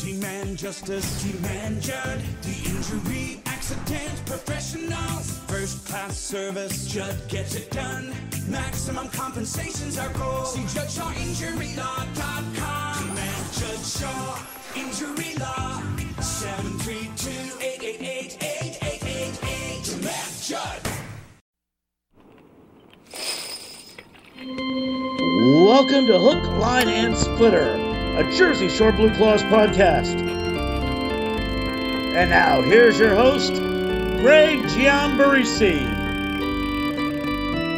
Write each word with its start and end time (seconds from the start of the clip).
Demand 0.03 0.57
justice, 0.57 1.23
demand 1.23 1.83
Judd. 1.83 2.23
The 2.41 2.71
injury 2.71 3.43
accident 3.45 4.25
professionals. 4.25 5.39
First 5.47 5.87
class 5.87 6.17
service, 6.17 6.87
Judd 6.87 7.29
gets 7.29 7.55
it 7.55 7.71
done. 7.71 8.15
Maximum 8.49 9.11
compensation's 9.11 9.99
our 9.99 10.09
goal. 10.15 10.47
See 10.47 10.63
JuddShawInjuryLaw.com. 10.63 13.07
Demand 13.07 13.53
Judd 13.53 13.85
Shaw, 13.85 14.39
injury 14.75 15.35
law, 15.39 15.83
732-888-8888. 16.21 17.64
Welcome 25.65 26.07
to 26.09 26.19
Hook, 26.19 26.45
Line, 26.59 26.91
and 26.91 27.17
Splitter, 27.17 27.73
a 28.19 28.31
Jersey 28.37 28.69
Shore 28.69 28.93
Blue 28.93 29.09
Claws 29.17 29.43
podcast. 29.45 30.15
And 32.15 32.29
now, 32.29 32.61
here's 32.61 32.99
your 32.99 33.15
host, 33.15 33.55
Greg 33.55 34.59
Giambarisi. 34.59 35.83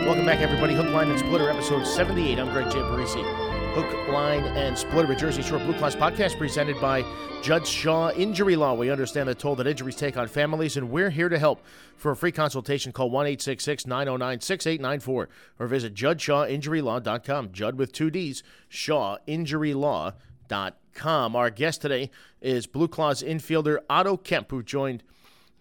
Welcome 0.04 0.26
back, 0.26 0.40
everybody. 0.40 0.74
Hook, 0.74 0.88
Line, 0.88 1.10
and 1.10 1.18
Splitter, 1.20 1.48
episode 1.48 1.86
78. 1.86 2.40
I'm 2.40 2.50
Greg 2.50 2.66
Giambarisi. 2.66 3.45
Hook, 3.76 4.08
Line, 4.08 4.44
and 4.56 4.78
Splitter, 4.78 5.12
a 5.12 5.16
Jersey 5.16 5.42
Shore 5.42 5.58
Blue 5.58 5.74
Claws 5.74 5.94
podcast 5.94 6.38
presented 6.38 6.80
by 6.80 7.04
Judd 7.42 7.66
Shaw 7.66 8.10
Injury 8.12 8.56
Law. 8.56 8.72
We 8.72 8.88
understand 8.88 9.28
the 9.28 9.34
toll 9.34 9.54
that 9.56 9.66
injuries 9.66 9.96
take 9.96 10.16
on 10.16 10.28
families, 10.28 10.78
and 10.78 10.88
we're 10.88 11.10
here 11.10 11.28
to 11.28 11.38
help. 11.38 11.60
For 11.98 12.12
a 12.12 12.16
free 12.16 12.32
consultation, 12.32 12.92
call 12.92 13.10
1 13.10 13.26
909 13.26 14.40
6894 14.40 15.28
or 15.58 15.66
visit 15.66 15.92
juddshawinjurylaw.com. 15.92 17.52
Judd 17.52 17.76
with 17.76 17.92
two 17.92 18.10
D's, 18.10 18.42
shawinjurylaw.com. 18.70 21.36
Our 21.36 21.50
guest 21.50 21.82
today 21.82 22.10
is 22.40 22.66
Blue 22.66 22.88
Claws 22.88 23.22
infielder 23.22 23.80
Otto 23.90 24.16
Kemp, 24.16 24.52
who 24.52 24.62
joined 24.62 25.02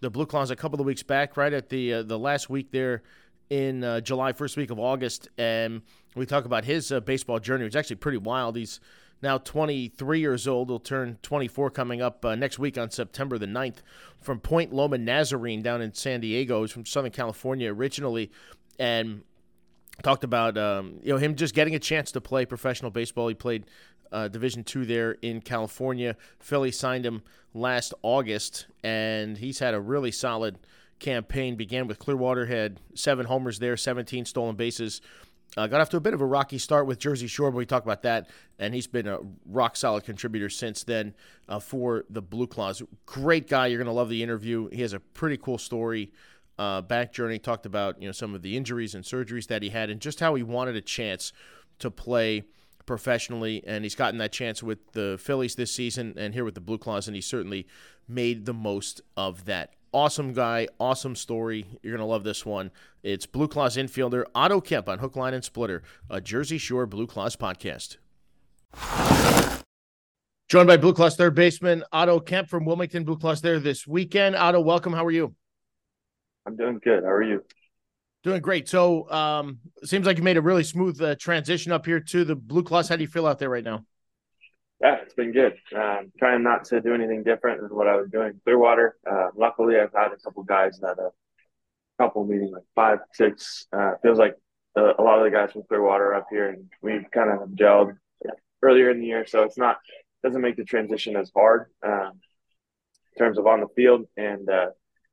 the 0.00 0.08
Blue 0.08 0.24
Claws 0.24 0.50
a 0.50 0.56
couple 0.56 0.80
of 0.80 0.86
weeks 0.86 1.02
back, 1.02 1.36
right 1.36 1.52
at 1.52 1.68
the 1.68 1.92
uh, 1.92 2.02
the 2.02 2.18
last 2.18 2.48
week 2.48 2.70
there 2.70 3.02
in 3.50 3.84
uh, 3.84 4.00
July, 4.00 4.32
first 4.32 4.56
week 4.56 4.70
of 4.70 4.78
August, 4.78 5.28
and 5.36 5.82
we 6.16 6.26
talk 6.26 6.44
about 6.44 6.64
his 6.64 6.90
uh, 6.90 7.00
baseball 7.00 7.38
journey. 7.38 7.66
It's 7.66 7.76
actually 7.76 7.96
pretty 7.96 8.18
wild. 8.18 8.56
He's 8.56 8.80
now 9.22 9.38
23 9.38 10.18
years 10.18 10.48
old. 10.48 10.68
He'll 10.68 10.80
turn 10.80 11.18
24 11.22 11.70
coming 11.70 12.00
up 12.02 12.24
uh, 12.24 12.34
next 12.34 12.58
week 12.58 12.78
on 12.78 12.90
September 12.90 13.38
the 13.38 13.46
9th 13.46 13.76
from 14.20 14.40
Point 14.40 14.72
Loma 14.72 14.98
Nazarene 14.98 15.62
down 15.62 15.82
in 15.82 15.92
San 15.92 16.20
Diego. 16.20 16.62
He's 16.62 16.72
from 16.72 16.86
Southern 16.86 17.12
California 17.12 17.72
originally, 17.72 18.30
and 18.78 19.22
talked 20.02 20.24
about 20.24 20.58
um, 20.58 21.00
you 21.02 21.12
know 21.12 21.18
him 21.18 21.34
just 21.34 21.54
getting 21.54 21.74
a 21.74 21.78
chance 21.78 22.12
to 22.12 22.20
play 22.20 22.44
professional 22.44 22.90
baseball. 22.90 23.28
He 23.28 23.34
played 23.34 23.64
uh, 24.10 24.28
Division 24.28 24.64
two 24.64 24.84
there 24.84 25.12
in 25.22 25.40
California. 25.40 26.16
Philly 26.40 26.72
signed 26.72 27.04
him 27.06 27.22
last 27.54 27.94
August, 28.02 28.66
and 28.82 29.38
he's 29.38 29.58
had 29.58 29.74
a 29.74 29.80
really 29.80 30.10
solid 30.10 30.58
campaign. 30.98 31.56
Began 31.56 31.86
with 31.86 31.98
Clearwater, 31.98 32.46
had 32.46 32.80
seven 32.94 33.26
homers 33.26 33.58
there, 33.58 33.76
17 33.76 34.24
stolen 34.24 34.56
bases. 34.56 35.00
Uh, 35.56 35.66
got 35.66 35.80
off 35.80 35.88
to 35.88 35.96
a 35.96 36.00
bit 36.00 36.12
of 36.12 36.20
a 36.20 36.26
rocky 36.26 36.58
start 36.58 36.86
with 36.86 36.98
Jersey 36.98 37.26
Shore, 37.26 37.50
but 37.50 37.56
we 37.56 37.64
talk 37.64 37.82
about 37.82 38.02
that, 38.02 38.28
and 38.58 38.74
he's 38.74 38.86
been 38.86 39.06
a 39.06 39.20
rock 39.46 39.74
solid 39.76 40.04
contributor 40.04 40.50
since 40.50 40.84
then 40.84 41.14
uh, 41.48 41.58
for 41.58 42.04
the 42.10 42.20
Blue 42.20 42.46
Claws. 42.46 42.82
Great 43.06 43.48
guy, 43.48 43.66
you're 43.66 43.78
going 43.78 43.86
to 43.86 43.92
love 43.92 44.10
the 44.10 44.22
interview. 44.22 44.68
He 44.68 44.82
has 44.82 44.92
a 44.92 45.00
pretty 45.00 45.38
cool 45.38 45.56
story 45.56 46.12
uh, 46.58 46.82
back 46.82 47.12
journey. 47.12 47.38
Talked 47.38 47.64
about 47.64 48.00
you 48.00 48.06
know 48.06 48.12
some 48.12 48.34
of 48.34 48.42
the 48.42 48.56
injuries 48.56 48.94
and 48.94 49.02
surgeries 49.02 49.46
that 49.46 49.62
he 49.62 49.70
had, 49.70 49.88
and 49.88 50.00
just 50.00 50.20
how 50.20 50.34
he 50.34 50.42
wanted 50.42 50.76
a 50.76 50.82
chance 50.82 51.32
to 51.78 51.90
play 51.90 52.44
professionally, 52.84 53.64
and 53.66 53.84
he's 53.84 53.94
gotten 53.94 54.18
that 54.18 54.32
chance 54.32 54.62
with 54.62 54.92
the 54.92 55.18
Phillies 55.18 55.54
this 55.54 55.72
season, 55.72 56.14
and 56.18 56.34
here 56.34 56.44
with 56.44 56.54
the 56.54 56.60
Blue 56.60 56.78
Claws, 56.78 57.08
and 57.08 57.14
he 57.14 57.22
certainly 57.22 57.66
made 58.08 58.44
the 58.44 58.54
most 58.54 59.00
of 59.16 59.46
that. 59.46 59.75
Awesome 59.96 60.34
guy, 60.34 60.68
awesome 60.78 61.16
story. 61.16 61.64
You're 61.82 61.96
gonna 61.96 62.06
love 62.06 62.22
this 62.22 62.44
one. 62.44 62.70
It's 63.02 63.24
Blue 63.24 63.48
Claws 63.48 63.78
infielder 63.78 64.26
Otto 64.34 64.60
Kemp 64.60 64.90
on 64.90 64.98
Hook, 64.98 65.16
Line, 65.16 65.32
and 65.32 65.42
Splitter, 65.42 65.82
a 66.10 66.20
Jersey 66.20 66.58
Shore 66.58 66.84
Blue 66.84 67.06
Claws 67.06 67.34
podcast. 67.34 67.96
Joined 70.50 70.66
by 70.66 70.76
Blue 70.76 70.92
Claws 70.92 71.16
third 71.16 71.34
baseman 71.34 71.82
Otto 71.92 72.20
Kemp 72.20 72.50
from 72.50 72.66
Wilmington 72.66 73.04
Blue 73.04 73.16
Claws 73.16 73.40
there 73.40 73.58
this 73.58 73.86
weekend. 73.86 74.36
Otto, 74.36 74.60
welcome. 74.60 74.92
How 74.92 75.02
are 75.02 75.10
you? 75.10 75.34
I'm 76.44 76.56
doing 76.56 76.78
good. 76.84 77.02
How 77.02 77.12
are 77.12 77.22
you? 77.22 77.42
Doing 78.22 78.42
great. 78.42 78.68
So, 78.68 79.10
um, 79.10 79.60
seems 79.82 80.06
like 80.06 80.18
you 80.18 80.22
made 80.22 80.36
a 80.36 80.42
really 80.42 80.62
smooth 80.62 81.00
uh, 81.00 81.14
transition 81.14 81.72
up 81.72 81.86
here 81.86 82.00
to 82.00 82.22
the 82.26 82.36
Blue 82.36 82.64
Claws. 82.64 82.90
How 82.90 82.96
do 82.96 83.02
you 83.02 83.08
feel 83.08 83.26
out 83.26 83.38
there 83.38 83.48
right 83.48 83.64
now? 83.64 83.86
Yeah, 84.80 84.96
it's 85.02 85.14
been 85.14 85.32
good. 85.32 85.54
Um, 85.74 86.12
trying 86.18 86.42
not 86.42 86.64
to 86.66 86.80
do 86.80 86.94
anything 86.94 87.22
different 87.22 87.62
than 87.62 87.74
what 87.74 87.88
I 87.88 87.96
was 87.96 88.10
doing. 88.10 88.40
Clearwater. 88.44 88.96
Uh, 89.10 89.28
luckily, 89.34 89.78
I've 89.78 89.92
had 89.94 90.12
a 90.12 90.16
couple 90.22 90.42
guys 90.42 90.78
that 90.80 90.98
a 90.98 91.06
uh, 91.06 91.10
couple 91.98 92.24
meeting 92.26 92.52
like 92.52 92.64
five, 92.74 92.98
six. 93.12 93.66
Uh, 93.72 93.92
feels 94.02 94.18
like 94.18 94.36
a 94.76 95.02
lot 95.02 95.18
of 95.18 95.24
the 95.24 95.30
guys 95.30 95.52
from 95.52 95.62
Clearwater 95.62 96.08
are 96.08 96.14
up 96.16 96.26
here, 96.30 96.50
and 96.50 96.70
we've 96.82 97.10
kind 97.10 97.30
of 97.30 97.48
gelled 97.50 97.96
earlier 98.62 98.90
in 98.90 99.00
the 99.00 99.06
year, 99.06 99.26
so 99.26 99.42
it's 99.42 99.58
not 99.58 99.78
doesn't 100.22 100.40
make 100.40 100.56
the 100.56 100.64
transition 100.64 101.16
as 101.16 101.30
hard 101.34 101.66
um, 101.84 102.12
in 103.14 103.18
terms 103.18 103.38
of 103.38 103.46
on 103.46 103.60
the 103.60 103.68
field 103.76 104.06
and 104.16 104.48
uh, 104.50 104.66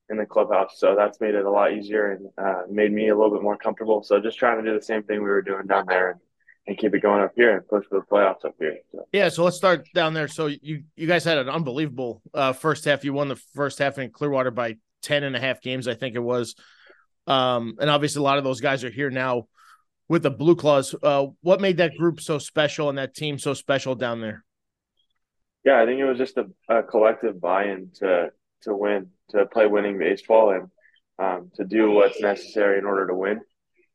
in 0.10 0.18
the 0.18 0.26
clubhouse. 0.26 0.76
So 0.78 0.96
that's 0.98 1.22
made 1.22 1.36
it 1.36 1.46
a 1.46 1.52
lot 1.52 1.74
easier 1.74 2.12
and 2.12 2.28
uh, 2.38 2.64
made 2.70 2.92
me 2.92 3.10
a 3.10 3.16
little 3.16 3.32
bit 3.32 3.44
more 3.44 3.58
comfortable. 3.58 4.02
So 4.02 4.20
just 4.20 4.40
trying 4.40 4.64
to 4.64 4.70
do 4.70 4.78
the 4.78 4.84
same 4.84 5.04
thing 5.04 5.20
we 5.20 5.30
were 5.30 5.42
doing 5.42 5.68
down 5.68 5.86
there 5.88 6.12
and, 6.12 6.20
and 6.66 6.78
keep 6.78 6.94
it 6.96 7.02
going 7.02 7.22
up 7.22 7.34
here 7.36 7.58
and 7.58 7.68
push 7.68 7.86
for 7.90 8.00
the 8.00 8.06
playoffs 8.06 8.46
up 8.46 8.56
here. 8.58 8.78
So. 8.92 9.06
Yeah, 9.12 9.30
so 9.30 9.44
let's 9.44 9.58
start 9.58 9.86
down 9.94 10.14
there. 10.14 10.28
So 10.28 10.48
you 10.48 10.84
you 10.96 11.08
guys 11.08 11.24
had 11.24 11.38
an 11.38 11.50
unbelievable 11.50 12.22
uh, 12.34 12.54
first 12.54 12.86
half. 12.86 13.04
You 13.04 13.14
won 13.14 13.28
the 13.28 13.42
first 13.54 13.80
half 13.80 13.98
in 13.98 14.12
Clearwater 14.12 14.52
by 14.52 14.78
10 15.02 15.24
and 15.24 15.36
a 15.36 15.40
half 15.40 15.62
games, 15.62 15.88
I 15.88 15.94
think 15.94 16.16
it 16.16 16.24
was. 16.24 16.56
Um, 17.28 17.76
and 17.80 17.90
obviously 17.90 18.20
a 18.20 18.24
lot 18.24 18.38
of 18.38 18.44
those 18.44 18.62
guys 18.62 18.84
are 18.84 18.90
here 18.90 19.10
now 19.10 19.48
with 20.10 20.24
the 20.24 20.32
Blue 20.32 20.56
Claws. 20.56 20.96
Uh, 21.02 21.28
what 21.42 21.62
made 21.62 21.78
that 21.78 21.96
group 21.98 22.20
so 22.20 22.38
special 22.38 22.90
and 22.90 22.98
that 22.98 23.16
team 23.16 23.38
so 23.38 23.54
special 23.54 23.96
down 23.96 24.22
there? 24.22 24.44
Yeah, 25.64 25.82
I 25.82 25.86
think 25.86 26.00
it 26.00 26.06
was 26.06 26.18
just 26.18 26.38
a, 26.38 26.46
a 26.68 26.84
collective 26.84 27.40
buy-in 27.40 27.92
to 27.96 28.32
to 28.64 28.76
win, 28.76 29.10
to 29.30 29.46
play 29.46 29.68
winning 29.68 29.98
baseball, 29.98 30.52
and 30.52 30.70
um, 31.20 31.52
to 31.56 31.66
do 31.66 31.92
what's 31.92 32.20
necessary 32.22 32.78
in 32.78 32.86
order 32.86 33.08
to 33.08 33.14
win. 33.14 33.42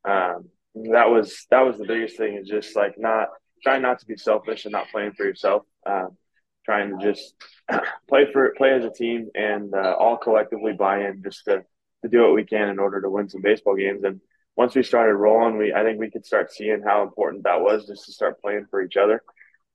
Um, 0.07 0.49
that 0.75 1.09
was 1.09 1.45
that 1.51 1.61
was 1.61 1.77
the 1.77 1.85
biggest 1.85 2.17
thing. 2.17 2.35
Is 2.35 2.47
just 2.47 2.75
like 2.75 2.95
not 2.97 3.29
trying 3.63 3.81
not 3.81 3.99
to 3.99 4.05
be 4.05 4.17
selfish 4.17 4.65
and 4.65 4.71
not 4.71 4.89
playing 4.91 5.13
for 5.13 5.25
yourself. 5.25 5.63
Um, 5.85 6.17
trying 6.65 6.97
to 6.97 7.03
just 7.03 7.33
play 8.07 8.31
for 8.31 8.53
play 8.57 8.73
as 8.73 8.85
a 8.85 8.91
team 8.91 9.29
and 9.35 9.73
uh, 9.73 9.95
all 9.97 10.17
collectively 10.17 10.73
buy 10.73 11.07
in, 11.07 11.23
just 11.23 11.45
to 11.45 11.63
to 12.03 12.09
do 12.09 12.21
what 12.21 12.35
we 12.35 12.45
can 12.45 12.69
in 12.69 12.79
order 12.79 13.01
to 13.01 13.09
win 13.09 13.29
some 13.29 13.41
baseball 13.41 13.75
games. 13.75 14.03
And 14.03 14.21
once 14.55 14.75
we 14.75 14.83
started 14.83 15.15
rolling, 15.15 15.57
we 15.57 15.73
I 15.73 15.83
think 15.83 15.99
we 15.99 16.11
could 16.11 16.25
start 16.25 16.51
seeing 16.51 16.81
how 16.85 17.03
important 17.03 17.43
that 17.43 17.61
was 17.61 17.87
just 17.87 18.05
to 18.05 18.13
start 18.13 18.41
playing 18.41 18.67
for 18.69 18.81
each 18.81 18.97
other. 18.97 19.21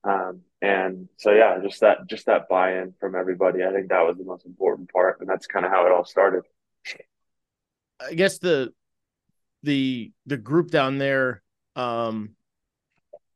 Um, 0.03 0.41
and 0.61 1.09
so 1.17 1.31
yeah, 1.31 1.57
just 1.61 1.81
that 1.81 2.07
just 2.07 2.27
that 2.27 2.47
buy-in 2.49 2.93
from 2.99 3.15
everybody. 3.15 3.63
I 3.63 3.71
think 3.71 3.89
that 3.89 4.05
was 4.05 4.17
the 4.17 4.23
most 4.23 4.45
important 4.45 4.91
part, 4.91 5.19
and 5.19 5.29
that's 5.29 5.47
kind 5.47 5.65
of 5.65 5.71
how 5.71 5.85
it 5.85 5.91
all 5.91 6.05
started. 6.05 6.43
I 7.99 8.13
guess 8.13 8.39
the 8.39 8.73
the 9.65 10.11
the 10.25 10.37
group 10.37 10.71
down 10.71 10.97
there 10.97 11.41
um, 11.75 12.35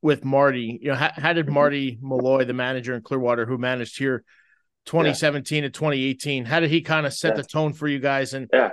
with 0.02 0.24
Marty, 0.24 0.80
you 0.82 0.90
know, 0.90 0.96
how, 0.96 1.12
how, 1.14 1.34
did 1.34 1.46
mm-hmm. 1.46 1.56
Marty 1.56 2.00
Malloy, 2.02 2.46
the 2.46 2.54
manager 2.54 2.96
in 2.96 3.02
Clearwater, 3.02 3.46
who 3.46 3.58
managed 3.58 3.98
here 3.98 4.24
2017 4.86 5.64
yeah. 5.64 5.68
to 5.68 5.72
2018, 5.72 6.46
how 6.46 6.60
did 6.60 6.70
he 6.70 6.82
kind 6.82 7.06
of 7.06 7.14
set 7.14 7.36
yeah. 7.36 7.42
the 7.42 7.44
tone 7.44 7.74
for 7.74 7.88
you 7.88 8.00
guys? 8.00 8.34
And 8.34 8.50
yeah, 8.54 8.72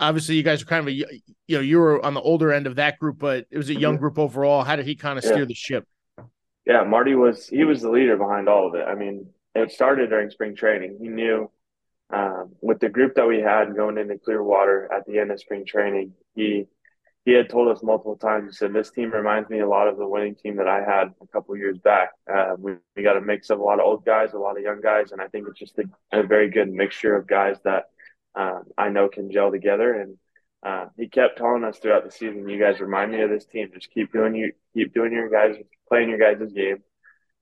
obviously 0.00 0.36
you 0.36 0.42
guys 0.42 0.62
are 0.62 0.66
kind 0.66 0.86
of 0.86 0.88
a 0.88 0.92
you 0.92 1.06
know 1.48 1.60
you 1.60 1.78
were 1.78 2.04
on 2.04 2.14
the 2.14 2.20
older 2.20 2.52
end 2.52 2.66
of 2.66 2.76
that 2.76 2.98
group, 2.98 3.18
but 3.18 3.46
it 3.50 3.56
was 3.56 3.70
a 3.70 3.74
young 3.74 3.94
mm-hmm. 3.94 4.02
group 4.02 4.18
overall. 4.18 4.62
How 4.62 4.76
did 4.76 4.86
he 4.86 4.94
kind 4.94 5.18
of 5.18 5.24
steer 5.24 5.46
the 5.46 5.54
ship? 5.54 5.86
Yeah, 6.66 6.84
Marty 6.84 7.14
was 7.14 7.48
he 7.48 7.64
was 7.64 7.82
the 7.82 7.90
leader 7.90 8.16
behind 8.16 8.48
all 8.48 8.68
of 8.68 8.74
it. 8.74 8.84
I 8.86 8.94
mean, 8.94 9.28
it 9.54 9.72
started 9.72 10.10
during 10.10 10.30
spring 10.30 10.54
training. 10.54 10.98
He 11.00 11.08
knew 11.08 11.50
um, 12.10 12.52
with 12.62 12.80
the 12.80 12.88
group 12.88 13.14
that 13.16 13.28
we 13.28 13.40
had 13.40 13.76
going 13.76 13.98
into 13.98 14.18
Clearwater 14.18 14.90
at 14.92 15.06
the 15.06 15.18
end 15.18 15.30
of 15.30 15.40
spring 15.40 15.64
training, 15.66 16.12
he 16.34 16.66
he 17.24 17.34
had 17.34 17.50
told 17.50 17.68
us 17.68 17.82
multiple 17.82 18.16
times. 18.16 18.52
He 18.52 18.56
said, 18.56 18.72
"This 18.72 18.90
team 18.90 19.10
reminds 19.10 19.50
me 19.50 19.60
a 19.60 19.68
lot 19.68 19.88
of 19.88 19.98
the 19.98 20.08
winning 20.08 20.34
team 20.34 20.56
that 20.56 20.68
I 20.68 20.78
had 20.78 21.12
a 21.20 21.26
couple 21.26 21.54
years 21.56 21.76
back. 21.76 22.10
Uh, 22.32 22.54
we, 22.58 22.76
we 22.96 23.02
got 23.02 23.18
a 23.18 23.20
mix 23.20 23.50
of 23.50 23.58
a 23.58 23.62
lot 23.62 23.80
of 23.80 23.84
old 23.84 24.06
guys, 24.06 24.32
a 24.32 24.38
lot 24.38 24.56
of 24.56 24.62
young 24.62 24.80
guys, 24.80 25.12
and 25.12 25.20
I 25.20 25.28
think 25.28 25.46
it's 25.46 25.58
just 25.58 25.78
a, 25.78 25.84
a 26.12 26.22
very 26.22 26.48
good 26.48 26.70
mixture 26.70 27.14
of 27.14 27.26
guys 27.26 27.56
that 27.64 27.84
um, 28.34 28.62
I 28.78 28.88
know 28.88 29.08
can 29.08 29.30
gel 29.30 29.50
together." 29.50 29.92
And 29.92 30.16
uh, 30.62 30.86
he 30.96 31.08
kept 31.08 31.36
telling 31.36 31.64
us 31.64 31.78
throughout 31.78 32.04
the 32.04 32.10
season, 32.10 32.48
"You 32.48 32.58
guys 32.58 32.80
remind 32.80 33.12
me 33.12 33.20
of 33.20 33.28
this 33.28 33.44
team. 33.44 33.68
Just 33.74 33.90
keep 33.90 34.10
doing 34.10 34.34
you 34.34 34.52
keep 34.72 34.94
doing 34.94 35.12
your 35.12 35.28
guys 35.28 35.56
playing 35.88 36.08
your 36.08 36.18
guys' 36.18 36.52
game. 36.52 36.82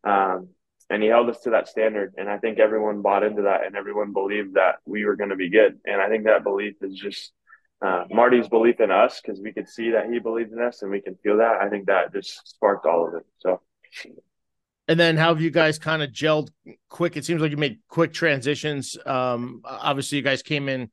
Um, 0.03 0.49
and 0.89 1.03
he 1.03 1.09
held 1.09 1.29
us 1.29 1.41
to 1.41 1.51
that 1.51 1.69
standard. 1.69 2.15
And 2.17 2.29
I 2.29 2.39
think 2.39 2.59
everyone 2.59 3.03
bought 3.03 3.25
into 3.25 3.43
that 3.43 3.67
and 3.67 3.77
everyone 3.77 4.13
believed 4.13 4.55
that 4.55 4.77
we 4.85 5.05
were 5.05 5.17
going 5.17 5.31
to 5.31 5.37
be 5.37 5.51
good. 5.51 5.79
And 5.85 6.01
I 6.01 6.09
think 6.09 6.25
that 6.25 6.45
belief 6.45 6.75
is 6.81 6.95
just 6.95 7.33
uh, 7.85 8.05
Marty's 8.11 8.49
belief 8.49 8.81
in 8.81 8.91
us 8.91 9.21
because 9.21 9.41
we 9.41 9.53
could 9.53 9.69
see 9.69 9.91
that 9.91 10.07
he 10.11 10.19
believed 10.19 10.53
in 10.53 10.61
us 10.61 10.83
and 10.83 10.91
we 10.91 11.01
can 11.01 11.17
feel 11.23 11.39
that. 11.39 11.61
I 11.61 11.69
think 11.69 11.87
that 11.87 12.13
just 12.13 12.49
sparked 12.49 12.87
all 12.87 13.09
of 13.09 13.15
it. 13.15 13.27
So. 13.39 13.61
And 14.89 15.01
then 15.01 15.17
how 15.17 15.35
have 15.35 15.43
you 15.43 15.51
guys 15.51 15.79
kind 15.81 16.03
of 16.03 16.11
gelled 16.11 16.51
quick? 16.89 17.17
It 17.17 17.25
seems 17.25 17.43
like 17.43 17.51
you 17.51 17.57
made 17.57 17.81
quick 17.89 18.13
transitions. 18.13 18.97
Um, 19.05 19.63
obviously, 19.65 20.19
you 20.19 20.25
guys 20.25 20.43
came 20.43 20.69
in 20.69 20.91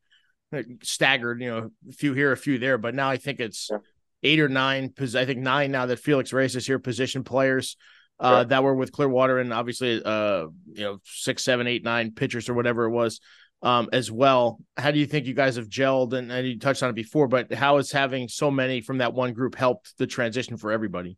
staggered, 0.81 1.41
you 1.41 1.49
know, 1.49 1.71
a 1.87 1.91
few 1.91 2.13
here, 2.13 2.31
a 2.31 2.37
few 2.37 2.57
there, 2.57 2.79
but 2.79 2.95
now 2.95 3.09
I 3.09 3.17
think 3.17 3.39
it's 3.39 3.69
yeah. 3.71 3.77
eight 4.23 4.39
or 4.39 4.49
nine. 4.49 4.87
Because 4.87 5.15
I 5.15 5.25
think 5.25 5.41
nine 5.41 5.71
now 5.71 5.85
that 5.85 5.99
Felix 5.99 6.33
Reyes 6.33 6.55
is 6.55 6.65
here, 6.65 6.79
position 6.79 7.23
players 7.23 7.77
uh, 8.23 8.43
that 8.45 8.63
were 8.63 8.73
with 8.73 8.91
Clearwater, 8.91 9.39
and 9.39 9.53
obviously, 9.53 10.01
uh, 10.03 10.47
you 10.71 10.83
know, 10.83 10.99
six, 11.03 11.43
seven, 11.43 11.67
eight, 11.67 11.83
nine 11.83 12.11
pitchers 12.11 12.49
or 12.49 12.53
whatever 12.53 12.85
it 12.85 12.91
was 12.91 13.19
um, 13.61 13.89
as 13.91 14.11
well. 14.11 14.59
How 14.77 14.91
do 14.91 14.99
you 14.99 15.05
think 15.05 15.25
you 15.25 15.33
guys 15.33 15.55
have 15.55 15.67
gelled? 15.67 16.13
And, 16.13 16.31
and 16.31 16.47
you 16.47 16.59
touched 16.59 16.83
on 16.83 16.89
it 16.89 16.95
before, 16.95 17.27
but 17.27 17.53
how 17.53 17.77
has 17.77 17.91
having 17.91 18.27
so 18.27 18.49
many 18.49 18.81
from 18.81 18.99
that 18.99 19.13
one 19.13 19.33
group 19.33 19.55
helped 19.55 19.97
the 19.97 20.07
transition 20.07 20.57
for 20.57 20.71
everybody? 20.71 21.17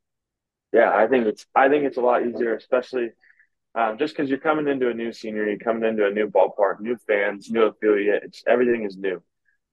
Yeah, 0.74 0.92
I 0.94 1.08
think 1.08 1.26
it's 1.28 1.46
I 1.56 1.70
think 1.70 1.86
it's 1.86 1.98
a 1.98 2.02
lot 2.02 2.26
easier, 2.26 2.56
especially 2.56 3.10
um, 3.76 3.98
just 3.98 4.16
because 4.16 4.30
you're 4.30 4.40
coming 4.40 4.68
into 4.68 4.90
a 4.90 4.94
new 4.94 5.12
scenery, 5.12 5.52
you're 5.52 5.60
coming 5.60 5.88
into 5.88 6.06
a 6.06 6.12
new 6.12 6.28
ballpark, 6.28 6.80
new 6.80 6.98
fans, 7.08 7.50
new 7.50 7.64
affiliate. 7.64 8.24
It's 8.24 8.44
everything 8.48 8.86
is 8.86 8.98
new. 8.98 9.22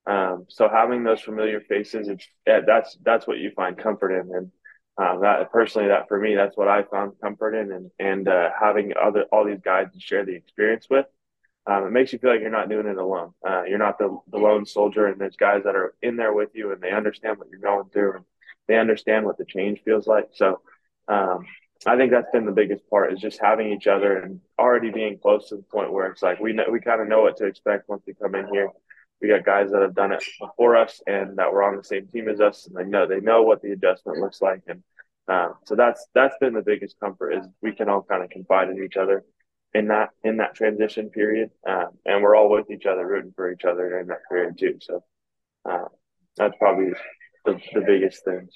Um, 0.06 0.46
so 0.49 0.69
having 0.69 1.05
those 1.05 1.20
familiar 1.20 1.61
faces, 1.61 2.08
it's 2.08 2.26
yeah, 2.46 2.61
that's 2.67 2.96
that's 3.05 3.26
what 3.26 3.38
you 3.38 3.52
find 3.55 3.79
comfort 3.79 4.12
in, 4.12 4.34
and 4.34 4.50
uh, 4.99 5.19
that 5.21 5.50
personally, 5.50 5.89
that 5.89 6.09
for 6.09 6.19
me, 6.19 6.35
that's 6.35 6.56
what 6.56 6.69
I 6.69 6.83
found 6.83 7.12
comfort 7.21 7.55
in, 7.55 7.73
and 7.73 7.91
and 7.99 8.29
uh, 8.29 8.50
having 8.59 8.93
other 9.00 9.25
all 9.33 9.44
these 9.44 9.61
guys 9.65 9.87
to 9.93 10.00
share 10.00 10.25
the 10.25 10.35
experience 10.35 10.87
with 10.91 11.06
um, 11.67 11.87
it 11.87 11.91
makes 11.91 12.12
you 12.12 12.19
feel 12.19 12.31
like 12.31 12.41
you're 12.41 12.50
not 12.50 12.69
doing 12.69 12.87
it 12.87 12.97
alone. 12.97 13.35
Uh, 13.47 13.62
you're 13.62 13.79
not 13.79 13.99
the, 13.99 14.19
the 14.31 14.39
lone 14.39 14.67
soldier, 14.67 15.06
and 15.06 15.21
there's 15.21 15.37
guys 15.37 15.62
that 15.65 15.77
are 15.77 15.94
in 16.03 16.17
there 16.17 16.33
with 16.33 16.50
you, 16.55 16.73
and 16.73 16.81
they 16.81 16.91
understand 16.91 17.39
what 17.39 17.49
you're 17.50 17.61
going 17.61 17.89
through, 17.91 18.17
and 18.17 18.25
they 18.67 18.79
understand 18.79 19.25
what 19.25 19.39
the 19.39 19.44
change 19.44 19.81
feels 19.85 20.06
like. 20.06 20.31
So, 20.35 20.61
um, 21.06 21.47
I 21.87 21.97
think 21.97 22.11
that's 22.11 22.31
been 22.33 22.47
the 22.47 22.53
biggest 22.53 22.89
part 22.89 23.12
is 23.12 23.21
just 23.21 23.41
having 23.41 23.73
each 23.73 23.87
other 23.87 24.19
and 24.19 24.41
already 24.59 24.91
being 24.91 25.19
close 25.19 25.49
to 25.49 25.56
the 25.56 25.62
point 25.62 25.93
where 25.93 26.06
it's 26.06 26.23
like 26.23 26.39
we 26.39 26.53
know 26.53 26.65
we 26.71 26.81
kind 26.81 27.00
of 27.00 27.09
know 27.09 27.23
what 27.23 27.37
to 27.39 27.47
expect 27.47 27.89
once 27.89 28.05
we 28.06 28.15
come 28.15 28.35
in 28.35 28.47
here. 28.53 28.69
We 29.23 29.29
got 29.29 29.45
guys 29.45 29.71
that 29.71 29.81
have 29.83 29.95
done 29.95 30.13
it 30.13 30.23
before 30.41 30.77
us 30.77 31.01
and 31.07 31.39
that 31.39 31.53
were 31.53 31.63
on 31.63 31.77
the 31.77 31.85
same 31.85 32.09
team 32.09 32.29
as 32.29 32.41
us, 32.41 32.67
and 32.67 32.77
they 32.77 32.85
know 32.85 33.07
they 33.07 33.21
know 33.21 33.43
what 33.43 33.63
the 33.63 33.71
adjustment 33.71 34.19
looks 34.19 34.43
like, 34.43 34.63
and 34.67 34.83
uh, 35.29 35.51
so 35.65 35.77
that's 35.77 36.05
that's 36.15 36.35
been 36.41 36.55
the 36.55 36.63
biggest 36.63 36.99
comfort 36.99 37.33
is 37.33 37.47
we 37.63 37.73
can 37.73 37.89
all 37.89 38.03
kind 38.03 38.25
of 38.25 38.31
confide 38.31 38.69
in 38.69 38.83
each 38.83 38.97
other 38.97 39.25
in 39.75 39.89
that 39.89 40.11
in 40.25 40.39
that 40.39 40.55
transition 40.55 41.09
period, 41.09 41.51
um, 41.67 41.91
and 42.05 42.23
we're 42.23 42.35
all 42.35 42.51
with 42.51 42.71
each 42.71 42.85
other, 42.85 43.07
rooting 43.07 43.33
for 43.35 43.53
each 43.53 43.65
other 43.65 44.01
in 44.01 44.09
that 44.09 44.19
period 44.29 44.59
too. 44.59 44.79
So 44.81 45.05
uh, 45.71 45.85
that's 46.37 46.55
probably 46.59 46.93
the, 47.45 47.61
the 47.75 47.81
biggest 47.81 48.25
thing. 48.25 48.49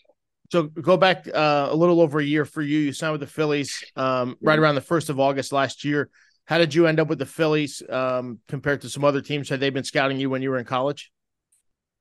So 0.50 0.64
go 0.64 0.96
back 0.96 1.26
uh, 1.32 1.68
a 1.70 1.76
little 1.76 2.00
over 2.00 2.20
a 2.20 2.24
year 2.24 2.44
for 2.44 2.62
you. 2.62 2.78
You 2.78 2.92
signed 2.92 3.12
with 3.12 3.20
the 3.20 3.26
Phillies 3.26 3.82
um, 3.96 4.36
right 4.40 4.58
around 4.58 4.76
the 4.76 4.80
first 4.80 5.08
of 5.10 5.18
August 5.18 5.52
last 5.52 5.84
year. 5.84 6.08
How 6.46 6.58
did 6.58 6.74
you 6.74 6.86
end 6.86 7.00
up 7.00 7.08
with 7.08 7.18
the 7.18 7.26
Phillies 7.26 7.82
um, 7.88 8.40
compared 8.48 8.80
to 8.82 8.88
some 8.88 9.04
other 9.04 9.20
teams? 9.20 9.48
Had 9.48 9.60
they 9.60 9.70
been 9.70 9.84
scouting 9.84 10.18
you 10.18 10.30
when 10.30 10.42
you 10.42 10.50
were 10.50 10.58
in 10.58 10.64
college? 10.64 11.12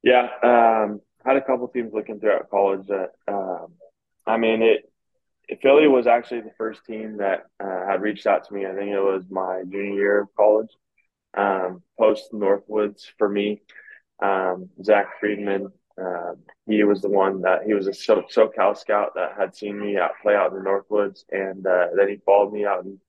Yeah, 0.03 0.27
um, 0.43 1.01
had 1.25 1.35
a 1.35 1.41
couple 1.41 1.67
teams 1.67 1.91
looking 1.93 2.19
throughout 2.19 2.49
college. 2.49 2.85
That 2.87 3.09
um, 3.27 3.73
I 4.25 4.37
mean, 4.37 4.61
it 4.61 4.91
Philly 5.61 5.87
was 5.87 6.07
actually 6.07 6.41
the 6.41 6.53
first 6.57 6.85
team 6.85 7.17
that 7.17 7.45
uh, 7.63 7.87
had 7.87 8.01
reached 8.01 8.27
out 8.27 8.47
to 8.47 8.53
me. 8.53 8.65
I 8.65 8.73
think 8.73 8.91
it 8.91 8.99
was 8.99 9.23
my 9.29 9.63
junior 9.69 9.93
year 9.93 10.21
of 10.21 10.27
college, 10.35 10.69
um, 11.37 11.83
post 11.99 12.31
Northwoods 12.33 13.05
for 13.17 13.29
me. 13.29 13.61
Um, 14.21 14.69
Zach 14.83 15.19
Friedman, 15.19 15.71
uh, 16.01 16.33
he 16.67 16.83
was 16.83 17.01
the 17.01 17.09
one 17.09 17.41
that 17.41 17.63
he 17.65 17.73
was 17.73 17.87
a 17.87 17.93
so, 17.93 18.23
SoCal 18.33 18.77
scout 18.77 19.13
that 19.15 19.33
had 19.37 19.55
seen 19.55 19.79
me 19.79 19.97
out 19.97 20.11
play 20.21 20.35
out 20.35 20.51
in 20.51 20.63
the 20.63 20.69
Northwoods, 20.69 21.23
and 21.31 21.65
uh, 21.65 21.87
then 21.95 22.09
he 22.09 22.17
followed 22.25 22.53
me 22.53 22.65
out 22.65 22.85
in, 22.85 22.99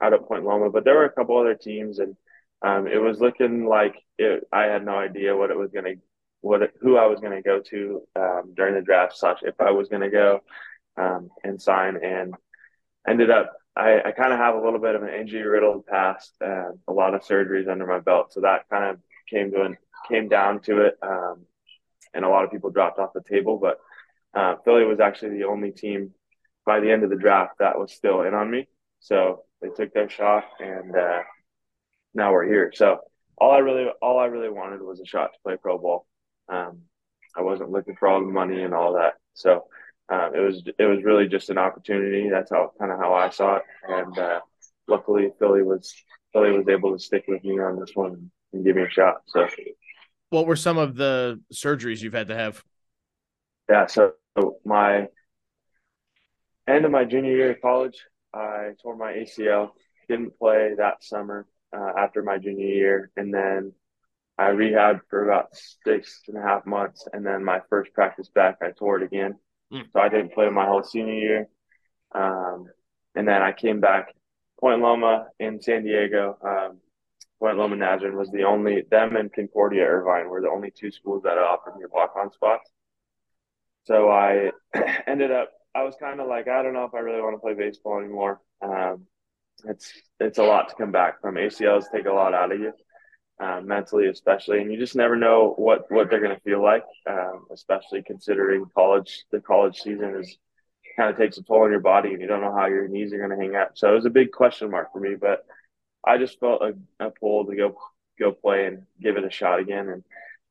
out 0.00 0.14
at 0.14 0.26
Point 0.26 0.44
Loma. 0.44 0.70
But 0.70 0.84
there 0.84 0.94
were 0.94 1.04
a 1.04 1.12
couple 1.12 1.38
other 1.38 1.54
teams, 1.54 1.98
and 1.98 2.16
um, 2.62 2.86
it 2.86 2.98
was 2.98 3.20
looking 3.20 3.66
like 3.66 3.96
it, 4.18 4.44
I 4.52 4.64
had 4.64 4.84
no 4.84 4.96
idea 4.96 5.36
what 5.36 5.50
it 5.50 5.56
was 5.56 5.70
going 5.70 5.84
to, 5.84 5.94
what 6.40 6.62
it, 6.62 6.72
who 6.80 6.96
I 6.96 7.06
was 7.06 7.20
going 7.20 7.32
to 7.32 7.42
go 7.42 7.60
to 7.60 8.02
um, 8.16 8.52
during 8.54 8.74
the 8.74 8.82
draft, 8.82 9.16
such 9.16 9.42
if 9.42 9.54
I 9.60 9.70
was 9.70 9.88
going 9.88 10.02
to 10.02 10.10
go 10.10 10.40
um, 10.96 11.30
and 11.44 11.60
sign. 11.60 11.98
And 12.02 12.34
ended 13.08 13.30
up, 13.30 13.52
I, 13.76 14.00
I 14.04 14.12
kind 14.12 14.32
of 14.32 14.38
have 14.38 14.54
a 14.56 14.62
little 14.62 14.80
bit 14.80 14.94
of 14.94 15.02
an 15.02 15.14
injury 15.14 15.46
riddled 15.46 15.86
past, 15.86 16.32
and 16.40 16.78
a 16.88 16.92
lot 16.92 17.14
of 17.14 17.22
surgeries 17.22 17.70
under 17.70 17.86
my 17.86 18.00
belt. 18.00 18.32
So 18.32 18.40
that 18.40 18.68
kind 18.68 18.84
of 18.84 18.98
came 19.28 19.50
to 19.52 19.62
an, 19.62 19.76
came 20.08 20.28
down 20.28 20.60
to 20.62 20.80
it, 20.86 20.98
um, 21.02 21.46
and 22.12 22.24
a 22.24 22.28
lot 22.28 22.44
of 22.44 22.50
people 22.50 22.70
dropped 22.70 22.98
off 22.98 23.12
the 23.14 23.22
table. 23.22 23.58
But 23.58 23.78
uh, 24.34 24.56
Philly 24.64 24.84
was 24.84 25.00
actually 25.00 25.38
the 25.38 25.44
only 25.44 25.70
team 25.70 26.12
by 26.66 26.80
the 26.80 26.90
end 26.90 27.04
of 27.04 27.10
the 27.10 27.16
draft 27.16 27.58
that 27.58 27.78
was 27.78 27.92
still 27.92 28.22
in 28.22 28.34
on 28.34 28.50
me. 28.50 28.68
So 29.00 29.44
they 29.60 29.68
took 29.68 29.92
their 29.92 30.08
shot, 30.08 30.44
and 30.58 30.94
uh, 30.94 31.20
now 32.14 32.32
we're 32.32 32.46
here. 32.46 32.72
So 32.74 32.98
all 33.38 33.52
I 33.52 33.58
really 33.58 33.86
all 34.02 34.18
I 34.18 34.26
really 34.26 34.50
wanted 34.50 34.82
was 34.82 35.00
a 35.00 35.06
shot 35.06 35.32
to 35.32 35.38
play 35.44 35.56
pro 35.56 35.78
ball. 35.78 36.06
Um, 36.48 36.82
I 37.36 37.42
wasn't 37.42 37.70
looking 37.70 37.96
for 37.96 38.08
all 38.08 38.20
the 38.20 38.26
money 38.26 38.62
and 38.62 38.74
all 38.74 38.94
that. 38.94 39.14
So 39.34 39.64
um, 40.08 40.34
it 40.34 40.40
was 40.40 40.62
it 40.78 40.84
was 40.84 41.04
really 41.04 41.28
just 41.28 41.50
an 41.50 41.58
opportunity. 41.58 42.28
That's 42.28 42.50
how 42.50 42.72
kind 42.78 42.92
of 42.92 42.98
how 42.98 43.14
I 43.14 43.30
saw 43.30 43.56
it, 43.56 43.62
and 43.88 44.18
uh, 44.18 44.40
luckily 44.88 45.30
Philly 45.38 45.62
was 45.62 45.94
Philly 46.32 46.52
was 46.52 46.68
able 46.68 46.92
to 46.92 47.02
stick 47.02 47.24
with 47.28 47.42
me 47.44 47.58
on 47.60 47.78
this 47.78 47.90
one 47.94 48.30
and 48.52 48.64
give 48.64 48.76
me 48.76 48.82
a 48.82 48.90
shot. 48.90 49.22
So, 49.26 49.46
what 50.30 50.46
were 50.46 50.56
some 50.56 50.78
of 50.78 50.96
the 50.96 51.40
surgeries 51.52 52.02
you've 52.02 52.12
had 52.12 52.28
to 52.28 52.34
have? 52.34 52.62
Yeah, 53.68 53.86
so 53.86 54.14
my 54.64 55.06
end 56.68 56.84
of 56.84 56.90
my 56.90 57.04
junior 57.04 57.32
year 57.32 57.50
of 57.52 57.60
college, 57.60 58.04
I 58.34 58.70
tore 58.82 58.96
my 58.96 59.12
ACL. 59.12 59.70
Didn't 60.08 60.38
play 60.38 60.74
that 60.76 61.02
summer 61.02 61.46
uh, 61.76 61.92
after 61.98 62.22
my 62.22 62.38
junior 62.38 62.66
year, 62.66 63.10
and 63.16 63.32
then 63.32 63.72
I 64.38 64.48
rehabbed 64.50 65.02
for 65.08 65.28
about 65.28 65.48
six 65.84 66.22
and 66.28 66.36
a 66.38 66.42
half 66.42 66.64
months, 66.66 67.06
and 67.12 67.24
then 67.24 67.44
my 67.44 67.60
first 67.68 67.92
practice 67.92 68.28
back, 68.34 68.56
I 68.62 68.70
tore 68.70 69.00
it 69.00 69.04
again. 69.04 69.34
Mm. 69.72 69.84
So 69.92 70.00
I 70.00 70.08
didn't 70.08 70.32
play 70.32 70.48
my 70.48 70.66
whole 70.66 70.82
senior 70.82 71.14
year. 71.14 71.48
Um, 72.14 72.66
and 73.14 73.26
then 73.26 73.42
I 73.42 73.52
came 73.52 73.80
back. 73.80 74.14
Point 74.58 74.80
Loma 74.82 75.26
in 75.38 75.60
San 75.60 75.84
Diego. 75.84 76.36
Um, 76.42 76.78
Point 77.38 77.56
Loma 77.56 77.76
Nazarene 77.76 78.16
was 78.16 78.30
the 78.30 78.44
only 78.44 78.82
them 78.90 79.16
and 79.16 79.32
Concordia 79.32 79.84
Irvine 79.84 80.28
were 80.28 80.42
the 80.42 80.50
only 80.50 80.70
two 80.70 80.90
schools 80.90 81.22
that 81.22 81.38
offered 81.38 81.76
me 81.76 81.86
walk 81.90 82.14
on 82.16 82.30
spots. 82.32 82.70
So 83.84 84.10
I 84.10 84.50
ended 85.06 85.30
up. 85.30 85.50
I 85.74 85.82
was 85.84 85.94
kind 86.00 86.20
of 86.20 86.26
like, 86.26 86.48
I 86.48 86.62
don't 86.62 86.74
know 86.74 86.84
if 86.84 86.94
I 86.94 86.98
really 86.98 87.22
want 87.22 87.34
to 87.36 87.40
play 87.40 87.54
baseball 87.54 88.00
anymore. 88.00 88.40
Um, 88.62 89.06
it's 89.64 89.92
it's 90.18 90.38
a 90.38 90.42
lot 90.42 90.68
to 90.68 90.74
come 90.74 90.92
back 90.92 91.20
from. 91.20 91.34
ACLs 91.34 91.84
take 91.92 92.06
a 92.06 92.12
lot 92.12 92.34
out 92.34 92.52
of 92.52 92.60
you 92.60 92.72
uh, 93.40 93.60
mentally, 93.62 94.06
especially, 94.06 94.60
and 94.60 94.72
you 94.72 94.78
just 94.78 94.96
never 94.96 95.16
know 95.16 95.54
what 95.56 95.90
what 95.90 96.10
they're 96.10 96.20
going 96.20 96.34
to 96.34 96.42
feel 96.42 96.62
like, 96.62 96.84
um, 97.08 97.46
especially 97.52 98.02
considering 98.02 98.64
college. 98.74 99.24
The 99.30 99.40
college 99.40 99.78
season 99.78 100.16
is 100.18 100.36
kind 100.96 101.10
of 101.10 101.16
takes 101.16 101.38
a 101.38 101.42
toll 101.42 101.64
on 101.64 101.70
your 101.70 101.80
body, 101.80 102.12
and 102.12 102.20
you 102.20 102.26
don't 102.26 102.40
know 102.40 102.54
how 102.54 102.66
your 102.66 102.88
knees 102.88 103.12
are 103.12 103.18
going 103.18 103.30
to 103.30 103.36
hang 103.36 103.56
out. 103.56 103.76
So 103.76 103.92
it 103.92 103.94
was 103.94 104.06
a 104.06 104.10
big 104.10 104.32
question 104.32 104.70
mark 104.70 104.92
for 104.92 105.00
me, 105.00 105.14
but 105.20 105.44
I 106.06 106.18
just 106.18 106.40
felt 106.40 106.62
a, 106.62 106.74
a 107.04 107.10
pull 107.10 107.46
to 107.46 107.56
go 107.56 107.76
go 108.18 108.32
play 108.32 108.66
and 108.66 108.82
give 109.00 109.16
it 109.16 109.24
a 109.24 109.30
shot 109.30 109.60
again. 109.60 109.88
And 109.88 110.04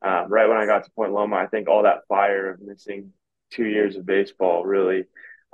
uh, 0.06 0.28
right 0.28 0.48
when 0.48 0.58
I 0.58 0.66
got 0.66 0.86
to 0.86 0.92
Point 0.92 1.14
Loma, 1.14 1.36
I 1.36 1.48
think 1.48 1.68
all 1.68 1.84
that 1.84 2.08
fire 2.08 2.52
of 2.52 2.62
missing 2.62 3.14
two 3.52 3.66
years 3.66 3.96
of 3.96 4.06
baseball 4.06 4.66
really. 4.66 5.06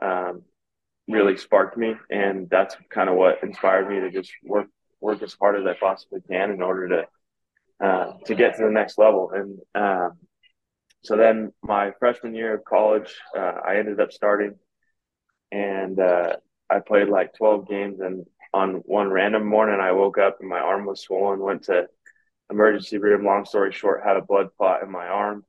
Um, 0.01 0.43
really 1.07 1.37
sparked 1.37 1.77
me 1.77 1.93
and 2.09 2.49
that's 2.49 2.75
kind 2.89 3.09
of 3.09 3.15
what 3.15 3.43
inspired 3.43 3.87
me 3.87 3.99
to 3.99 4.09
just 4.09 4.31
work 4.43 4.67
work 4.99 5.21
as 5.21 5.35
hard 5.39 5.55
as 5.55 5.67
I 5.67 5.77
possibly 5.79 6.19
can 6.27 6.49
in 6.49 6.63
order 6.63 6.89
to 6.89 7.07
uh, 7.79 8.13
to 8.25 8.35
get 8.35 8.55
to 8.55 8.63
the 8.63 8.71
next 8.71 8.97
level. 8.97 9.31
And 9.33 9.59
um, 9.75 10.17
so 11.03 11.17
then 11.17 11.51
my 11.61 11.91
freshman 11.99 12.33
year 12.33 12.55
of 12.55 12.65
college, 12.65 13.13
uh, 13.37 13.59
I 13.67 13.77
ended 13.77 13.99
up 13.99 14.11
starting, 14.11 14.55
and 15.51 15.99
uh, 15.99 16.37
I 16.69 16.79
played 16.79 17.09
like 17.09 17.35
12 17.37 17.67
games. 17.67 17.99
And 17.99 18.25
on 18.53 18.75
one 18.85 19.11
random 19.11 19.45
morning, 19.45 19.79
I 19.79 19.91
woke 19.91 20.17
up 20.17 20.37
and 20.39 20.49
my 20.49 20.59
arm 20.59 20.85
was 20.85 21.01
swollen. 21.01 21.39
Went 21.39 21.63
to 21.63 21.87
emergency 22.49 22.97
room. 22.97 23.25
Long 23.25 23.45
story 23.45 23.71
short, 23.71 24.03
had 24.05 24.17
a 24.17 24.21
blood 24.21 24.49
clot 24.57 24.83
in 24.83 24.91
my 24.91 25.07
arm. 25.07 25.45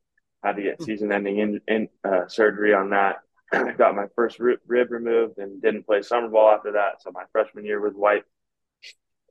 Had 0.46 0.56
to 0.56 0.62
get 0.62 0.76
hmm. 0.78 0.84
season-ending 0.84 1.38
in, 1.38 1.60
in 1.66 1.88
uh, 2.04 2.28
surgery 2.28 2.72
on 2.72 2.90
that. 2.90 3.16
got 3.78 3.94
my 3.94 4.06
first 4.16 4.38
rib 4.40 4.60
removed 4.66 5.38
and 5.38 5.62
didn't 5.62 5.86
play 5.86 6.02
summer 6.02 6.28
ball 6.28 6.50
after 6.50 6.72
that. 6.72 7.00
So 7.00 7.10
my 7.12 7.24
freshman 7.32 7.64
year 7.64 7.80
was 7.80 7.94
wiped 7.94 8.26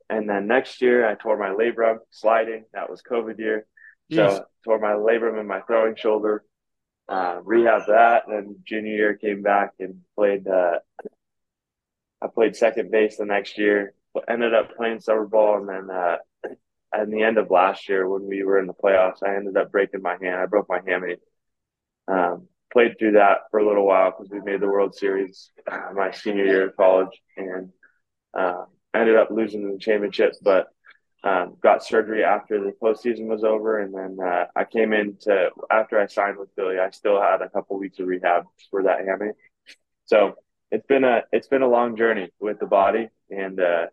and 0.08 0.28
then 0.28 0.46
next 0.46 0.80
year, 0.80 1.08
I 1.08 1.14
tore 1.14 1.36
my 1.36 1.48
labrum 1.48 1.98
sliding. 2.10 2.64
That 2.72 2.88
was 2.90 3.02
COVID 3.02 3.38
year. 3.38 3.66
Yes. 4.08 4.36
So 4.36 4.44
tore 4.64 4.78
my 4.78 4.92
labrum 4.92 5.40
in 5.40 5.46
my 5.46 5.60
throwing 5.62 5.96
shoulder, 5.96 6.44
uh, 7.08 7.40
rehab 7.42 7.86
that. 7.88 8.28
And 8.28 8.56
junior 8.64 8.94
year 8.94 9.14
came 9.14 9.42
back 9.42 9.72
and 9.80 10.02
played. 10.14 10.46
Uh, 10.46 10.78
I 12.22 12.28
played 12.28 12.56
second 12.56 12.90
base 12.90 13.16
the 13.16 13.24
next 13.24 13.58
year. 13.58 13.94
But 14.14 14.30
ended 14.30 14.54
up 14.54 14.76
playing 14.76 15.00
summer 15.00 15.26
ball, 15.26 15.58
and 15.58 15.68
then 15.68 15.94
uh, 15.94 16.16
at 16.94 17.10
the 17.10 17.22
end 17.22 17.38
of 17.38 17.50
last 17.50 17.88
year 17.88 18.08
when 18.08 18.26
we 18.26 18.44
were 18.44 18.58
in 18.58 18.66
the 18.66 18.74
playoffs, 18.74 19.22
I 19.22 19.36
ended 19.36 19.56
up 19.56 19.72
breaking 19.72 20.02
my 20.02 20.16
hand. 20.20 20.36
I 20.36 20.46
broke 20.46 20.68
my 20.68 20.80
hamate. 20.80 21.18
Um, 22.08 22.48
played 22.72 22.98
through 22.98 23.12
that 23.12 23.38
for 23.50 23.58
a 23.58 23.66
little 23.66 23.86
while 23.86 24.10
because 24.10 24.30
we 24.30 24.40
made 24.40 24.60
the 24.60 24.66
World 24.66 24.94
Series 24.94 25.50
uh, 25.70 25.92
my 25.94 26.10
senior 26.10 26.44
year 26.44 26.68
of 26.68 26.76
college, 26.76 27.20
and 27.36 27.70
uh, 28.38 28.64
ended 28.94 29.16
up 29.16 29.30
losing 29.30 29.70
the 29.70 29.78
championship. 29.78 30.34
But 30.42 30.68
um, 31.24 31.56
got 31.60 31.84
surgery 31.84 32.22
after 32.22 32.62
the 32.62 32.72
postseason 32.80 33.26
was 33.26 33.44
over, 33.44 33.80
and 33.80 33.94
then 33.94 34.18
uh, 34.24 34.46
I 34.54 34.64
came 34.64 34.92
in 34.92 35.16
to 35.22 35.50
after 35.70 35.98
I 35.98 36.06
signed 36.06 36.38
with 36.38 36.50
Philly. 36.54 36.78
I 36.78 36.90
still 36.90 37.20
had 37.20 37.42
a 37.42 37.48
couple 37.48 37.78
weeks 37.78 37.98
of 37.98 38.06
rehab 38.06 38.44
for 38.70 38.84
that 38.84 39.00
hamate, 39.00 39.32
so 40.04 40.34
it's 40.70 40.86
been 40.86 41.04
a 41.04 41.22
it's 41.32 41.48
been 41.48 41.62
a 41.62 41.68
long 41.68 41.96
journey 41.96 42.30
with 42.40 42.58
the 42.58 42.66
body, 42.66 43.08
and 43.30 43.58
uh, 43.60 43.86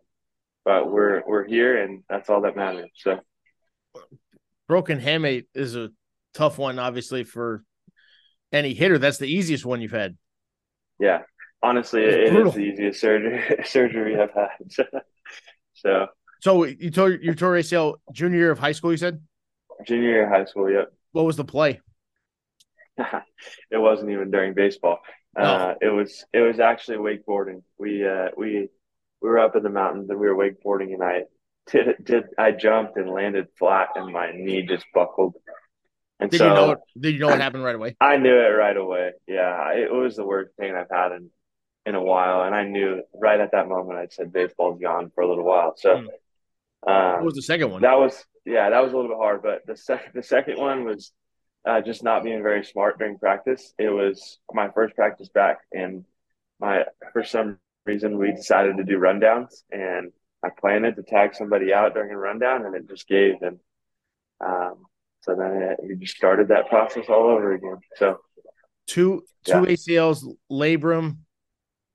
but 0.64 0.90
we're 0.90 1.22
we're 1.26 1.44
here, 1.44 1.82
and 1.82 2.02
that's 2.08 2.30
all 2.30 2.42
that 2.42 2.56
matters. 2.56 2.90
So, 2.96 3.20
broken 4.68 5.00
hamate 5.00 5.46
is 5.54 5.76
a 5.76 5.90
tough 6.32 6.58
one, 6.58 6.78
obviously 6.78 7.24
for 7.24 7.64
any 8.52 8.74
hitter. 8.74 8.98
That's 8.98 9.18
the 9.18 9.26
easiest 9.26 9.64
one 9.64 9.80
you've 9.80 9.90
had. 9.90 10.16
Yeah, 10.98 11.22
honestly, 11.62 12.02
it, 12.02 12.32
it 12.32 12.46
is 12.46 12.54
the 12.54 12.60
easiest 12.60 13.00
surgery 13.00 13.42
surgery 13.64 14.20
I've 14.20 14.32
had. 14.32 14.88
so, 15.74 16.06
so 16.40 16.64
you 16.64 16.90
tore 16.90 17.10
you 17.10 17.34
tore 17.34 17.54
ACL 17.54 17.96
junior 18.12 18.38
year 18.38 18.50
of 18.50 18.58
high 18.58 18.72
school. 18.72 18.90
You 18.90 18.98
said 18.98 19.20
junior 19.86 20.08
year 20.08 20.24
of 20.24 20.30
high 20.30 20.44
school. 20.44 20.70
Yep. 20.70 20.92
What 21.12 21.24
was 21.24 21.36
the 21.36 21.44
play? 21.44 21.80
it 22.98 23.78
wasn't 23.78 24.10
even 24.10 24.30
during 24.30 24.54
baseball. 24.54 25.00
Oh. 25.36 25.42
Uh, 25.42 25.74
it 25.80 25.88
was 25.88 26.24
it 26.32 26.40
was 26.40 26.60
actually 26.60 26.98
wakeboarding. 26.98 27.62
We 27.78 28.06
uh, 28.06 28.28
we 28.36 28.68
we 29.24 29.30
were 29.30 29.38
up 29.38 29.56
in 29.56 29.62
the 29.62 29.70
mountains 29.70 30.10
and 30.10 30.20
we 30.20 30.28
were 30.28 30.36
wakeboarding 30.36 30.92
and 30.92 31.02
I 31.02 31.22
did 31.72 31.96
did 32.04 32.24
I 32.36 32.50
jumped 32.50 32.98
and 32.98 33.08
landed 33.08 33.46
flat 33.58 33.88
and 33.94 34.12
my 34.12 34.32
knee 34.32 34.66
just 34.66 34.84
buckled. 34.92 35.34
And 36.20 36.30
did 36.30 36.38
so, 36.38 36.48
you 36.48 36.54
know 36.54 36.70
it, 36.72 36.78
did 37.00 37.14
you 37.14 37.20
know 37.20 37.28
what 37.28 37.40
happened 37.40 37.64
right 37.64 37.74
away? 37.74 37.96
I 38.02 38.18
knew 38.18 38.34
it 38.34 38.50
right 38.50 38.76
away. 38.76 39.12
Yeah, 39.26 39.72
it 39.72 39.90
was 39.90 40.14
the 40.14 40.26
worst 40.26 40.50
pain 40.60 40.74
I've 40.74 40.90
had 40.94 41.12
in 41.12 41.30
in 41.86 41.94
a 41.94 42.02
while, 42.02 42.42
and 42.42 42.54
I 42.54 42.64
knew 42.64 43.02
right 43.14 43.40
at 43.40 43.52
that 43.52 43.66
moment 43.66 43.98
I 43.98 44.08
said 44.10 44.30
baseball's 44.30 44.78
gone 44.78 45.10
for 45.14 45.22
a 45.22 45.28
little 45.28 45.44
while. 45.44 45.72
So, 45.78 45.96
mm. 45.96 46.06
um, 46.86 47.14
what 47.16 47.24
was 47.24 47.34
the 47.34 47.42
second 47.42 47.70
one? 47.70 47.80
That 47.80 47.98
was 47.98 48.22
yeah, 48.44 48.68
that 48.68 48.82
was 48.82 48.92
a 48.92 48.96
little 48.96 49.10
bit 49.10 49.18
hard, 49.18 49.42
but 49.42 49.66
the 49.66 49.76
second 49.76 50.12
the 50.14 50.22
second 50.22 50.58
one 50.58 50.84
was 50.84 51.12
uh, 51.66 51.80
just 51.80 52.02
not 52.02 52.24
being 52.24 52.42
very 52.42 52.62
smart 52.62 52.98
during 52.98 53.18
practice. 53.18 53.72
It 53.78 53.88
was 53.88 54.38
my 54.52 54.68
first 54.70 54.94
practice 54.94 55.30
back, 55.30 55.60
and 55.72 56.04
my 56.60 56.84
for 57.14 57.24
some 57.24 57.58
reason 57.86 58.18
we 58.18 58.32
decided 58.32 58.76
to 58.76 58.84
do 58.84 58.98
rundowns, 58.98 59.62
and 59.70 60.12
I 60.44 60.48
planned 60.58 60.86
it 60.86 60.96
to 60.96 61.02
tag 61.02 61.34
somebody 61.34 61.72
out 61.72 61.94
during 61.94 62.10
a 62.10 62.16
rundown, 62.16 62.64
and 62.66 62.74
it 62.74 62.88
just 62.88 63.08
gave, 63.08 63.34
and 63.42 63.58
um, 64.44 64.84
so 65.22 65.34
then 65.34 65.62
it, 65.62 65.78
we 65.82 65.96
just 65.96 66.16
started 66.16 66.48
that 66.48 66.68
process 66.68 67.06
all 67.08 67.30
over 67.30 67.52
again. 67.52 67.78
So 67.96 68.18
two 68.86 69.24
two 69.44 69.52
yeah. 69.52 69.60
ACLs, 69.60 70.24
labrum, 70.50 71.18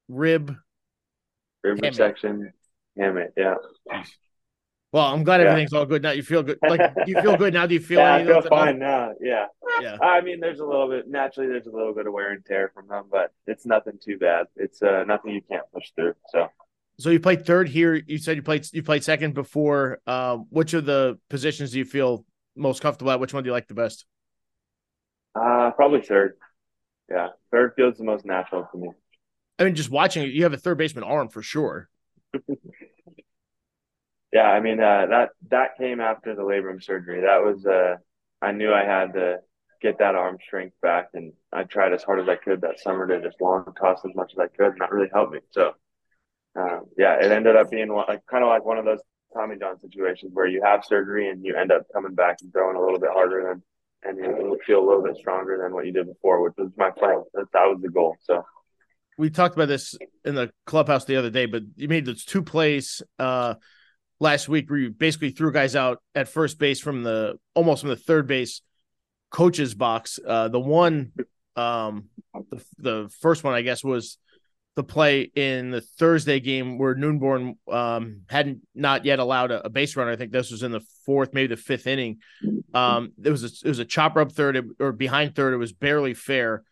rib, 0.08 0.56
rib 1.64 1.94
section, 1.94 2.52
hamate, 2.98 3.32
yeah. 3.38 3.56
Well, 4.92 5.06
I'm 5.06 5.24
glad 5.24 5.42
everything's 5.42 5.72
yeah. 5.72 5.80
all 5.80 5.86
good 5.86 6.02
now. 6.02 6.12
You 6.12 6.24
feel 6.24 6.42
good. 6.42 6.58
Like 6.68 6.82
you 7.06 7.22
feel 7.22 7.38
good 7.38 7.54
now. 7.54 7.68
Do 7.68 7.76
you 7.76 7.80
feel? 7.92 8.00
yeah, 8.00 8.16
I 8.16 8.26
feel 8.26 8.42
fine 8.42 8.80
now. 8.80 9.14
Yeah. 9.22 9.46
Yeah. 9.82 9.98
I 10.02 10.22
mean, 10.22 10.40
there's 10.40 10.60
a 10.60 10.66
little 10.66 10.90
bit 10.90 11.08
naturally. 11.08 11.48
There's 11.48 11.68
a 11.68 11.72
little 11.72 11.94
bit 11.94 12.08
of 12.08 12.14
wear 12.14 12.32
and 12.32 12.44
tear 12.44 12.72
from 12.74 12.88
them, 12.88 13.06
but 13.12 13.32
it's 13.46 13.66
nothing 13.66 14.00
too 14.04 14.18
bad. 14.18 14.48
It's 14.56 14.82
uh, 14.82 15.04
nothing 15.06 15.34
you 15.34 15.42
can't 15.48 15.66
push 15.74 15.92
through. 15.96 16.16
So. 16.30 16.48
So 16.98 17.12
you 17.12 17.20
played 17.20 17.46
third 17.46 17.70
here. 17.70 17.96
You 17.96 18.18
said 18.18 18.36
you 18.36 18.42
played 18.44 18.66
you 18.74 18.84
played 18.84 19.04
second 19.04 19.34
before. 19.34 20.00
Uh, 20.08 20.38
which 20.50 20.74
of 20.74 20.86
the 20.86 21.18
positions 21.30 21.72
do 21.72 21.78
you 21.78 21.86
feel 21.86 22.26
most 22.58 22.82
comfortable 22.82 23.12
at? 23.12 23.20
Which 23.20 23.34
one 23.34 23.44
do 23.44 23.48
you 23.48 23.54
like 23.54 23.68
the 23.68 23.76
best? 23.76 24.06
Uh, 25.34 25.72
probably 25.72 26.02
third. 26.02 26.34
Yeah, 27.10 27.30
third 27.52 27.74
feels 27.76 27.98
the 27.98 28.04
most 28.04 28.26
natural 28.26 28.68
to 28.72 28.78
me. 28.78 28.90
I 29.60 29.64
mean, 29.64 29.76
just 29.76 29.90
watching 29.90 30.30
you 30.30 30.44
have 30.44 30.54
a 30.54 30.58
third 30.58 30.78
baseman 30.78 31.04
arm 31.04 31.30
for 31.30 31.42
sure. 31.42 31.90
Yeah, 34.32 34.44
I 34.44 34.60
mean 34.60 34.80
uh, 34.80 35.08
that 35.10 35.30
that 35.50 35.78
came 35.78 36.00
after 36.00 36.36
the 36.36 36.44
labrum 36.44 36.84
surgery. 36.84 37.22
That 37.22 37.44
was 37.44 37.66
uh, 37.66 37.96
I 38.42 38.52
knew 38.52 38.72
I 38.74 38.84
had 38.84 39.14
to 39.14 39.38
get 39.82 40.00
that 40.00 40.16
arm 40.16 40.38
strength 40.46 40.76
back, 40.82 41.10
and 41.14 41.34
I 41.52 41.64
tried 41.64 41.94
as 41.94 42.04
hard 42.04 42.20
as 42.20 42.30
I 42.30 42.36
could 42.36 42.62
that 42.62 42.80
summer 42.80 43.08
to 43.08 43.22
just 43.22 43.42
long 43.42 43.66
toss 43.80 44.02
as 44.08 44.16
much 44.16 44.34
as 44.34 44.40
I 44.40 44.48
could, 44.48 44.74
and 44.74 44.82
that 44.82 44.92
really 44.92 45.10
helped 45.12 45.34
me. 45.34 45.40
So, 45.52 45.74
um, 46.56 46.82
yeah, 46.98 47.16
it 47.16 47.32
ended 47.32 47.56
up 47.56 47.72
being 47.72 47.90
like 47.90 48.26
kind 48.30 48.44
of 48.44 48.50
like 48.50 48.66
one 48.66 48.78
of 48.78 48.86
those 48.86 49.00
Tommy 49.34 49.58
John 49.58 49.80
situations 49.80 50.32
where 50.34 50.48
you 50.48 50.62
have 50.64 50.86
surgery 50.86 51.30
and 51.30 51.44
you 51.44 51.56
end 51.56 51.72
up 51.72 51.84
coming 51.94 52.14
back 52.14 52.38
and 52.42 52.52
throwing 52.52 52.76
a 52.76 52.82
little 52.82 53.00
bit 53.00 53.12
harder 53.12 53.50
than 53.50 53.64
and 54.04 54.18
you 54.18 54.58
feel 54.66 54.80
a 54.80 54.88
little 54.88 55.04
bit 55.04 55.18
stronger 55.18 55.60
than 55.62 55.74
what 55.74 55.86
you 55.86 55.92
did 55.92 56.08
before, 56.08 56.42
which 56.42 56.54
was 56.58 56.72
my 56.78 56.90
plan. 56.90 57.24
That, 57.34 57.48
that 57.54 57.66
was 57.66 57.80
the 57.82 57.90
goal. 57.90 58.16
So 58.22 58.46
we 59.18 59.30
talked 59.30 59.56
about 59.56 59.68
this 59.68 59.96
in 60.24 60.36
the 60.36 60.52
clubhouse 60.66 61.06
the 61.06 61.18
other 61.18 61.30
day, 61.30 61.46
but 61.46 61.64
you 61.76 61.88
made 61.88 62.06
those 62.06 62.24
two 62.24 62.42
plays 62.42 63.02
uh, 63.18 63.56
last 64.20 64.50
week 64.50 64.70
where 64.70 64.80
you 64.80 64.92
basically 64.92 65.32
threw 65.32 65.52
guys 65.52 65.76
out 65.76 66.02
at 66.14 66.28
first 66.28 66.60
base 66.60 66.80
from 66.80 67.04
the 67.04 67.38
almost 67.54 67.82
from 67.82 67.90
the 67.90 67.96
third 67.96 68.28
base 68.28 68.62
coach's 69.32 69.74
box. 69.74 70.20
Uh, 70.26 70.48
the 70.48 70.60
one, 70.60 71.12
um, 71.56 72.10
the, 72.34 72.64
the 72.78 73.10
first 73.22 73.44
one, 73.44 73.54
I 73.54 73.62
guess, 73.62 73.84
was 73.84 74.18
the 74.76 74.84
play 74.84 75.30
in 75.36 75.72
the 75.72 75.82
Thursday 75.82 76.40
game 76.40 76.78
where 76.78 76.96
Neunborn 76.96 77.58
um, 77.72 78.22
hadn't 78.30 78.62
not 78.76 79.04
yet 79.04 79.20
allowed 79.20 79.52
a, 79.52 79.66
a, 79.66 79.70
base 79.70 79.96
runner. 79.96 80.12
I 80.12 80.16
think 80.16 80.32
this 80.32 80.52
was 80.52 80.64
in 80.64 80.72
the 80.72 80.82
fourth, 81.06 81.34
maybe 81.34 81.54
the 81.54 81.62
fifth 81.62 81.86
inning. 81.86 82.20
Um, 82.74 83.12
it 83.22 83.30
was 83.30 83.44
a, 83.44 83.48
it 83.48 83.68
was 83.68 83.80
a 83.80 83.86
chopper 83.86 84.22
up 84.22 84.32
third 84.32 84.70
or 84.80 84.92
behind 84.92 85.36
third. 85.36 85.54
It 85.54 85.58
was 85.58 85.74
barely 85.74 86.14
fair, 86.14 86.64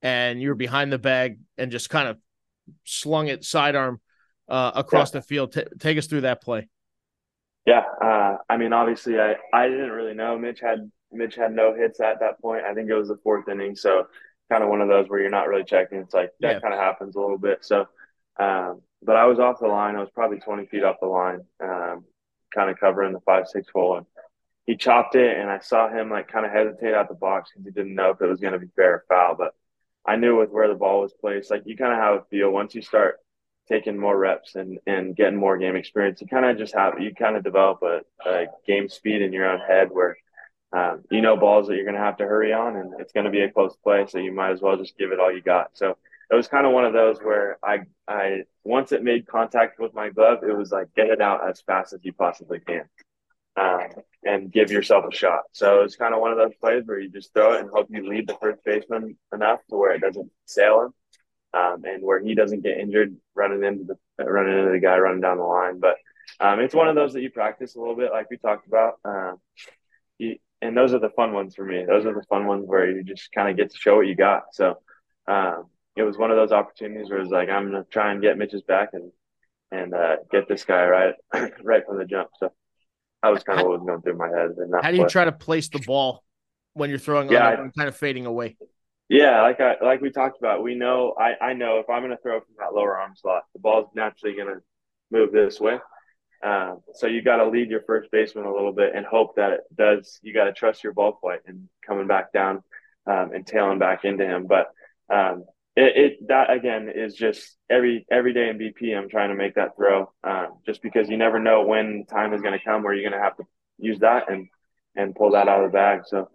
and 0.00 0.42
you 0.42 0.48
were 0.48 0.54
behind 0.54 0.92
the 0.92 0.98
bag 0.98 1.38
and 1.56 1.70
just 1.70 1.88
kind 1.90 2.08
of 2.08 2.18
slung 2.84 3.28
it 3.28 3.44
sidearm 3.44 4.00
uh, 4.48 4.72
across 4.74 5.14
yeah. 5.14 5.20
the 5.20 5.26
field. 5.26 5.52
T- 5.52 5.64
take 5.78 5.98
us 5.98 6.06
through 6.06 6.22
that 6.22 6.42
play. 6.42 6.68
Yeah, 7.66 7.84
uh, 8.02 8.38
I 8.48 8.56
mean, 8.56 8.72
obviously, 8.72 9.20
I, 9.20 9.36
I 9.52 9.68
didn't 9.68 9.90
really 9.90 10.14
know. 10.14 10.36
Mitch 10.36 10.60
had 10.60 10.90
Mitch 11.12 11.36
had 11.36 11.54
no 11.54 11.74
hits 11.74 12.00
at 12.00 12.20
that 12.20 12.40
point. 12.40 12.64
I 12.64 12.74
think 12.74 12.90
it 12.90 12.94
was 12.94 13.08
the 13.08 13.18
fourth 13.22 13.48
inning, 13.48 13.76
so 13.76 14.06
kind 14.50 14.64
of 14.64 14.68
one 14.68 14.80
of 14.80 14.88
those 14.88 15.08
where 15.08 15.20
you're 15.20 15.30
not 15.30 15.48
really 15.48 15.64
checking. 15.64 15.98
It's 15.98 16.14
like 16.14 16.32
that 16.40 16.54
yeah. 16.54 16.60
kind 16.60 16.74
of 16.74 16.80
happens 16.80 17.14
a 17.14 17.20
little 17.20 17.38
bit. 17.38 17.64
So, 17.64 17.86
um, 18.38 18.82
but 19.02 19.16
I 19.16 19.26
was 19.26 19.38
off 19.38 19.60
the 19.60 19.68
line. 19.68 19.94
I 19.94 20.00
was 20.00 20.10
probably 20.10 20.40
20 20.40 20.66
feet 20.66 20.82
off 20.82 20.96
the 21.00 21.06
line, 21.06 21.40
um, 21.62 22.04
kind 22.52 22.68
of 22.68 22.80
covering 22.80 23.12
the 23.12 23.20
five 23.20 23.46
six 23.46 23.68
hole, 23.72 23.98
and 23.98 24.06
he 24.66 24.76
chopped 24.76 25.14
it, 25.14 25.36
and 25.38 25.48
I 25.48 25.60
saw 25.60 25.88
him 25.88 26.10
like 26.10 26.28
kind 26.28 26.44
of 26.44 26.52
hesitate 26.52 26.94
out 26.94 27.08
the 27.08 27.14
box 27.14 27.50
because 27.52 27.64
he 27.64 27.70
didn't 27.70 27.94
know 27.94 28.10
if 28.10 28.20
it 28.20 28.26
was 28.26 28.40
going 28.40 28.54
to 28.54 28.58
be 28.58 28.70
fair 28.74 28.94
or 28.94 29.04
foul. 29.08 29.36
But 29.36 29.54
I 30.04 30.16
knew 30.16 30.36
with 30.38 30.50
where 30.50 30.68
the 30.68 30.74
ball 30.74 31.02
was 31.02 31.12
placed, 31.12 31.50
like 31.50 31.62
you 31.64 31.76
kind 31.76 31.92
of 31.92 31.98
have 31.98 32.14
a 32.14 32.24
feel 32.28 32.50
once 32.50 32.74
you 32.74 32.82
start 32.82 33.18
taking 33.72 33.98
more 33.98 34.18
reps 34.18 34.54
and, 34.54 34.78
and 34.86 35.16
getting 35.16 35.38
more 35.38 35.56
game 35.56 35.76
experience, 35.76 36.20
you 36.20 36.26
kind 36.26 36.44
of 36.44 36.58
just 36.58 36.74
have 36.74 37.00
you 37.00 37.14
kind 37.14 37.36
of 37.36 37.42
develop 37.42 37.82
a, 37.82 38.00
a, 38.28 38.46
game 38.66 38.88
speed 38.88 39.22
in 39.22 39.32
your 39.32 39.48
own 39.48 39.60
head 39.60 39.88
where 39.90 40.16
um, 40.74 41.02
you 41.10 41.22
know 41.22 41.36
balls 41.38 41.68
that 41.68 41.76
you're 41.76 41.84
going 41.84 41.96
to 41.96 42.00
have 42.00 42.18
to 42.18 42.26
hurry 42.26 42.52
on 42.52 42.76
and 42.76 42.92
it's 43.00 43.12
going 43.12 43.24
to 43.24 43.30
be 43.30 43.40
a 43.40 43.50
close 43.50 43.74
play, 43.82 44.06
so 44.06 44.18
you 44.18 44.32
might 44.32 44.50
as 44.50 44.60
well 44.60 44.76
just 44.76 44.98
give 44.98 45.10
it 45.10 45.18
all 45.18 45.32
you 45.32 45.40
got. 45.40 45.70
So 45.72 45.96
it 46.30 46.34
was 46.34 46.48
kind 46.48 46.66
of 46.66 46.72
one 46.72 46.84
of 46.84 46.92
those 46.92 47.18
where 47.20 47.58
I 47.64 47.80
I 48.06 48.42
once 48.62 48.92
it 48.92 49.02
made 49.02 49.26
contact 49.26 49.80
with 49.80 49.94
my 49.94 50.10
glove, 50.10 50.40
it 50.42 50.56
was 50.56 50.70
like 50.70 50.94
get 50.94 51.08
it 51.08 51.22
out 51.22 51.48
as 51.48 51.62
fast 51.62 51.94
as 51.94 52.00
you 52.02 52.12
possibly 52.12 52.60
can. 52.60 52.84
Um, 53.54 53.88
and 54.24 54.50
give 54.50 54.70
yourself 54.70 55.04
a 55.12 55.14
shot. 55.14 55.42
So 55.52 55.82
it's 55.82 55.96
kind 55.96 56.14
of 56.14 56.22
one 56.22 56.30
of 56.30 56.38
those 56.38 56.54
plays 56.58 56.84
where 56.86 56.98
you 56.98 57.10
just 57.10 57.34
throw 57.34 57.52
it 57.52 57.60
and 57.60 57.68
hope 57.68 57.88
you 57.90 58.08
lead 58.08 58.26
the 58.26 58.38
first 58.40 58.64
baseman 58.64 59.18
enough 59.34 59.58
to 59.68 59.76
where 59.76 59.92
it 59.92 60.00
doesn't 60.00 60.30
sail 60.46 60.80
him 60.86 60.94
um, 61.54 61.84
and 61.84 62.02
where 62.02 62.20
he 62.20 62.34
doesn't 62.34 62.62
get 62.62 62.78
injured 62.78 63.16
running 63.34 63.64
into 63.64 63.84
the 63.84 64.24
running 64.24 64.58
into 64.58 64.72
the 64.72 64.80
guy 64.80 64.96
running 64.98 65.20
down 65.20 65.38
the 65.38 65.44
line. 65.44 65.80
But 65.80 65.96
um, 66.40 66.60
it's 66.60 66.74
one 66.74 66.88
of 66.88 66.94
those 66.94 67.12
that 67.12 67.22
you 67.22 67.30
practice 67.30 67.76
a 67.76 67.78
little 67.78 67.96
bit, 67.96 68.12
like 68.12 68.30
we 68.30 68.38
talked 68.38 68.66
about. 68.66 68.94
Uh, 69.04 69.32
you, 70.18 70.36
and 70.60 70.76
those 70.76 70.94
are 70.94 71.00
the 71.00 71.10
fun 71.10 71.32
ones 71.32 71.54
for 71.54 71.64
me. 71.64 71.84
Those 71.84 72.06
are 72.06 72.14
the 72.14 72.22
fun 72.28 72.46
ones 72.46 72.64
where 72.66 72.88
you 72.90 73.02
just 73.02 73.32
kind 73.32 73.48
of 73.48 73.56
get 73.56 73.72
to 73.72 73.78
show 73.78 73.96
what 73.96 74.06
you 74.06 74.14
got. 74.14 74.44
So 74.52 74.78
um, 75.26 75.66
it 75.96 76.02
was 76.02 76.16
one 76.16 76.30
of 76.30 76.36
those 76.36 76.52
opportunities 76.52 77.10
where 77.10 77.20
it's 77.20 77.30
like 77.30 77.48
I'm 77.48 77.70
gonna 77.70 77.84
try 77.90 78.12
and 78.12 78.22
get 78.22 78.38
Mitch's 78.38 78.62
back 78.62 78.90
and 78.92 79.10
and 79.70 79.94
uh, 79.94 80.16
get 80.30 80.48
this 80.48 80.64
guy 80.64 80.86
right 80.86 81.14
right 81.62 81.82
from 81.86 81.98
the 81.98 82.04
jump. 82.04 82.30
So 82.38 82.52
that 83.22 83.28
was 83.28 83.42
kind 83.42 83.60
of 83.60 83.66
what 83.66 83.80
was 83.80 83.86
going 83.86 84.02
through 84.02 84.16
my 84.16 84.28
head. 84.28 84.50
How 84.82 84.90
do 84.90 84.96
you 84.96 85.08
try 85.08 85.24
to 85.24 85.32
place 85.32 85.68
the 85.68 85.80
ball 85.80 86.22
when 86.74 86.90
you're 86.90 86.98
throwing 86.98 87.30
yeah, 87.30 87.48
I, 87.48 87.56
kind 87.56 87.88
of 87.88 87.96
fading 87.96 88.26
away? 88.26 88.56
Yeah, 89.08 89.42
like 89.42 89.60
I 89.60 89.76
like 89.82 90.00
we 90.00 90.10
talked 90.10 90.38
about, 90.38 90.62
we 90.62 90.74
know 90.74 91.14
I, 91.18 91.34
I 91.44 91.52
know 91.52 91.78
if 91.78 91.90
I'm 91.90 92.02
going 92.02 92.16
to 92.16 92.22
throw 92.22 92.40
from 92.40 92.54
that 92.58 92.74
lower 92.74 92.96
arm 92.98 93.12
slot, 93.14 93.44
the 93.52 93.60
ball's 93.60 93.88
naturally 93.94 94.34
going 94.34 94.48
to 94.48 94.62
move 95.10 95.32
this 95.32 95.60
way. 95.60 95.78
Um, 96.42 96.80
so 96.94 97.06
you 97.06 97.22
got 97.22 97.36
to 97.36 97.48
lead 97.48 97.70
your 97.70 97.82
first 97.82 98.10
baseman 98.10 98.46
a 98.46 98.52
little 98.52 98.72
bit 98.72 98.94
and 98.94 99.06
hope 99.06 99.36
that 99.36 99.52
it 99.52 99.60
does. 99.76 100.18
You 100.22 100.32
got 100.34 100.44
to 100.44 100.52
trust 100.52 100.82
your 100.82 100.92
ball 100.92 101.18
flight 101.20 101.40
and 101.46 101.68
coming 101.86 102.06
back 102.06 102.32
down 102.32 102.62
um, 103.06 103.32
and 103.32 103.46
tailing 103.46 103.78
back 103.78 104.04
into 104.04 104.26
him. 104.26 104.46
But 104.46 104.68
um, 105.12 105.44
it, 105.76 105.96
it, 105.96 106.28
that 106.28 106.50
again 106.50 106.90
is 106.94 107.14
just 107.14 107.56
every 107.70 108.06
every 108.10 108.32
day 108.32 108.48
in 108.48 108.58
BP. 108.58 108.96
I'm 108.96 109.08
trying 109.08 109.28
to 109.28 109.36
make 109.36 109.54
that 109.56 109.76
throw 109.76 110.10
um, 110.24 110.58
just 110.66 110.82
because 110.82 111.08
you 111.08 111.16
never 111.16 111.38
know 111.38 111.62
when 111.62 112.06
time 112.08 112.32
is 112.32 112.40
going 112.42 112.58
to 112.58 112.64
come 112.64 112.82
where 112.82 112.94
you're 112.94 113.08
going 113.08 113.20
to 113.20 113.24
have 113.24 113.36
to 113.36 113.44
use 113.78 113.98
that 114.00 114.30
and 114.30 114.48
and 114.96 115.14
pull 115.14 115.32
that 115.32 115.48
out 115.48 115.62
of 115.64 115.70
the 115.70 115.74
bag. 115.76 116.02
So 116.06 116.28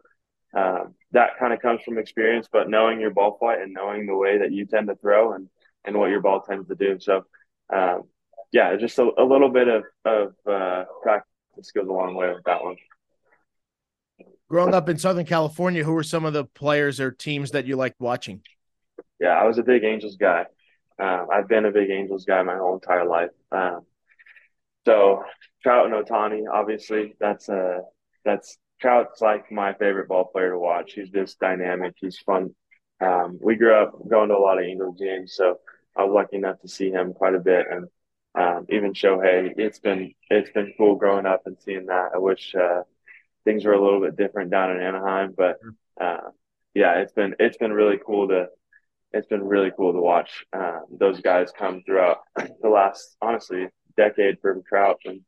um, 0.58 0.96
that 1.12 1.38
kind 1.40 1.54
of 1.54 1.62
comes 1.62 1.82
from 1.84 2.00
experience, 2.00 2.48
but 2.52 2.70
knowing 2.70 3.00
your 3.00 3.12
ball 3.12 3.38
flight 3.38 3.62
and 3.62 3.74
knowing 3.74 4.08
the 4.08 4.16
way 4.16 4.40
that 4.40 4.52
you 4.52 4.66
tend 4.66 4.88
to 4.88 4.96
throw 4.96 5.34
and 5.34 5.50
and 5.86 5.98
what 5.98 6.10
your 6.10 6.22
ball 6.22 6.42
tends 6.42 6.68
to 6.68 6.76
do. 6.76 7.00
So 7.00 7.26
um, 7.74 8.04
yeah, 8.52 8.76
just 8.78 8.98
a, 8.98 9.10
a, 9.18 9.24
little 9.24 9.50
bit 9.50 9.68
of 9.68 9.84
of 10.04 10.34
uh, 10.50 10.86
practice 11.04 11.72
goes 11.76 11.88
a 11.88 11.92
long 11.92 12.16
way 12.16 12.34
with 12.34 12.44
that 12.46 12.64
one. 12.64 12.76
Growing 14.50 14.74
up 14.74 14.90
in 14.90 14.98
Southern 14.98 15.26
California, 15.26 15.84
who 15.84 15.94
were 15.94 16.04
some 16.04 16.26
of 16.26 16.34
the 16.34 16.46
players 16.46 17.00
or 17.00 17.12
teams 17.12 17.52
that 17.52 17.66
you 17.66 17.76
liked 17.76 18.00
watching? 18.00 18.42
Yeah, 19.20 19.30
I 19.30 19.44
was 19.44 19.58
a 19.58 19.64
big 19.64 19.84
Angels 19.84 20.16
guy. 20.16 20.46
Um, 21.00 21.28
I've 21.32 21.48
been 21.48 21.66
a 21.66 21.72
big 21.72 21.90
Angels 21.92 22.26
guy 22.26 22.42
my 22.44 22.58
whole 22.58 22.76
entire 22.76 23.06
life. 23.06 23.30
Um, 23.52 23.82
so 24.86 25.24
Trout 25.62 25.86
and 25.86 25.94
Ohtani, 25.94 26.44
obviously, 26.52 27.16
that's 27.20 27.50
a 27.50 27.82
that's 28.24 28.58
Trout's 28.80 29.22
like 29.22 29.52
my 29.52 29.74
favorite 29.74 30.08
ball 30.08 30.26
player 30.26 30.52
to 30.52 30.60
watch. 30.60 30.94
He's 30.94 31.10
just 31.10 31.40
dynamic. 31.40 31.96
He's 31.98 32.20
fun. 32.20 32.54
Um, 33.02 33.40
we 33.42 33.56
grew 33.56 33.74
up 33.76 33.94
going 34.08 34.30
to 34.30 34.36
a 34.36 34.40
lot 34.40 34.60
of 34.60 34.66
Angels 34.66 35.00
games, 35.00 35.34
so 35.36 35.60
I 35.96 36.04
was 36.04 36.14
lucky 36.14 36.38
enough 36.38 36.60
to 36.62 36.68
see 36.68 36.92
him 36.92 37.14
quite 37.14 37.36
a 37.36 37.40
bit, 37.40 37.66
and 37.70 37.88
um, 38.36 38.66
even 38.70 38.94
Shohei. 38.94 39.54
It's 39.58 39.80
been 39.80 40.14
it's 40.30 40.52
been 40.52 40.74
cool 40.78 40.96
growing 40.96 41.26
up 41.26 41.44
and 41.46 41.58
seeing 41.60 41.88
that. 41.88 42.12
I 42.14 42.18
wish 42.20 42.56
uh, 42.56 42.84
things 43.46 43.66
were 43.66 43.74
a 43.74 43.84
little 43.84 44.02
bit 44.02 44.16
different 44.18 44.52
down 44.52 44.72
in 44.72 44.82
Anaheim, 44.82 45.34
but 45.36 45.58
uh, 46.00 46.30
yeah, 46.74 47.00
it's 47.00 47.14
been 47.14 47.36
it's 47.40 47.58
been 47.58 47.74
really 47.74 48.00
cool 48.06 48.28
to 48.30 48.48
it's 49.12 49.28
been 49.28 49.44
really 49.44 49.72
cool 49.76 49.94
to 49.94 50.00
watch 50.00 50.46
uh, 50.54 50.80
those 50.92 51.22
guys 51.22 51.52
come 51.58 51.82
throughout 51.84 52.18
the 52.36 52.70
last 52.70 53.16
honestly 53.22 53.68
decade 53.96 54.38
for 54.42 54.62
Trout 54.70 55.00
and. 55.06 55.22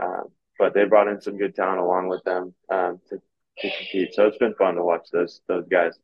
Um, 0.00 0.28
but 0.60 0.74
they 0.74 0.84
brought 0.84 1.08
in 1.08 1.20
some 1.20 1.38
good 1.38 1.54
talent 1.54 1.80
along 1.80 2.08
with 2.08 2.22
them 2.24 2.54
um, 2.70 3.00
to, 3.08 3.16
to 3.16 3.76
compete. 3.76 4.14
So 4.14 4.26
it's 4.26 4.36
been 4.36 4.54
fun 4.54 4.74
to 4.74 4.84
watch 4.84 5.08
those 5.10 5.40
those 5.48 5.66
guys. 5.68 5.98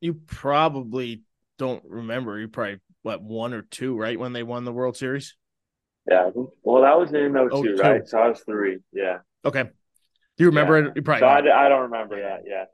You 0.00 0.14
probably 0.14 1.22
don't 1.58 1.84
remember. 1.84 2.40
You 2.40 2.48
probably 2.48 2.80
what 3.02 3.22
one 3.22 3.52
or 3.52 3.62
two, 3.62 3.96
right? 3.96 4.18
When 4.18 4.32
they 4.32 4.42
won 4.42 4.64
the 4.64 4.72
World 4.72 4.96
Series. 4.96 5.36
Yeah. 6.10 6.30
Well, 6.62 6.82
that 6.82 6.98
was 6.98 7.12
in 7.12 7.34
02, 7.34 7.76
02. 7.76 7.82
right? 7.82 8.08
So 8.08 8.18
I 8.18 8.28
was 8.30 8.40
three. 8.40 8.78
Yeah. 8.92 9.18
Okay. 9.44 9.62
Do 9.62 9.68
you 10.38 10.46
remember 10.46 10.80
yeah. 10.80 10.88
it? 10.88 10.96
You 10.96 11.02
probably. 11.02 11.20
So 11.20 11.26
I, 11.26 11.66
I 11.66 11.68
don't 11.68 11.82
remember 11.82 12.20
that. 12.20 12.44
Yeah. 12.46 12.64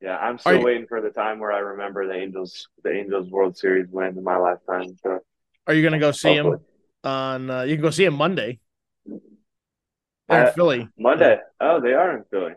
Yeah, 0.00 0.18
I'm 0.18 0.38
still 0.38 0.58
you, 0.58 0.64
waiting 0.64 0.86
for 0.86 1.00
the 1.00 1.08
time 1.08 1.38
where 1.38 1.50
I 1.50 1.60
remember 1.60 2.06
the 2.06 2.12
Angels, 2.12 2.68
the 2.82 2.92
Angels 2.92 3.30
World 3.30 3.56
Series 3.56 3.86
win 3.90 4.18
in 4.18 4.22
my 4.22 4.36
lifetime. 4.36 4.94
So, 5.02 5.20
are 5.66 5.72
you 5.72 5.80
going 5.80 5.94
to 5.94 5.98
go 5.98 6.10
see 6.10 6.36
hopefully. 6.36 6.56
him 6.56 7.10
on? 7.10 7.50
Uh, 7.50 7.62
you 7.62 7.76
can 7.76 7.82
go 7.82 7.90
see 7.90 8.04
him 8.04 8.14
Monday. 8.14 8.60
They're 10.28 10.48
in 10.48 10.54
Philly. 10.54 10.88
Monday. 10.98 11.38
Oh, 11.60 11.80
they 11.80 11.92
are 11.92 12.16
in 12.16 12.24
Philly. 12.30 12.52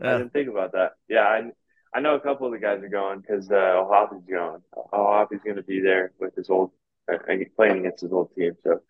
Yeah. 0.00 0.14
I 0.14 0.18
didn't 0.18 0.32
think 0.32 0.48
about 0.48 0.72
that. 0.72 0.92
Yeah, 1.08 1.22
I 1.22 1.50
I 1.94 2.00
know 2.00 2.14
a 2.14 2.20
couple 2.20 2.46
of 2.46 2.52
the 2.52 2.58
guys 2.58 2.82
are 2.82 2.88
going 2.88 3.20
because 3.20 3.50
uh, 3.50 3.54
O'Hoppe's 3.54 4.24
going. 4.30 4.62
O'Hoppe's 4.92 5.38
going 5.44 5.56
to 5.56 5.62
be 5.62 5.80
there 5.80 6.12
with 6.20 6.34
his 6.36 6.50
old 6.50 6.70
uh, 7.10 7.16
playing 7.56 7.78
against 7.78 8.02
his 8.02 8.12
old 8.12 8.34
team. 8.34 8.52
So 8.62 8.80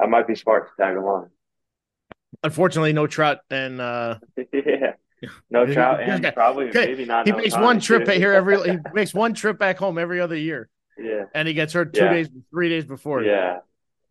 I 0.00 0.06
might 0.06 0.26
be 0.26 0.34
smart 0.34 0.68
to 0.68 0.82
tag 0.82 0.96
along. 0.96 1.30
Unfortunately, 2.42 2.92
no 2.92 3.06
Trout 3.06 3.38
and 3.50 3.80
uh, 3.80 4.18
yeah, 4.52 4.92
no 5.50 5.66
Trout 5.66 6.00
and 6.00 6.32
probably 6.34 6.68
okay. 6.68 6.86
maybe 6.86 7.04
not. 7.04 7.26
He 7.26 7.32
makes 7.32 7.56
one 7.56 7.80
trip 7.80 8.06
too. 8.06 8.12
here 8.12 8.32
every. 8.32 8.58
He 8.62 8.78
makes 8.94 9.12
one 9.12 9.34
trip 9.34 9.58
back 9.58 9.78
home 9.78 9.98
every 9.98 10.20
other 10.20 10.36
year. 10.36 10.68
Yeah, 10.96 11.24
and 11.34 11.46
he 11.48 11.54
gets 11.54 11.72
hurt 11.72 11.92
two 11.92 12.04
yeah. 12.04 12.12
days, 12.12 12.28
three 12.50 12.68
days 12.68 12.84
before. 12.84 13.22
Yeah. 13.22 13.58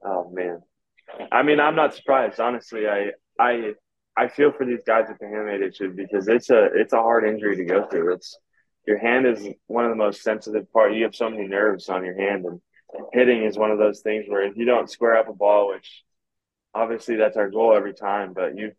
Oh 0.03 0.29
man. 0.31 0.61
I 1.31 1.41
mean, 1.41 1.59
I'm 1.59 1.75
not 1.75 1.95
surprised. 1.95 2.39
Honestly, 2.39 2.87
I 2.87 3.11
I 3.39 3.73
I 4.15 4.27
feel 4.27 4.51
for 4.51 4.65
these 4.65 4.83
guys 4.85 5.05
with 5.07 5.19
the 5.19 5.25
hamate 5.25 5.67
issue 5.67 5.93
because 5.93 6.27
it's 6.27 6.49
a 6.49 6.65
it's 6.73 6.93
a 6.93 6.97
hard 6.97 7.27
injury 7.27 7.55
to 7.57 7.65
go 7.65 7.85
through. 7.85 8.13
It's 8.13 8.37
your 8.85 8.97
hand 8.97 9.27
is 9.27 9.47
one 9.67 9.85
of 9.85 9.91
the 9.91 9.95
most 9.95 10.23
sensitive 10.23 10.71
part. 10.71 10.93
You 10.93 11.03
have 11.03 11.15
so 11.15 11.29
many 11.29 11.47
nerves 11.47 11.89
on 11.89 12.05
your 12.05 12.17
hand, 12.17 12.45
and 12.45 12.61
hitting 13.13 13.43
is 13.43 13.57
one 13.57 13.71
of 13.71 13.77
those 13.77 14.01
things 14.01 14.25
where 14.27 14.43
if 14.43 14.55
you 14.55 14.65
don't 14.65 14.89
square 14.89 15.17
up 15.17 15.29
a 15.29 15.33
ball, 15.33 15.69
which 15.69 16.03
obviously 16.73 17.17
that's 17.17 17.37
our 17.37 17.49
goal 17.49 17.75
every 17.75 17.93
time, 17.93 18.33
but 18.33 18.57
you 18.57 18.71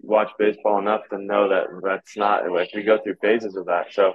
watch 0.00 0.30
baseball 0.38 0.78
enough 0.78 1.02
to 1.10 1.18
know 1.18 1.48
that 1.48 1.66
that's 1.82 2.16
not 2.16 2.50
like 2.50 2.70
we 2.74 2.82
go 2.82 2.98
through 3.02 3.16
phases 3.20 3.56
of 3.56 3.66
that. 3.66 3.92
So 3.92 4.14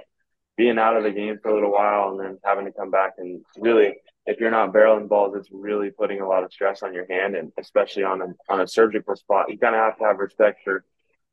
being 0.56 0.78
out 0.78 0.96
of 0.96 1.04
the 1.04 1.10
game 1.10 1.38
for 1.42 1.50
a 1.50 1.54
little 1.54 1.72
while 1.72 2.10
and 2.10 2.20
then 2.20 2.38
having 2.44 2.64
to 2.66 2.72
come 2.72 2.90
back 2.90 3.14
and 3.18 3.42
really 3.58 3.94
if 4.26 4.38
you're 4.38 4.50
not 4.50 4.72
barreling 4.72 5.08
balls, 5.08 5.34
it's 5.36 5.48
really 5.50 5.90
putting 5.90 6.20
a 6.20 6.28
lot 6.28 6.44
of 6.44 6.52
stress 6.52 6.82
on 6.82 6.94
your 6.94 7.06
hand, 7.10 7.34
and 7.34 7.52
especially 7.58 8.04
on 8.04 8.20
a 8.20 8.26
on 8.48 8.60
a 8.60 8.66
surgical 8.66 9.16
spot. 9.16 9.50
You 9.50 9.58
kind 9.58 9.74
of 9.74 9.80
have 9.80 9.98
to 9.98 10.04
have 10.04 10.18
respect 10.18 10.60
for 10.64 10.84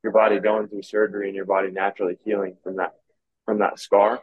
your 0.02 0.12
body 0.12 0.38
going 0.38 0.68
through 0.68 0.82
surgery 0.82 1.26
and 1.26 1.36
your 1.36 1.44
body 1.44 1.70
naturally 1.70 2.18
healing 2.24 2.56
from 2.62 2.76
that 2.76 2.94
from 3.44 3.58
that 3.58 3.78
scar. 3.78 4.20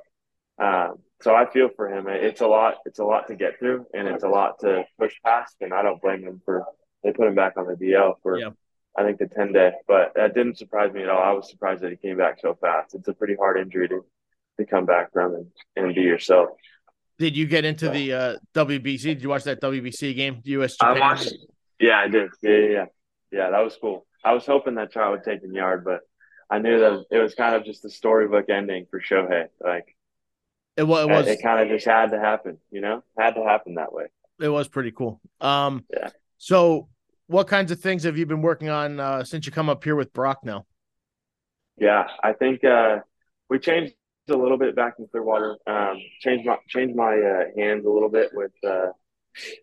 Um, 0.58 0.99
so 1.21 1.36
I 1.36 1.49
feel 1.49 1.69
for 1.75 1.89
him. 1.89 2.08
It's 2.08 2.41
a 2.41 2.47
lot. 2.47 2.75
It's 2.86 2.99
a 2.99 3.06
lot 3.06 3.28
to 3.28 3.36
get 3.36 3.60
through, 3.60 3.86
and 3.93 4.08
it's 4.08 4.23
a 4.23 4.30
lot 4.30 4.60
to 4.60 4.84
push 4.99 5.13
past. 5.23 5.56
And 5.62 5.73
I 5.73 5.82
don't 5.82 6.01
blame 6.01 6.23
him 6.23 6.41
for 6.43 6.65
they 7.04 7.12
put 7.12 7.28
him 7.28 7.36
back 7.36 7.54
on 7.58 7.67
the 7.67 7.73
DL 7.73 8.15
for 8.23 8.39
yeah. 8.39 8.49
I 8.97 9.04
think 9.04 9.19
the 9.19 9.28
ten 9.28 9.54
day. 9.54 9.73
But 9.88 10.13
that 10.15 10.34
didn't 10.34 10.58
surprise 10.58 10.91
me 10.93 11.04
at 11.04 11.10
all. 11.10 11.21
I 11.21 11.32
was 11.32 11.49
surprised 11.49 11.82
that 11.84 11.91
he 11.91 11.97
came 11.97 12.17
back 12.17 12.39
so 12.39 12.58
fast. 12.60 12.95
It's 12.95 13.08
a 13.08 13.13
pretty 13.13 13.36
hard 13.36 13.60
injury 13.60 13.88
to 13.89 14.06
to 14.58 14.65
come 14.65 14.86
back 14.86 15.12
from 15.12 15.36
and, 15.36 15.47
and 15.75 15.95
be 15.95 16.01
yourself. 16.01 16.49
Did 17.17 17.38
you 17.38 17.45
get 17.45 17.63
into 17.63 17.89
the 17.89 18.13
uh, 18.13 18.36
WBC? 18.54 19.04
Did 19.04 19.23
you 19.23 19.30
watch 19.30 19.43
that 19.43 19.62
WBC 19.62 20.15
game, 20.15 20.41
U.S. 20.43 20.75
Japan? 20.75 20.97
I 20.97 20.99
watched. 20.99 21.34
Yeah, 21.80 21.99
I 21.99 22.08
did. 22.08 22.30
Yeah, 22.41 22.51
yeah, 22.51 22.67
yeah. 22.67 22.86
Yeah, 23.32 23.49
that 23.51 23.63
was 23.63 23.78
cool. 23.80 24.06
I 24.23 24.34
was 24.34 24.45
hoping 24.45 24.75
that 24.75 24.91
Trout 24.91 25.12
would 25.12 25.23
take 25.23 25.41
the 25.41 25.54
yard, 25.54 25.84
but 25.86 26.01
I 26.49 26.60
knew 26.60 26.80
that 26.80 27.06
it 27.12 27.19
was 27.19 27.36
kind 27.36 27.56
of 27.56 27.65
just 27.65 27.86
a 27.86 27.89
storybook 27.89 28.49
ending 28.49 28.86
for 28.89 28.99
Shohei. 28.99 29.47
Like 29.63 29.95
it 30.78 30.84
was. 30.84 31.08
It, 31.08 31.12
was, 31.12 31.28
it 31.28 31.41
kind 31.41 31.62
of 31.62 31.69
just 31.69 31.86
had 31.86 32.12
to 32.12 32.19
happen. 32.19 32.58
You 32.71 32.82
know, 32.82 33.04
had 33.17 33.36
to 33.36 33.43
happen 33.43 33.75
that 33.75 33.93
way. 33.93 34.06
It 34.39 34.49
was 34.49 34.67
pretty 34.67 34.91
cool. 34.91 35.21
Um, 35.41 35.86
yeah. 35.93 36.10
So, 36.38 36.89
what 37.28 37.47
kinds 37.47 37.71
of 37.71 37.80
things 37.80 38.04
have 38.04 38.17
you 38.17 38.25
been 38.25 38.41
working 38.41 38.69
on 38.69 38.99
uh, 38.99 39.23
since 39.23 39.45
you 39.45 39.51
come 39.51 39.69
up 39.69 39.84
here 39.84 39.95
with 39.95 40.12
Brock 40.13 40.39
now? 40.43 40.65
Yeah, 41.78 42.08
I 42.23 42.34
think 42.34 42.63
uh, 42.63 42.99
we 43.49 43.60
changed 43.60 43.93
a 44.30 44.36
little 44.36 44.58
bit 44.58 44.76
back 44.76 44.96
in 45.00 45.08
Clearwater. 45.08 45.58
Um, 45.68 45.98
changed 46.20 46.46
my 46.46 46.58
changed 46.68 46.96
my 46.96 47.18
uh, 47.18 47.44
hands 47.58 47.86
a 47.86 47.90
little 47.90 48.10
bit 48.10 48.32
with 48.34 48.52
uh, 48.68 48.88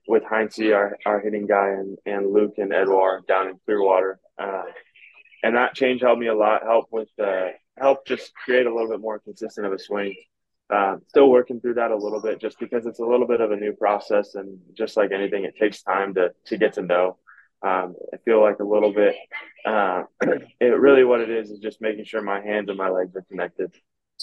with 0.07 0.23
Heinze, 0.25 0.59
our, 0.73 0.97
our 1.07 1.21
hitting 1.21 1.47
guy, 1.47 1.69
and, 1.71 1.99
and 2.07 2.33
Luke 2.33 2.55
and 2.59 2.73
Edouard 2.73 3.27
down 3.27 3.49
in 3.49 3.59
Clearwater. 3.65 4.21
Uh, 4.39 4.65
and 5.43 5.57
that 5.57 5.75
change 5.75 6.03
helped 6.03 6.21
me 6.21 6.29
a 6.29 6.35
lot. 6.35 6.63
Help 6.63 6.87
with 6.91 7.09
uh, 7.23 7.49
help 7.79 8.07
just 8.07 8.33
create 8.35 8.67
a 8.67 8.73
little 8.73 8.91
bit 8.91 9.01
more 9.01 9.19
consistent 9.19 9.67
of 9.67 9.73
a 9.73 9.79
swing. 9.79 10.15
Uh, 10.71 10.97
still 11.09 11.31
working 11.31 11.61
through 11.61 11.75
that 11.75 11.91
a 11.91 11.97
little 11.97 12.21
bit, 12.21 12.41
just 12.41 12.59
because 12.59 12.87
it's 12.87 13.01
a 13.01 13.05
little 13.05 13.27
bit 13.27 13.41
of 13.41 13.51
a 13.51 13.57
new 13.57 13.73
process, 13.73 14.35
and 14.37 14.59
just 14.75 14.97
like 14.97 15.11
anything, 15.13 15.45
it 15.45 15.57
takes 15.59 15.83
time 15.83 16.15
to 16.15 16.31
to 16.47 16.57
get 16.57 16.75
to 16.75 16.83
know. 16.83 17.17
Um, 17.65 17.95
I 18.13 18.17
feel 18.25 18.41
like 18.41 18.59
a 18.59 18.65
little 18.65 18.93
bit. 18.93 19.15
Uh, 19.65 20.05
it 20.61 20.65
really 20.65 21.05
what 21.05 21.21
it 21.21 21.31
is 21.31 21.51
is 21.51 21.61
just 21.61 21.81
making 21.81 22.05
sure 22.05 22.23
my 22.23 22.41
hands 22.41 22.69
and 22.69 22.79
my 22.79 22.89
legs 22.89 23.15
are 23.17 23.25
connected. 23.29 23.73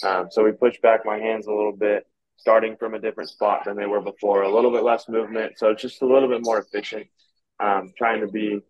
Um, 0.04 0.28
so 0.30 0.44
we 0.44 0.52
pushed 0.52 0.82
back 0.82 1.04
my 1.04 1.18
hands 1.18 1.46
a 1.46 1.52
little 1.52 1.76
bit, 1.76 2.06
starting 2.36 2.76
from 2.76 2.94
a 2.94 2.98
different 2.98 3.30
spot 3.30 3.64
than 3.64 3.76
they 3.76 3.86
were 3.86 4.00
before. 4.00 4.42
A 4.42 4.54
little 4.54 4.70
bit 4.70 4.82
less 4.82 5.08
movement, 5.08 5.58
so 5.58 5.70
it's 5.70 5.82
just 5.82 6.02
a 6.02 6.06
little 6.06 6.28
bit 6.28 6.42
more 6.42 6.58
efficient. 6.58 7.06
Um, 7.58 7.92
trying 7.96 8.20
to 8.20 8.28
be, 8.28 8.60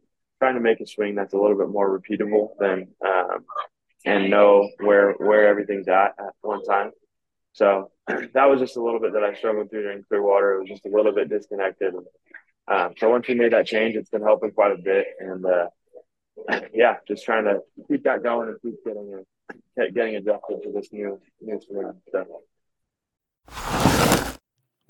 trying 0.41 0.55
to 0.55 0.61
make 0.61 0.81
a 0.81 0.87
swing 0.87 1.15
that's 1.15 1.35
a 1.35 1.39
little 1.39 1.57
bit 1.57 1.69
more 1.69 1.99
repeatable 1.99 2.51
than, 2.59 2.89
um, 3.07 3.45
and 4.05 4.31
know 4.31 4.69
where 4.81 5.13
where 5.13 5.47
everything's 5.47 5.89
at 5.89 6.15
at 6.19 6.35
one 6.41 6.65
time. 6.65 6.91
So 7.53 7.91
that 8.07 8.49
was 8.49 8.61
just 8.61 8.77
a 8.77 8.83
little 8.83 9.01
bit 9.01 9.13
that 9.13 9.23
I 9.23 9.35
struggled 9.35 9.71
through 9.71 9.83
during 9.83 10.05
Clearwater. 10.05 10.55
It 10.55 10.61
was 10.61 10.69
just 10.69 10.87
a 10.87 10.91
little 10.91 11.13
bit 11.13 11.29
disconnected. 11.29 11.95
Um, 12.69 12.95
so 12.99 13.11
once 13.11 13.27
we 13.29 13.35
made 13.35 13.53
that 13.53 13.67
change, 13.67 13.97
it's 13.97 14.11
been 14.11 14.23
helping 14.23 14.53
quite 14.53 14.73
a 14.73 14.79
bit. 14.79 15.07
And 15.19 15.45
uh, 15.45 15.67
yeah, 16.73 16.97
just 17.07 17.25
trying 17.25 17.45
to 17.45 17.61
keep 17.89 18.05
that 18.05 18.23
going 18.23 18.49
and 18.49 18.61
keep 18.63 18.85
getting 18.85 19.13
it 19.19 19.27
getting 19.95 20.17
adjusted 20.17 20.63
to 20.63 20.73
this 20.73 20.93
new 20.93 21.21
new 21.41 21.61
stuff. 21.61 22.27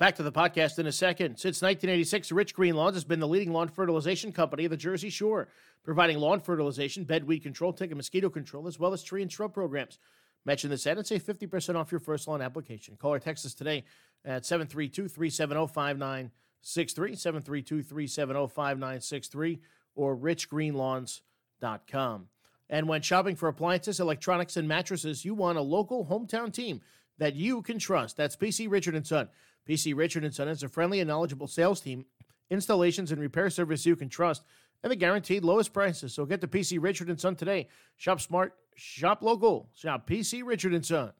Back 0.01 0.15
to 0.15 0.23
the 0.23 0.31
podcast 0.31 0.79
in 0.79 0.87
a 0.87 0.91
second. 0.91 1.37
Since 1.37 1.61
1986, 1.61 2.31
Rich 2.31 2.55
Green 2.55 2.75
Lawns 2.75 2.95
has 2.95 3.03
been 3.03 3.19
the 3.19 3.27
leading 3.27 3.53
lawn 3.53 3.67
fertilization 3.67 4.31
company 4.31 4.65
of 4.65 4.71
the 4.71 4.77
Jersey 4.77 5.11
Shore, 5.11 5.49
providing 5.83 6.17
lawn 6.17 6.39
fertilization, 6.39 7.03
bed 7.03 7.25
weed 7.25 7.43
control, 7.43 7.71
tick 7.71 7.91
and 7.91 7.97
mosquito 7.97 8.27
control, 8.27 8.67
as 8.67 8.79
well 8.79 8.93
as 8.93 9.03
tree 9.03 9.21
and 9.21 9.31
shrub 9.31 9.53
programs. 9.53 9.99
Mention 10.43 10.71
this 10.71 10.87
ad 10.87 10.97
and 10.97 11.05
save 11.05 11.21
50% 11.21 11.75
off 11.75 11.91
your 11.91 11.99
first 11.99 12.27
lawn 12.27 12.41
application. 12.41 12.95
Call 12.95 13.13
or 13.13 13.19
text 13.19 13.45
us 13.45 13.53
today 13.53 13.83
at 14.25 14.43
732 14.43 15.07
370 15.07 15.67
5963, 15.67 17.15
732 17.15 17.83
370 17.83 18.47
5963, 18.47 19.59
or 19.93 20.17
richgreenlawns.com. 20.17 22.27
And 22.71 22.87
when 22.87 23.01
shopping 23.01 23.35
for 23.35 23.49
appliances, 23.49 23.99
electronics, 23.99 24.55
and 24.55 24.65
mattresses, 24.65 25.25
you 25.25 25.35
want 25.35 25.57
a 25.57 25.61
local 25.61 26.05
hometown 26.05 26.53
team 26.53 26.79
that 27.17 27.35
you 27.35 27.61
can 27.61 27.77
trust. 27.77 28.15
That's 28.15 28.37
PC 28.37 28.71
Richard 28.71 28.95
and 28.95 29.05
Son. 29.05 29.27
PC 29.69 29.93
Richard 29.95 30.23
and 30.23 30.33
Son 30.33 30.47
is 30.47 30.63
a 30.63 30.69
friendly 30.69 31.01
and 31.01 31.07
knowledgeable 31.07 31.47
sales 31.47 31.81
team, 31.81 32.05
installations 32.49 33.11
and 33.11 33.21
repair 33.21 33.49
service 33.49 33.85
you 33.85 33.97
can 33.97 34.07
trust, 34.07 34.43
and 34.83 34.89
the 34.89 34.95
guaranteed 34.95 35.43
lowest 35.43 35.73
prices. 35.73 36.13
So 36.13 36.25
get 36.25 36.39
to 36.41 36.47
PC 36.47 36.81
Richard 36.81 37.09
and 37.09 37.19
Son 37.19 37.35
today. 37.35 37.67
Shop 37.97 38.21
smart, 38.21 38.55
shop 38.75 39.21
local. 39.21 39.69
Shop 39.75 40.07
PC 40.07 40.41
Richard 40.43 40.73
and 40.73 40.85
Son. 40.85 41.11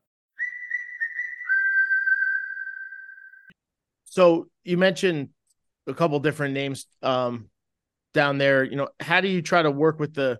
So 4.05 4.47
you 4.63 4.77
mentioned 4.77 5.29
a 5.85 5.93
couple 5.93 6.17
different 6.19 6.53
names 6.53 6.87
um, 7.03 7.49
down 8.13 8.37
there. 8.37 8.63
You 8.63 8.77
know, 8.77 8.89
how 9.01 9.19
do 9.19 9.27
you 9.27 9.41
try 9.41 9.61
to 9.61 9.71
work 9.71 9.99
with 9.99 10.13
the 10.13 10.39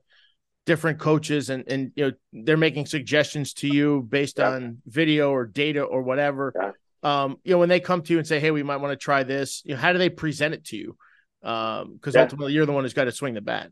different 0.65 0.99
coaches 0.99 1.49
and 1.49 1.63
and 1.67 1.91
you 1.95 2.05
know 2.05 2.11
they're 2.33 2.57
making 2.57 2.85
suggestions 2.85 3.53
to 3.53 3.67
you 3.67 4.05
based 4.07 4.37
yeah. 4.37 4.51
on 4.51 4.77
video 4.85 5.31
or 5.31 5.45
data 5.45 5.81
or 5.81 6.01
whatever. 6.01 6.53
Yeah. 6.55 6.71
Um, 7.03 7.37
you 7.43 7.53
know, 7.53 7.57
when 7.57 7.69
they 7.69 7.79
come 7.79 8.03
to 8.03 8.13
you 8.13 8.19
and 8.19 8.27
say, 8.27 8.39
"Hey, 8.39 8.51
we 8.51 8.63
might 8.63 8.77
want 8.77 8.91
to 8.91 9.03
try 9.03 9.23
this," 9.23 9.63
you 9.65 9.73
know, 9.73 9.81
how 9.81 9.91
do 9.91 9.97
they 9.97 10.09
present 10.09 10.53
it 10.53 10.65
to 10.65 10.77
you? 10.77 10.97
Because 11.41 11.83
um, 11.83 11.99
yeah. 12.13 12.21
ultimately, 12.21 12.53
you're 12.53 12.67
the 12.67 12.71
one 12.71 12.83
who's 12.83 12.93
got 12.93 13.05
to 13.05 13.11
swing 13.11 13.33
the 13.33 13.41
bat. 13.41 13.71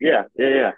Yeah, 0.00 0.24
yeah, 0.36 0.72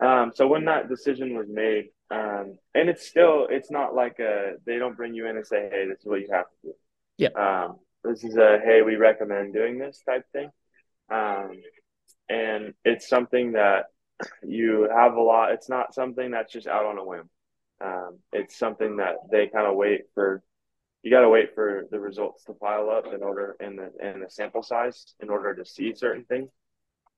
yeah. 0.00 0.22
Um, 0.22 0.32
so 0.34 0.46
when 0.46 0.64
that 0.64 0.88
decision 0.88 1.36
was 1.36 1.46
made, 1.50 1.90
um, 2.10 2.56
and 2.74 2.88
it's 2.88 3.06
still, 3.06 3.46
it's 3.50 3.70
not 3.70 3.94
like 3.94 4.18
a, 4.18 4.54
they 4.64 4.78
don't 4.78 4.96
bring 4.96 5.14
you 5.14 5.26
in 5.26 5.36
and 5.36 5.46
say, 5.46 5.68
"Hey, 5.70 5.86
this 5.86 6.00
is 6.00 6.06
what 6.06 6.20
you 6.20 6.28
have 6.32 6.46
to 6.46 6.68
do." 6.68 6.74
Yeah. 7.18 7.28
Um, 7.36 7.76
this 8.02 8.24
is 8.24 8.36
a, 8.36 8.58
"Hey, 8.64 8.80
we 8.80 8.96
recommend 8.96 9.52
doing 9.52 9.78
this" 9.78 10.02
type 10.06 10.24
thing. 10.32 10.50
Um, 11.10 11.60
and 12.30 12.72
it's 12.86 13.06
something 13.06 13.52
that 13.52 13.86
you 14.42 14.88
have 14.94 15.14
a 15.14 15.20
lot. 15.20 15.52
It's 15.52 15.68
not 15.68 15.94
something 15.94 16.30
that's 16.30 16.52
just 16.52 16.66
out 16.66 16.84
on 16.84 16.98
a 16.98 17.04
whim. 17.04 17.28
Um, 17.84 18.18
it's 18.32 18.56
something 18.56 18.96
that 18.96 19.16
they 19.30 19.48
kind 19.48 19.66
of 19.66 19.76
wait 19.76 20.02
for. 20.14 20.42
You 21.02 21.10
got 21.10 21.22
to 21.22 21.28
wait 21.28 21.54
for 21.54 21.84
the 21.90 21.98
results 21.98 22.44
to 22.44 22.52
pile 22.52 22.88
up 22.88 23.12
in 23.12 23.22
order 23.22 23.56
in 23.58 23.76
the 23.76 23.90
in 24.00 24.20
the 24.20 24.30
sample 24.30 24.62
size 24.62 25.14
in 25.20 25.30
order 25.30 25.54
to 25.54 25.64
see 25.64 25.94
certain 25.94 26.24
things. 26.24 26.48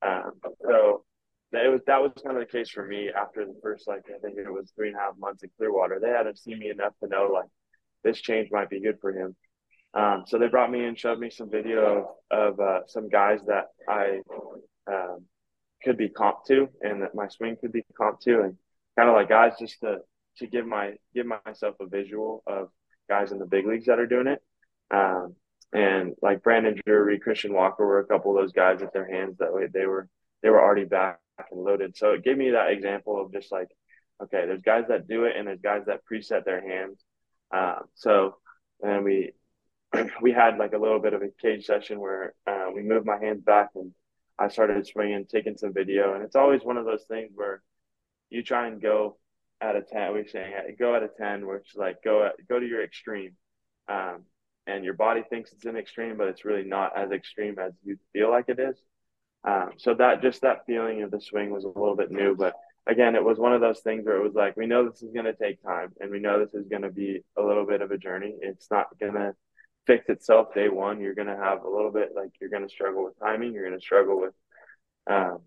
Um, 0.00 0.32
so 0.62 1.04
it 1.52 1.70
was 1.70 1.80
that 1.86 2.00
was 2.00 2.12
kind 2.24 2.36
of 2.36 2.46
the 2.46 2.50
case 2.50 2.70
for 2.70 2.86
me 2.86 3.10
after 3.10 3.44
the 3.44 3.58
first 3.62 3.86
like 3.86 4.04
I 4.08 4.18
think 4.20 4.38
it 4.38 4.50
was 4.50 4.72
three 4.74 4.88
and 4.88 4.96
a 4.96 5.00
half 5.00 5.18
months 5.18 5.42
in 5.42 5.50
Clearwater. 5.58 6.00
They 6.00 6.08
hadn't 6.08 6.38
seen 6.38 6.58
me 6.58 6.70
enough 6.70 6.94
to 7.02 7.08
know 7.08 7.30
like 7.32 7.48
this 8.02 8.20
change 8.20 8.48
might 8.50 8.70
be 8.70 8.80
good 8.80 8.98
for 9.00 9.12
him. 9.12 9.36
Um, 9.94 10.24
so 10.26 10.38
they 10.38 10.48
brought 10.48 10.70
me 10.70 10.84
in, 10.84 10.96
showed 10.96 11.20
me 11.20 11.30
some 11.30 11.50
video 11.50 12.08
of, 12.30 12.56
of 12.56 12.60
uh, 12.60 12.80
some 12.88 13.08
guys 13.08 13.40
that 13.46 13.66
I 13.88 14.20
um, 14.90 15.24
could 15.84 15.96
be 15.96 16.08
comp 16.08 16.44
to 16.46 16.68
and 16.80 17.02
that 17.02 17.14
my 17.14 17.28
swing 17.28 17.56
could 17.60 17.72
be 17.72 17.84
comp 17.96 18.20
to 18.20 18.40
and 18.40 18.56
kind 18.96 19.08
of 19.08 19.14
like 19.14 19.28
guys 19.28 19.52
just 19.58 19.80
to 19.80 19.98
to 20.38 20.46
give 20.46 20.66
my 20.66 20.94
give 21.14 21.26
myself 21.26 21.76
a 21.80 21.86
visual 21.86 22.42
of 22.46 22.68
guys 23.08 23.32
in 23.32 23.38
the 23.38 23.46
big 23.46 23.66
leagues 23.66 23.86
that 23.86 23.98
are 23.98 24.06
doing 24.06 24.26
it. 24.26 24.42
Um, 24.90 25.34
and 25.72 26.14
like 26.22 26.42
Brandon 26.42 26.80
Drury, 26.86 27.18
Christian 27.18 27.52
Walker 27.52 27.84
were 27.84 28.00
a 28.00 28.06
couple 28.06 28.30
of 28.30 28.42
those 28.42 28.52
guys 28.52 28.80
with 28.80 28.92
their 28.92 29.10
hands 29.10 29.38
that 29.38 29.52
way 29.52 29.66
they 29.72 29.86
were 29.86 30.08
they 30.42 30.50
were 30.50 30.62
already 30.62 30.84
back 30.84 31.18
and 31.50 31.60
loaded. 31.60 31.96
So 31.96 32.12
it 32.12 32.24
gave 32.24 32.36
me 32.36 32.50
that 32.50 32.70
example 32.70 33.20
of 33.20 33.32
just 33.32 33.50
like, 33.50 33.68
okay, 34.22 34.46
there's 34.46 34.62
guys 34.62 34.84
that 34.88 35.08
do 35.08 35.24
it 35.24 35.36
and 35.36 35.48
there's 35.48 35.60
guys 35.60 35.82
that 35.86 36.00
preset 36.10 36.44
their 36.44 36.60
hands. 36.60 37.02
Um, 37.52 37.84
so 37.94 38.36
and 38.82 39.04
we 39.04 39.32
we 40.22 40.32
had 40.32 40.58
like 40.58 40.72
a 40.72 40.78
little 40.78 41.00
bit 41.00 41.14
of 41.14 41.22
a 41.22 41.28
cage 41.42 41.66
session 41.66 42.00
where 42.00 42.34
uh, 42.46 42.66
we 42.74 42.82
moved 42.82 43.06
my 43.06 43.18
hands 43.18 43.42
back 43.42 43.70
and 43.74 43.92
I 44.38 44.48
started 44.48 44.86
swinging, 44.86 45.26
taking 45.26 45.56
some 45.56 45.72
video, 45.72 46.14
and 46.14 46.22
it's 46.22 46.36
always 46.36 46.62
one 46.62 46.76
of 46.76 46.84
those 46.84 47.04
things 47.04 47.30
where 47.34 47.62
you 48.30 48.42
try 48.42 48.66
and 48.66 48.82
go 48.82 49.16
at 49.60 49.76
a 49.76 49.82
ten. 49.82 50.12
We're 50.12 50.26
saying 50.26 50.52
go 50.78 50.94
at 50.96 51.02
a 51.02 51.08
ten, 51.08 51.46
which 51.46 51.70
is 51.70 51.76
like 51.76 52.02
go 52.02 52.26
at, 52.26 52.34
go 52.48 52.58
to 52.58 52.66
your 52.66 52.82
extreme, 52.82 53.32
um, 53.88 54.24
and 54.66 54.84
your 54.84 54.94
body 54.94 55.22
thinks 55.28 55.52
it's 55.52 55.66
an 55.66 55.76
extreme, 55.76 56.16
but 56.16 56.28
it's 56.28 56.44
really 56.44 56.64
not 56.64 56.96
as 56.98 57.12
extreme 57.12 57.58
as 57.58 57.72
you 57.84 57.96
feel 58.12 58.30
like 58.30 58.48
it 58.48 58.58
is. 58.58 58.76
Um, 59.46 59.72
so 59.76 59.94
that 59.94 60.22
just 60.22 60.40
that 60.42 60.66
feeling 60.66 61.02
of 61.02 61.10
the 61.10 61.20
swing 61.20 61.50
was 61.50 61.64
a 61.64 61.68
little 61.68 61.96
bit 61.96 62.10
new, 62.10 62.34
but 62.34 62.54
again, 62.86 63.14
it 63.14 63.24
was 63.24 63.38
one 63.38 63.52
of 63.52 63.60
those 63.60 63.80
things 63.80 64.04
where 64.04 64.16
it 64.16 64.22
was 64.22 64.34
like 64.34 64.56
we 64.56 64.66
know 64.66 64.88
this 64.88 65.02
is 65.02 65.12
going 65.12 65.26
to 65.26 65.34
take 65.34 65.62
time, 65.62 65.92
and 66.00 66.10
we 66.10 66.18
know 66.18 66.38
this 66.38 66.54
is 66.54 66.66
going 66.68 66.82
to 66.82 66.90
be 66.90 67.22
a 67.38 67.42
little 67.42 67.66
bit 67.66 67.82
of 67.82 67.90
a 67.90 67.98
journey. 67.98 68.34
It's 68.40 68.70
not 68.70 68.86
going 68.98 69.14
to 69.14 69.34
fix 69.86 70.08
itself 70.08 70.54
day 70.54 70.68
one. 70.68 71.00
You're 71.00 71.14
going 71.14 71.28
to 71.28 71.36
have 71.36 71.64
a 71.64 71.70
little 71.70 71.90
bit 71.90 72.10
like 72.14 72.30
you're 72.40 72.50
going 72.50 72.66
to 72.66 72.72
struggle 72.72 73.04
with 73.04 73.18
timing. 73.18 73.52
You're 73.52 73.68
going 73.68 73.78
to 73.78 73.84
struggle 73.84 74.20
with, 74.20 74.34
um, 75.08 75.40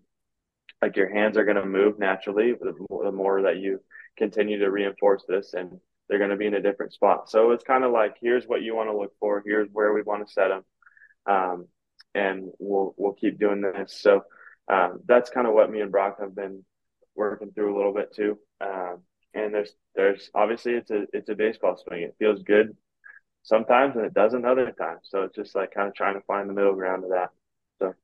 like 0.80 0.96
your 0.96 1.12
hands 1.12 1.36
are 1.36 1.44
going 1.44 1.56
to 1.56 1.66
move 1.66 1.98
naturally 1.98 2.52
the 2.52 2.74
more, 2.88 3.04
the 3.04 3.12
more 3.12 3.42
that 3.42 3.58
you 3.58 3.80
continue 4.16 4.58
to 4.58 4.70
reinforce 4.70 5.24
this, 5.28 5.54
and 5.54 5.80
they're 6.08 6.18
going 6.18 6.30
to 6.30 6.36
be 6.36 6.46
in 6.46 6.54
a 6.54 6.62
different 6.62 6.92
spot. 6.92 7.28
So 7.30 7.50
it's 7.50 7.64
kind 7.64 7.84
of 7.84 7.92
like 7.92 8.16
here's 8.20 8.46
what 8.46 8.62
you 8.62 8.74
want 8.74 8.88
to 8.88 8.96
look 8.96 9.12
for. 9.18 9.42
Here's 9.44 9.68
where 9.72 9.92
we 9.92 10.02
want 10.02 10.26
to 10.26 10.32
set 10.32 10.48
them, 10.48 10.64
um, 11.26 11.66
and 12.14 12.50
we'll 12.58 12.94
we'll 12.96 13.14
keep 13.14 13.38
doing 13.38 13.60
this. 13.60 13.98
So 14.00 14.22
um, 14.70 15.00
that's 15.06 15.30
kind 15.30 15.46
of 15.46 15.54
what 15.54 15.70
me 15.70 15.80
and 15.80 15.90
Brock 15.90 16.18
have 16.20 16.34
been 16.34 16.64
working 17.14 17.50
through 17.52 17.74
a 17.74 17.76
little 17.76 17.94
bit 17.94 18.14
too. 18.14 18.38
Um, 18.60 19.02
and 19.34 19.52
there's 19.54 19.72
there's 19.94 20.30
obviously 20.34 20.74
it's 20.74 20.90
a 20.90 21.06
it's 21.12 21.28
a 21.28 21.34
baseball 21.34 21.76
swing. 21.76 22.02
It 22.02 22.16
feels 22.18 22.42
good 22.42 22.76
sometimes 23.48 23.96
and 23.96 24.04
it 24.04 24.14
doesn't 24.14 24.44
other 24.44 24.70
times. 24.72 25.00
So 25.04 25.22
it's 25.22 25.34
just 25.34 25.54
like 25.54 25.72
kind 25.72 25.88
of 25.88 25.94
trying 25.94 26.14
to 26.14 26.20
find 26.26 26.48
the 26.48 26.52
middle 26.52 26.74
ground 26.74 27.04
of 27.04 27.10
that. 27.10 27.30
So 27.78 27.94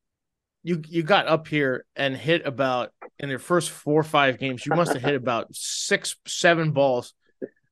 you 0.63 0.83
you 0.89 1.03
got 1.03 1.29
up 1.29 1.47
here 1.47 1.85
and 1.95 2.17
hit 2.17 2.47
about 2.47 2.93
in 3.19 3.29
your 3.29 3.39
first 3.39 3.71
four 3.71 4.01
or 4.01 4.05
five 4.05 4.39
games, 4.39 4.65
you 4.65 4.75
must 4.75 4.95
have 4.95 5.03
hit 5.03 5.15
about 5.25 5.55
six, 5.55 6.17
seven 6.27 6.73
balls 6.73 7.13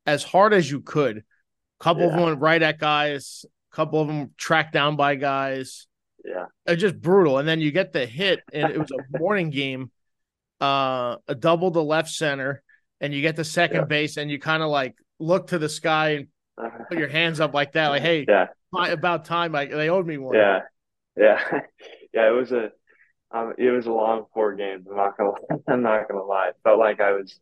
as 0.06 0.22
hard 0.22 0.52
as 0.52 0.70
you 0.70 0.80
could. 0.80 1.18
A 1.18 1.84
couple 1.84 2.02
yeah. 2.02 2.08
of 2.08 2.14
them 2.14 2.22
went 2.22 2.40
right 2.40 2.62
at 2.62 2.78
guys, 2.78 3.44
a 3.72 3.76
couple 3.76 4.00
of 4.00 4.06
them 4.06 4.30
tracked 4.36 4.72
down 4.72 4.96
by 4.96 5.14
guys. 5.14 5.86
Yeah. 6.24 6.46
It's 6.66 6.80
just 6.80 7.00
brutal. 7.00 7.38
And 7.38 7.48
then 7.48 7.60
you 7.60 7.72
get 7.72 7.92
the 7.92 8.06
hit, 8.06 8.40
and 8.52 8.70
it 8.70 8.78
was 8.78 8.92
a 8.92 9.18
morning 9.18 9.50
game, 9.50 9.90
uh, 10.60 11.16
a 11.26 11.34
double 11.34 11.72
to 11.72 11.80
left 11.80 12.10
center, 12.10 12.62
and 13.00 13.12
you 13.12 13.22
get 13.22 13.34
the 13.34 13.44
second 13.44 13.78
yeah. 13.78 13.84
base, 13.86 14.16
and 14.18 14.30
you 14.30 14.38
kind 14.38 14.62
of 14.62 14.68
like 14.68 14.94
look 15.18 15.48
to 15.48 15.58
the 15.58 15.68
sky 15.68 16.10
and 16.10 16.28
put 16.88 16.98
your 16.98 17.08
hands 17.08 17.40
up 17.40 17.54
like 17.54 17.72
that, 17.72 17.88
like, 17.88 18.02
hey, 18.02 18.24
yeah, 18.28 18.48
about 18.72 19.24
time. 19.24 19.52
Like 19.52 19.70
they 19.70 19.88
owed 19.88 20.06
me 20.06 20.18
one. 20.18 20.36
Yeah, 20.36 20.60
yeah, 21.16 21.40
yeah. 22.12 22.28
It 22.28 22.34
was 22.34 22.52
a, 22.52 22.70
um, 23.30 23.54
it 23.58 23.70
was 23.70 23.86
a 23.86 23.92
long 23.92 24.26
four 24.34 24.54
games. 24.54 24.86
I'm 24.90 24.96
not 24.96 25.16
gonna, 25.16 25.32
I'm 25.68 25.82
not 25.82 26.08
gonna 26.08 26.24
lie. 26.24 26.48
It 26.48 26.56
felt 26.64 26.78
like 26.78 27.00
I 27.00 27.12
was. 27.12 27.38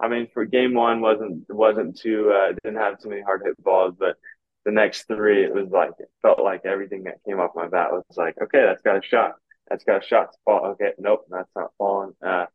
I 0.00 0.06
mean, 0.06 0.28
for 0.32 0.44
game 0.44 0.74
one 0.74 1.00
wasn't 1.00 1.44
wasn't 1.48 1.98
too 1.98 2.30
uh, 2.30 2.52
didn't 2.62 2.78
have 2.78 3.00
too 3.00 3.08
many 3.08 3.22
hard 3.22 3.42
hit 3.44 3.62
balls, 3.62 3.94
but 3.98 4.16
the 4.64 4.70
next 4.70 5.08
three 5.08 5.44
it 5.44 5.52
was 5.52 5.68
like 5.70 5.90
it 5.98 6.08
felt 6.22 6.40
like 6.40 6.64
everything 6.64 7.04
that 7.04 7.24
came 7.26 7.40
off 7.40 7.50
my 7.54 7.68
bat 7.68 7.90
was 7.90 8.04
like, 8.16 8.36
okay, 8.40 8.62
that's 8.64 8.82
got 8.82 8.96
a 8.96 9.02
shot. 9.02 9.32
That's 9.68 9.84
got 9.84 10.04
a 10.04 10.06
shot 10.06 10.32
to 10.32 10.38
fall. 10.44 10.66
Okay, 10.72 10.92
nope, 10.98 11.26
that's 11.30 11.50
not 11.56 11.70
falling. 11.78 12.12
Uh, 12.24 12.46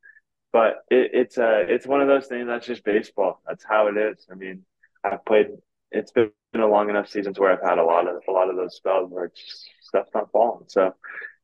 but 0.53 0.85
it, 0.89 1.11
it's 1.13 1.37
uh 1.37 1.65
it's 1.67 1.85
one 1.85 2.01
of 2.01 2.07
those 2.07 2.27
things 2.27 2.47
that's 2.47 2.65
just 2.65 2.85
baseball. 2.85 3.41
That's 3.45 3.65
how 3.65 3.87
it 3.87 3.97
is. 3.97 4.25
I 4.31 4.35
mean, 4.35 4.63
I've 5.03 5.25
played 5.25 5.47
it's 5.93 6.11
been 6.11 6.31
a 6.55 6.67
long 6.67 6.89
enough 6.89 7.07
season 7.07 7.33
to 7.33 7.41
where 7.41 7.51
I've 7.51 7.67
had 7.67 7.77
a 7.77 7.83
lot 7.83 8.07
of 8.07 8.21
a 8.27 8.31
lot 8.31 8.49
of 8.49 8.55
those 8.55 8.75
spells 8.75 9.11
where 9.11 9.29
just 9.29 9.69
stuff's 9.81 10.11
not 10.13 10.31
falling. 10.31 10.65
So, 10.67 10.93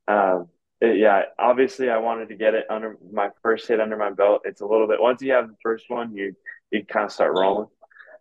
um, 0.08 0.48
it, 0.82 0.98
yeah, 0.98 1.24
obviously 1.38 1.90
I 1.90 1.98
wanted 1.98 2.30
to 2.30 2.36
get 2.36 2.56
it 2.56 2.66
under 2.70 2.98
my 3.12 3.30
first 3.42 3.68
hit 3.68 3.80
under 3.80 3.98
my 3.98 4.12
belt. 4.12 4.42
It's 4.46 4.62
a 4.62 4.66
little 4.66 4.88
bit 4.88 5.02
once 5.02 5.22
you 5.22 5.34
have 5.34 5.48
the 5.48 5.56
first 5.62 5.86
one, 5.90 6.16
you 6.16 6.36
you 6.72 6.84
kind 6.86 7.06
of 7.06 7.12
start 7.12 7.34
rolling. 7.36 7.68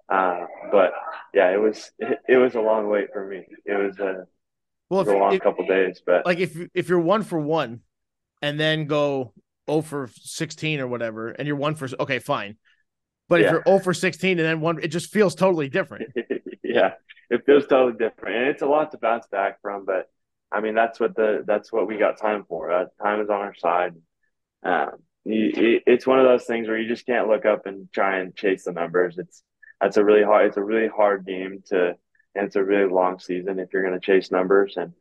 Uh, 0.09 0.47
but 0.71 0.93
yeah, 1.35 1.51
it 1.51 1.61
was 1.61 1.91
it, 1.99 2.19
it, 2.29 2.37
was 2.37 2.55
a 2.55 2.61
long 2.61 2.89
wait 2.89 3.13
for 3.13 3.27
me. 3.27 3.45
It 3.65 3.75
was 3.75 3.99
a 3.99 4.27
well, 4.89 5.05
was 5.05 5.09
a 5.09 5.17
long 5.17 5.35
if, 5.35 5.43
couple 5.43 5.67
days. 5.67 6.03
But 6.05 6.25
like 6.25 6.39
if 6.39 6.57
if 6.75 6.89
you're 6.89 7.01
one 7.01 7.23
for 7.23 7.39
one, 7.39 7.81
and 8.43 8.59
then 8.59 8.87
go 8.87 9.35
oh 9.67 9.83
for 9.83 10.09
16 10.15 10.81
or 10.81 10.87
whatever, 10.87 11.31
and 11.31 11.47
you're 11.47 11.57
one 11.57 11.75
for 11.75 11.89
okay, 12.01 12.19
fine. 12.19 12.57
But 13.29 13.41
yeah. 13.41 13.47
if 13.47 13.53
you're 13.53 13.63
0 13.67 13.79
for 13.81 13.95
16 13.95 14.39
and 14.39 14.47
then 14.47 14.61
one, 14.61 14.83
it 14.83 14.89
just 14.89 15.11
feels 15.11 15.35
totally 15.35 15.69
different. 15.69 16.13
yeah, 16.65 16.95
it 17.31 17.45
feels 17.45 17.67
totally 17.67 17.97
different, 17.99 18.37
and 18.37 18.49
it's 18.49 18.63
a 18.63 18.67
lot 18.67 18.91
to 18.93 18.99
bounce 18.99 19.27
back 19.27 19.61
from. 19.61 19.85
But 19.85 20.11
I 20.51 20.61
mean, 20.61 20.75
that's 20.75 20.99
what 20.99 21.15
the 21.15 21.45
that's 21.47 21.73
what 21.73 21.87
we 21.87 21.99
got 21.99 22.19
time 22.19 22.45
for. 22.49 22.71
Uh, 22.71 22.87
time 23.03 23.21
is 23.21 23.29
on 23.29 23.41
our 23.41 23.55
side. 23.55 23.95
Um, 24.63 24.91
you, 25.25 25.81
it's 25.87 26.07
one 26.07 26.19
of 26.19 26.25
those 26.25 26.45
things 26.45 26.69
where 26.69 26.79
you 26.79 26.89
just 26.89 27.07
can't 27.07 27.29
look 27.29 27.45
up 27.45 27.67
and 27.67 27.93
try 27.93 28.19
and 28.19 28.35
chase 28.35 28.65
the 28.65 28.73
numbers. 28.73 29.19
It's 29.19 29.43
that's 29.81 29.99
a 29.99 30.05
really 30.05 30.25
hard. 30.25 30.47
It's 30.47 30.57
a 30.57 30.63
really 30.63 30.89
hard 30.89 31.27
game 31.27 31.63
to, 31.67 31.97
and 32.35 32.47
it's 32.47 32.57
a 32.57 32.65
really 32.65 32.91
long 32.91 33.19
season 33.19 33.59
if 33.59 33.73
you're 33.73 33.83
going 33.83 33.99
to 33.99 34.05
chase 34.05 34.31
numbers 34.31 34.75
and 34.77 34.93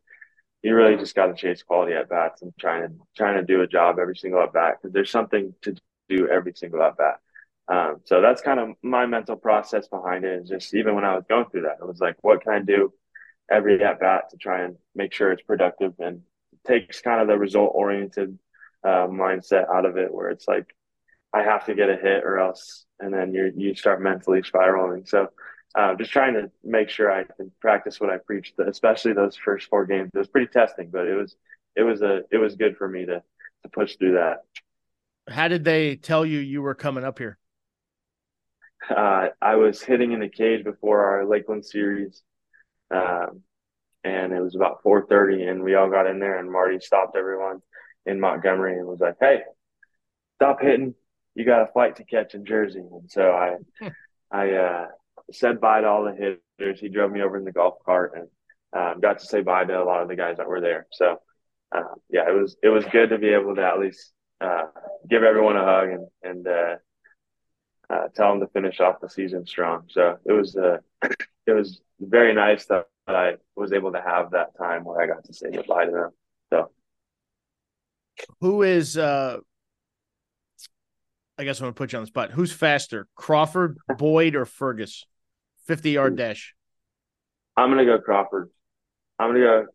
you 0.62 0.74
really 0.74 0.96
just 0.96 1.14
got 1.14 1.26
to 1.26 1.34
chase 1.34 1.62
quality 1.62 1.94
at 1.94 2.08
bats 2.08 2.42
and 2.42 2.52
trying 2.58 2.82
to 2.82 2.94
trying 3.16 3.36
to 3.36 3.44
do 3.44 3.62
a 3.62 3.66
job 3.66 3.98
every 3.98 4.16
single 4.16 4.42
at 4.42 4.52
bat 4.52 4.76
because 4.80 4.92
there's 4.92 5.10
something 5.10 5.54
to 5.62 5.76
do 6.08 6.28
every 6.28 6.52
single 6.54 6.82
at 6.82 6.96
bat. 6.96 7.20
Um, 7.70 8.00
so 8.04 8.20
that's 8.22 8.40
kind 8.40 8.58
of 8.58 8.70
my 8.82 9.06
mental 9.06 9.36
process 9.36 9.88
behind 9.88 10.24
it. 10.24 10.42
Is 10.42 10.48
just 10.48 10.74
even 10.74 10.94
when 10.94 11.04
I 11.04 11.14
was 11.14 11.24
going 11.28 11.46
through 11.50 11.62
that, 11.62 11.78
it 11.80 11.86
was 11.86 12.00
like, 12.00 12.16
what 12.22 12.42
can 12.42 12.52
I 12.52 12.60
do 12.60 12.92
every 13.50 13.82
at 13.82 14.00
bat 14.00 14.30
to 14.30 14.36
try 14.36 14.62
and 14.62 14.76
make 14.94 15.12
sure 15.12 15.32
it's 15.32 15.42
productive 15.42 15.94
and 15.98 16.22
takes 16.66 17.00
kind 17.00 17.20
of 17.20 17.28
the 17.28 17.36
result 17.36 17.72
oriented 17.74 18.38
uh, 18.84 19.06
mindset 19.06 19.68
out 19.72 19.84
of 19.84 19.96
it, 19.96 20.12
where 20.12 20.30
it's 20.30 20.48
like 20.48 20.74
I 21.32 21.42
have 21.42 21.66
to 21.66 21.74
get 21.74 21.90
a 21.90 21.96
hit 21.96 22.24
or 22.24 22.38
else, 22.38 22.86
and 23.00 23.12
then 23.12 23.34
you 23.34 23.52
you 23.56 23.74
start 23.74 24.02
mentally 24.02 24.42
spiraling. 24.42 25.06
So. 25.06 25.28
Uh, 25.74 25.94
just 25.94 26.10
trying 26.10 26.32
to 26.32 26.50
make 26.64 26.88
sure 26.88 27.12
I 27.12 27.24
can 27.24 27.52
practice 27.60 28.00
what 28.00 28.08
I 28.08 28.16
preached, 28.16 28.54
especially 28.58 29.12
those 29.12 29.36
first 29.36 29.68
four 29.68 29.84
games. 29.84 30.10
It 30.14 30.18
was 30.18 30.26
pretty 30.26 30.46
testing, 30.46 30.88
but 30.90 31.06
it 31.06 31.14
was 31.14 31.36
it 31.76 31.82
was 31.82 32.00
a 32.00 32.22
it 32.30 32.38
was 32.38 32.56
good 32.56 32.76
for 32.78 32.88
me 32.88 33.04
to 33.04 33.22
to 33.62 33.68
push 33.68 33.96
through 33.96 34.14
that. 34.14 34.44
How 35.28 35.46
did 35.46 35.64
they 35.64 35.96
tell 35.96 36.24
you 36.24 36.38
you 36.38 36.62
were 36.62 36.74
coming 36.74 37.04
up 37.04 37.18
here? 37.18 37.38
Uh, 38.88 39.28
I 39.40 39.56
was 39.56 39.82
hitting 39.82 40.12
in 40.12 40.20
the 40.20 40.28
cage 40.28 40.64
before 40.64 41.04
our 41.04 41.26
Lakeland 41.26 41.64
series, 41.64 42.22
um, 42.90 43.42
and 44.04 44.32
it 44.32 44.40
was 44.40 44.54
about 44.54 44.82
4:30, 44.82 45.44
and 45.48 45.62
we 45.62 45.74
all 45.74 45.90
got 45.90 46.06
in 46.06 46.18
there, 46.20 46.38
and 46.38 46.50
Marty 46.50 46.78
stopped 46.80 47.16
everyone 47.16 47.60
in 48.06 48.20
Montgomery 48.20 48.78
and 48.78 48.86
was 48.86 49.00
like, 49.00 49.16
"Hey, 49.20 49.42
stop 50.36 50.60
hitting! 50.60 50.94
You 51.34 51.44
got 51.44 51.68
a 51.68 51.72
flight 51.72 51.96
to 51.96 52.04
catch 52.04 52.34
in 52.34 52.44
Jersey." 52.44 52.80
And 52.80 53.10
so 53.10 53.30
I, 53.32 53.56
I 54.30 54.52
uh, 54.52 54.86
said 55.32 55.60
bye 55.60 55.80
to 55.80 55.88
all 55.88 56.04
the 56.04 56.38
hitters. 56.58 56.80
He 56.80 56.88
drove 56.88 57.10
me 57.10 57.22
over 57.22 57.36
in 57.36 57.44
the 57.44 57.52
golf 57.52 57.78
cart 57.84 58.14
and 58.14 58.28
um, 58.72 59.00
got 59.00 59.18
to 59.18 59.26
say 59.26 59.42
bye 59.42 59.64
to 59.64 59.82
a 59.82 59.84
lot 59.84 60.02
of 60.02 60.08
the 60.08 60.16
guys 60.16 60.36
that 60.38 60.48
were 60.48 60.60
there. 60.60 60.86
So 60.92 61.18
uh, 61.72 61.94
yeah, 62.08 62.28
it 62.28 62.32
was 62.32 62.56
it 62.62 62.68
was 62.68 62.84
good 62.86 63.10
to 63.10 63.18
be 63.18 63.28
able 63.28 63.54
to 63.54 63.64
at 63.64 63.78
least 63.78 64.12
uh, 64.40 64.66
give 65.08 65.22
everyone 65.22 65.56
a 65.56 65.64
hug 65.64 65.88
and 65.90 66.06
and 66.22 66.48
uh, 67.90 68.08
tell 68.14 68.30
them 68.30 68.40
to 68.40 68.46
finish 68.48 68.80
off 68.80 69.00
the 69.00 69.08
season 69.08 69.46
strong. 69.46 69.84
So 69.90 70.18
it 70.24 70.32
was 70.32 70.56
uh, 70.56 70.78
it 71.46 71.52
was 71.52 71.80
very 72.00 72.34
nice 72.34 72.66
that 72.66 72.86
I 73.06 73.34
was 73.56 73.72
able 73.72 73.92
to 73.92 74.00
have 74.00 74.32
that 74.32 74.56
time 74.58 74.84
where 74.84 75.00
I 75.00 75.06
got 75.06 75.24
to 75.24 75.32
say 75.32 75.50
goodbye 75.50 75.86
to 75.86 75.90
them. 75.90 76.10
So 76.50 76.70
who 78.40 78.62
is 78.62 78.96
uh 78.98 79.38
I 81.38 81.44
guess 81.44 81.60
I'm 81.60 81.64
gonna 81.64 81.72
put 81.72 81.92
you 81.92 81.98
on 81.98 82.02
the 82.02 82.08
spot. 82.08 82.32
Who's 82.32 82.52
faster, 82.52 83.06
Crawford, 83.14 83.78
Boyd, 83.98 84.34
or 84.34 84.44
Fergus? 84.44 85.06
Fifty 85.66 85.92
yard 85.92 86.16
dash. 86.16 86.54
I'm 87.56 87.70
gonna 87.70 87.84
go 87.84 87.98
Crawford. 87.98 88.50
I'm 89.18 89.30
gonna 89.30 89.40
go. 89.40 89.66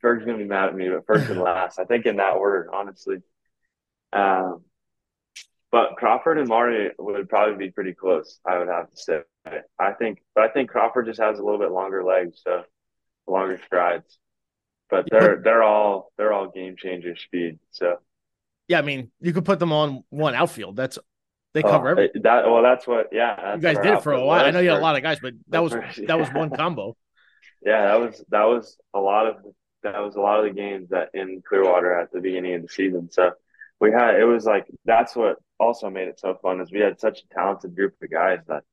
Ferg's 0.00 0.26
gonna 0.26 0.38
be 0.38 0.44
mad 0.44 0.68
at 0.68 0.76
me, 0.76 0.90
but 0.90 1.06
first 1.06 1.30
and 1.30 1.40
last. 1.42 1.78
I 1.78 1.84
think 1.84 2.04
in 2.04 2.16
that 2.16 2.34
order, 2.34 2.68
honestly. 2.72 3.18
Um, 4.12 4.62
but 5.72 5.96
Crawford 5.96 6.38
and 6.38 6.48
Mari 6.48 6.92
would 6.98 7.28
probably 7.28 7.66
be 7.66 7.70
pretty 7.70 7.92
close. 7.92 8.38
I 8.46 8.58
would 8.58 8.68
have 8.68 8.90
to 8.90 8.96
say. 8.96 9.20
I 9.78 9.92
think, 9.92 10.22
but 10.34 10.44
I 10.44 10.48
think 10.48 10.70
Crawford 10.70 11.06
just 11.06 11.20
has 11.20 11.38
a 11.38 11.42
little 11.42 11.58
bit 11.58 11.70
longer 11.70 12.04
legs, 12.04 12.40
so 12.42 12.64
longer 13.26 13.60
strides. 13.64 14.18
But 14.88 15.06
they're 15.10 15.40
they're 15.42 15.62
all 15.62 16.12
they're 16.16 16.32
all 16.32 16.48
game 16.48 16.76
changer 16.76 17.16
speed. 17.16 17.58
So 17.72 17.96
yeah, 18.68 18.78
I 18.78 18.82
mean, 18.82 19.10
you 19.20 19.32
could 19.32 19.44
put 19.44 19.58
them 19.58 19.72
on 19.72 20.04
one 20.10 20.34
outfield. 20.34 20.76
That's 20.76 20.98
they 21.54 21.62
oh, 21.62 21.70
cover 21.70 21.88
everything. 21.88 22.22
That 22.22 22.44
well, 22.44 22.62
that's 22.62 22.86
what. 22.86 23.08
Yeah, 23.12 23.34
that's 23.34 23.56
you 23.56 23.62
guys 23.62 23.76
did 23.78 23.94
it 23.94 24.02
for 24.02 24.12
a 24.12 24.24
while. 24.24 24.44
I 24.44 24.50
know 24.50 24.60
you 24.60 24.68
had 24.68 24.78
a 24.78 24.82
lot 24.82 24.96
of 24.96 25.02
guys, 25.02 25.18
but 25.20 25.34
that 25.48 25.62
was 25.62 25.72
that 26.06 26.18
was 26.18 26.28
one 26.28 26.50
combo. 26.56 26.96
Yeah, 27.64 27.86
that 27.86 28.00
was 28.00 28.24
that 28.28 28.44
was 28.44 28.76
a 28.94 29.00
lot 29.00 29.26
of 29.26 29.36
that 29.82 30.00
was 30.00 30.16
a 30.16 30.20
lot 30.20 30.40
of 30.40 30.44
the 30.44 30.50
games 30.50 30.90
that 30.90 31.10
in 31.14 31.42
Clearwater 31.48 31.98
at 31.98 32.12
the 32.12 32.20
beginning 32.20 32.54
of 32.54 32.62
the 32.62 32.68
season. 32.68 33.10
So 33.10 33.32
we 33.80 33.90
had 33.90 34.16
it 34.16 34.24
was 34.24 34.44
like 34.44 34.66
that's 34.84 35.16
what 35.16 35.38
also 35.58 35.90
made 35.90 36.08
it 36.08 36.20
so 36.20 36.38
fun 36.42 36.60
is 36.60 36.70
we 36.70 36.80
had 36.80 37.00
such 37.00 37.22
a 37.22 37.34
talented 37.34 37.74
group 37.74 37.94
of 38.02 38.10
guys 38.10 38.40
that 38.46 38.64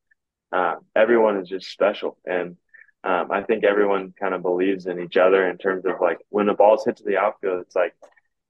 uh, 0.52 0.76
everyone 0.96 1.38
is 1.38 1.50
just 1.50 1.70
special 1.70 2.18
and 2.26 2.58
um, 3.04 3.32
I 3.32 3.44
think 3.44 3.64
everyone 3.64 4.14
kind 4.18 4.34
of 4.34 4.42
believes 4.42 4.86
in 4.86 5.00
each 5.00 5.18
other 5.18 5.50
in 5.50 5.58
terms 5.58 5.86
of 5.86 6.00
like 6.00 6.20
when 6.30 6.46
the 6.46 6.54
balls 6.54 6.86
hit 6.86 6.98
to 6.98 7.04
the 7.04 7.18
outfield, 7.18 7.62
it's 7.62 7.76
like 7.76 7.94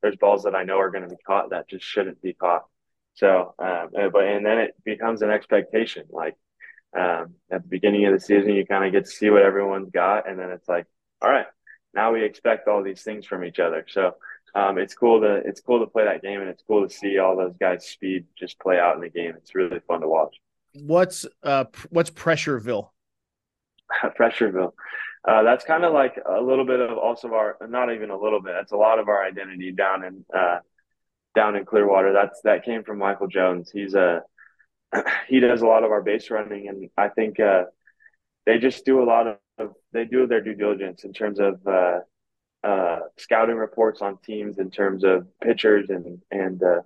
there's 0.02 0.16
balls 0.16 0.44
that 0.44 0.56
I 0.56 0.64
know 0.64 0.78
are 0.80 0.92
going 0.92 1.04
to 1.04 1.10
be 1.10 1.22
caught 1.26 1.50
that 1.50 1.68
just 1.68 1.86
shouldn't 1.86 2.22
be 2.22 2.34
caught. 2.34 2.66
So, 3.16 3.56
um, 3.58 3.90
but 4.12 4.24
and 4.24 4.46
then 4.46 4.60
it 4.60 4.76
becomes 4.84 5.24
an 5.24 5.32
expectation. 5.32 6.06
Like 6.12 6.36
um, 6.98 7.34
at 7.52 7.64
the 7.64 7.68
beginning 7.68 8.06
of 8.06 8.14
the 8.14 8.20
season, 8.20 8.54
you 8.54 8.66
kind 8.66 8.86
of 8.86 8.92
get 8.92 9.06
to 9.06 9.12
see 9.12 9.32
what 9.32 9.42
everyone's 9.42 9.90
got, 9.90 10.30
and 10.30 10.38
then 10.38 10.52
it's 10.52 10.68
like, 10.68 10.86
all 11.20 11.32
right, 11.32 11.48
now 11.96 12.14
we 12.14 12.24
expect 12.24 12.68
all 12.68 12.84
these 12.84 13.02
things 13.02 13.26
from 13.26 13.44
each 13.44 13.60
other. 13.60 13.86
So 13.90 14.16
um, 14.56 14.78
it's 14.78 14.94
cool 14.94 15.22
to 15.22 15.36
it's 15.36 15.62
cool 15.62 15.80
to 15.80 15.88
play 15.88 16.06
that 16.06 16.22
game, 16.22 16.42
and 16.42 16.50
it's 16.50 16.64
cool 16.68 16.88
to 16.88 16.94
see 16.94 17.18
all 17.18 17.36
those 17.36 17.56
guys' 17.60 17.88
speed 17.88 18.26
just 18.38 18.60
play 18.60 18.80
out 18.80 18.96
in 18.96 19.02
the 19.02 19.10
game. 19.10 19.34
It's 19.38 19.56
really 19.56 19.80
fun 19.88 20.02
to 20.02 20.08
watch. 20.08 20.36
What's 20.76 21.26
uh 21.42 21.66
what's 21.90 22.12
Pressureville? 22.12 22.90
Pressureville. 24.20 24.74
Uh, 25.26 25.42
that's 25.44 25.64
kind 25.64 25.86
of 25.86 25.94
like 25.94 26.20
a 26.26 26.42
little 26.42 26.66
bit 26.66 26.82
of 26.82 26.98
also 26.98 27.34
our, 27.34 27.56
not 27.70 27.94
even 27.94 28.10
a 28.10 28.18
little 28.18 28.42
bit. 28.42 28.54
That's 28.56 28.74
a 28.74 28.78
lot 28.78 29.00
of 29.00 29.08
our 29.08 29.24
identity 29.24 29.72
down 29.72 30.04
in 30.04 30.26
uh, 30.36 30.60
down 31.34 31.56
in 31.56 31.66
Clearwater. 31.66 32.14
That's 32.14 32.42
that 32.44 32.66
came 32.66 32.84
from 32.84 33.00
Michael 33.00 33.28
Jones. 33.28 33.72
He's 33.72 33.96
a 33.96 34.22
he 35.28 35.40
does 35.40 35.62
a 35.62 35.68
lot 35.68 35.84
of 35.84 35.92
our 35.92 36.02
base 36.02 36.30
running, 36.30 36.68
and 36.68 36.90
I 36.98 37.10
think 37.10 37.40
uh, 37.40 37.64
they 38.46 38.60
just 38.60 38.86
do 38.86 39.02
a 39.02 39.06
lot 39.06 39.40
of 39.58 39.74
they 39.94 40.06
do 40.06 40.28
their 40.28 40.42
due 40.42 40.56
diligence 40.56 41.06
in 41.06 41.14
terms 41.14 41.40
of 41.40 41.66
uh, 41.66 42.00
uh, 42.64 43.00
scouting 43.18 43.58
reports 43.58 44.02
on 44.02 44.18
teams, 44.18 44.58
in 44.60 44.72
terms 44.72 45.04
of 45.04 45.28
pitchers 45.42 45.90
and 45.90 46.22
and 46.32 46.62
uh, 46.64 46.82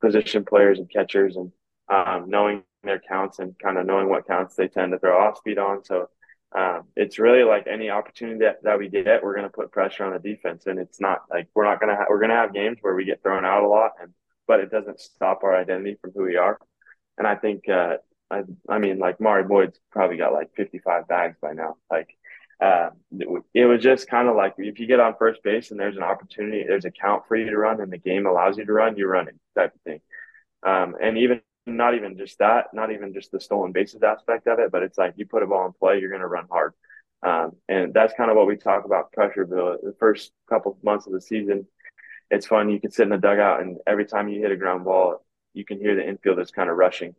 position 0.00 0.44
players 0.44 0.78
and 0.78 0.90
catchers, 0.90 1.36
and 1.36 1.52
um, 1.88 2.28
knowing 2.28 2.62
their 2.82 3.00
counts 3.00 3.38
and 3.38 3.58
kind 3.58 3.78
of 3.78 3.86
knowing 3.86 4.08
what 4.08 4.26
counts 4.26 4.54
they 4.54 4.68
tend 4.68 4.92
to 4.92 4.98
throw 4.98 5.18
off 5.18 5.38
speed 5.38 5.58
on. 5.58 5.84
So 5.84 6.08
um, 6.54 6.84
it's 6.96 7.18
really 7.18 7.42
like 7.42 7.66
any 7.66 7.90
opportunity 7.90 8.40
that, 8.40 8.62
that 8.62 8.78
we 8.78 8.88
get, 8.88 9.22
we're 9.22 9.34
going 9.34 9.46
to 9.46 9.52
put 9.52 9.72
pressure 9.72 10.04
on 10.04 10.12
the 10.12 10.18
defense. 10.18 10.66
And 10.66 10.78
it's 10.78 11.00
not 11.00 11.22
like 11.30 11.48
we're 11.54 11.64
not 11.64 11.80
going 11.80 11.90
to, 11.90 11.96
ha- 11.96 12.06
we're 12.08 12.20
going 12.20 12.30
to 12.30 12.36
have 12.36 12.54
games 12.54 12.78
where 12.80 12.94
we 12.94 13.04
get 13.04 13.22
thrown 13.22 13.44
out 13.44 13.64
a 13.64 13.68
lot 13.68 13.92
and, 14.00 14.12
but 14.46 14.60
it 14.60 14.70
doesn't 14.70 15.00
stop 15.00 15.42
our 15.42 15.56
identity 15.56 15.96
from 16.00 16.12
who 16.14 16.22
we 16.24 16.36
are. 16.36 16.58
And 17.18 17.26
I 17.26 17.34
think, 17.34 17.68
uh, 17.68 17.96
I, 18.30 18.42
I 18.68 18.78
mean, 18.78 18.98
like 18.98 19.20
Mari 19.20 19.44
Boyd's 19.44 19.78
probably 19.90 20.16
got 20.16 20.32
like 20.32 20.50
55 20.56 21.08
bags 21.08 21.36
by 21.40 21.54
now. 21.54 21.76
Like, 21.90 22.08
uh, 22.60 22.90
it, 23.54 23.64
was 23.64 23.82
just 23.82 24.08
kind 24.08 24.28
of 24.28 24.36
like 24.36 24.54
if 24.58 24.78
you 24.78 24.86
get 24.86 25.00
on 25.00 25.14
first 25.18 25.42
base 25.42 25.70
and 25.70 25.80
there's 25.80 25.96
an 25.96 26.02
opportunity, 26.02 26.64
there's 26.66 26.84
a 26.84 26.90
count 26.90 27.24
for 27.26 27.36
you 27.36 27.50
to 27.50 27.58
run 27.58 27.80
and 27.80 27.92
the 27.92 27.98
game 27.98 28.26
allows 28.26 28.56
you 28.56 28.64
to 28.64 28.72
run, 28.72 28.96
you're 28.96 29.08
running 29.08 29.38
type 29.56 29.74
of 29.74 29.80
thing. 29.82 30.00
Um, 30.64 30.94
and 31.00 31.18
even 31.18 31.40
not 31.66 31.94
even 31.94 32.16
just 32.16 32.38
that, 32.38 32.66
not 32.72 32.92
even 32.92 33.14
just 33.14 33.32
the 33.32 33.40
stolen 33.40 33.72
bases 33.72 34.02
aspect 34.02 34.46
of 34.46 34.58
it, 34.58 34.70
but 34.70 34.82
it's 34.82 34.98
like 34.98 35.14
you 35.16 35.26
put 35.26 35.42
a 35.42 35.46
ball 35.46 35.66
in 35.66 35.72
play, 35.72 35.98
you're 35.98 36.10
going 36.10 36.20
to 36.20 36.26
run 36.26 36.46
hard. 36.50 36.74
Um, 37.22 37.52
and 37.68 37.94
that's 37.94 38.12
kind 38.14 38.30
of 38.30 38.36
what 38.36 38.46
we 38.46 38.56
talk 38.56 38.84
about 38.84 39.12
Pressureville. 39.12 39.78
The 39.82 39.94
first 39.98 40.32
couple 40.48 40.76
months 40.82 41.06
of 41.06 41.12
the 41.12 41.20
season, 41.20 41.66
it's 42.30 42.46
fun. 42.46 42.68
You 42.68 42.80
can 42.80 42.90
sit 42.90 43.04
in 43.04 43.08
the 43.08 43.18
dugout, 43.18 43.62
and 43.62 43.78
every 43.86 44.04
time 44.04 44.28
you 44.28 44.40
hit 44.40 44.52
a 44.52 44.56
ground 44.56 44.84
ball, 44.84 45.24
you 45.54 45.64
can 45.64 45.78
hear 45.78 45.94
the 45.94 46.02
infielders 46.02 46.52
kind 46.52 46.68
of 46.68 46.76
rushing 46.76 47.14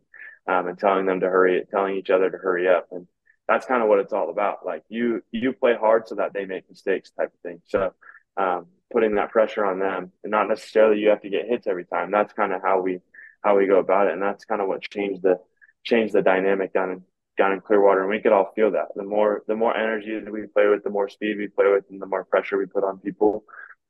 um, 0.46 0.68
and 0.68 0.78
telling 0.78 1.06
them 1.06 1.20
to 1.20 1.28
hurry, 1.28 1.64
telling 1.70 1.96
each 1.96 2.10
other 2.10 2.30
to 2.30 2.38
hurry 2.38 2.68
up. 2.68 2.86
And 2.92 3.08
that's 3.48 3.66
kind 3.66 3.82
of 3.82 3.88
what 3.88 4.00
it's 4.00 4.12
all 4.12 4.30
about. 4.30 4.66
Like 4.66 4.82
you, 4.88 5.22
you 5.30 5.52
play 5.52 5.74
hard 5.74 6.08
so 6.08 6.16
that 6.16 6.32
they 6.32 6.44
make 6.44 6.68
mistakes, 6.68 7.10
type 7.10 7.32
of 7.32 7.40
thing. 7.40 7.60
So 7.66 7.92
um, 8.36 8.66
putting 8.92 9.14
that 9.16 9.30
pressure 9.30 9.64
on 9.64 9.78
them, 9.78 10.12
and 10.22 10.30
not 10.30 10.48
necessarily 10.48 11.00
you 11.00 11.08
have 11.08 11.22
to 11.22 11.30
get 11.30 11.48
hits 11.48 11.66
every 11.66 11.84
time. 11.84 12.10
That's 12.10 12.32
kind 12.32 12.52
of 12.52 12.62
how 12.62 12.80
we 12.80 13.00
how 13.42 13.56
we 13.56 13.66
go 13.66 13.78
about 13.78 14.08
it, 14.08 14.12
and 14.12 14.22
that's 14.22 14.44
kind 14.44 14.60
of 14.60 14.68
what 14.68 14.82
changed 14.82 15.22
the 15.22 15.38
changed 15.84 16.14
the 16.14 16.22
dynamic 16.22 16.72
down 16.72 16.90
in 16.90 17.02
down 17.38 17.52
in 17.52 17.60
Clearwater, 17.60 18.00
and 18.00 18.10
we 18.10 18.20
could 18.20 18.32
all 18.32 18.52
feel 18.54 18.72
that. 18.72 18.88
The 18.94 19.04
more 19.04 19.42
the 19.46 19.56
more 19.56 19.76
energy 19.76 20.18
that 20.18 20.32
we 20.32 20.46
play 20.46 20.68
with, 20.68 20.84
the 20.84 20.90
more 20.90 21.08
speed 21.08 21.38
we 21.38 21.48
play 21.48 21.66
with, 21.70 21.84
and 21.90 22.00
the 22.00 22.06
more 22.06 22.24
pressure 22.24 22.58
we 22.58 22.66
put 22.66 22.84
on 22.84 22.98
people, 22.98 23.44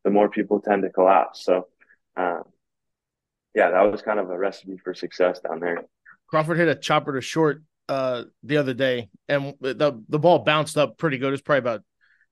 the 0.04 0.10
more 0.10 0.28
people 0.28 0.60
tend 0.60 0.82
to 0.82 0.90
collapse. 0.90 1.44
So, 1.44 1.68
uh, 2.16 2.40
yeah, 3.54 3.70
that 3.70 3.90
was 3.90 4.02
kind 4.02 4.18
of 4.18 4.30
a 4.30 4.38
recipe 4.38 4.78
for 4.82 4.94
success 4.94 5.40
down 5.40 5.60
there. 5.60 5.84
Crawford 6.28 6.58
hit 6.58 6.68
a 6.68 6.74
chopper 6.74 7.14
to 7.14 7.20
short 7.20 7.62
uh, 7.88 8.24
the 8.42 8.56
other 8.56 8.74
day, 8.74 9.08
and 9.28 9.54
the 9.60 10.02
the 10.08 10.18
ball 10.18 10.40
bounced 10.40 10.76
up 10.76 10.98
pretty 10.98 11.18
good. 11.18 11.32
It's 11.32 11.42
probably 11.42 11.58
about 11.58 11.82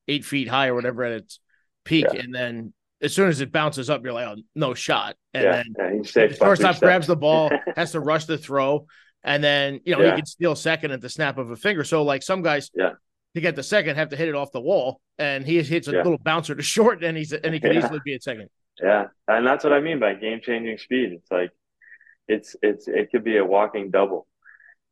eight 0.08 0.24
feet 0.24 0.48
high 0.48 0.68
or 0.68 0.74
whatever 0.74 1.04
at 1.04 1.12
its 1.12 1.40
peak, 1.84 2.06
yeah. 2.12 2.20
and 2.20 2.34
then 2.34 2.72
as 3.00 3.14
soon 3.14 3.28
as 3.28 3.40
it 3.40 3.52
bounces 3.52 3.90
up, 3.90 4.02
you're 4.02 4.14
like, 4.14 4.26
oh, 4.26 4.40
no 4.54 4.72
shot. 4.72 5.16
And 5.34 5.44
yeah, 5.44 5.62
then 5.76 6.02
yeah, 6.04 6.28
shortstop 6.28 6.80
grabs 6.80 7.06
the 7.06 7.16
ball, 7.16 7.50
has 7.76 7.92
to 7.92 8.00
rush 8.00 8.24
the 8.24 8.38
throw, 8.38 8.86
and 9.22 9.44
then 9.44 9.80
you 9.84 9.94
know 9.94 10.02
yeah. 10.02 10.10
he 10.10 10.16
can 10.16 10.26
steal 10.26 10.56
second 10.56 10.90
at 10.90 11.00
the 11.00 11.08
snap 11.08 11.38
of 11.38 11.50
a 11.50 11.56
finger. 11.56 11.84
So 11.84 12.02
like 12.02 12.22
some 12.22 12.42
guys, 12.42 12.70
yeah. 12.74 12.92
to 13.34 13.40
get 13.40 13.56
the 13.56 13.62
second, 13.62 13.96
have 13.96 14.08
to 14.10 14.16
hit 14.16 14.28
it 14.28 14.34
off 14.34 14.52
the 14.52 14.60
wall, 14.60 15.00
and 15.18 15.46
he 15.46 15.62
hits 15.62 15.88
a 15.88 15.92
little 15.92 16.18
bouncer 16.18 16.54
to 16.54 16.62
short, 16.74 17.04
and 17.04 17.16
he's 17.16 17.32
and 17.32 17.52
he 17.52 17.60
can 17.60 17.72
easily 17.72 18.00
be 18.04 18.14
at 18.14 18.22
second. 18.22 18.48
Yeah, 18.82 19.06
and 19.28 19.46
that's 19.46 19.62
what 19.62 19.72
I 19.72 19.80
mean 19.80 20.00
by 20.00 20.14
game 20.14 20.40
changing 20.42 20.78
speed. 20.78 21.12
It's 21.12 21.30
like 21.30 21.50
it's 22.26 22.56
it's 22.62 22.88
it 22.88 23.10
could 23.10 23.24
be 23.24 23.36
a 23.36 23.44
walking 23.44 23.90
double. 23.90 24.26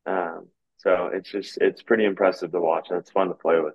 Um, 0.07 0.49
so 0.79 1.11
it's 1.13 1.31
just 1.31 1.59
it's 1.61 1.83
pretty 1.83 2.05
impressive 2.05 2.53
to 2.53 2.61
watch, 2.61 2.89
and 2.91 2.99
it's 2.99 3.11
fun 3.11 3.29
to 3.29 3.35
play 3.35 3.61
with 3.61 3.75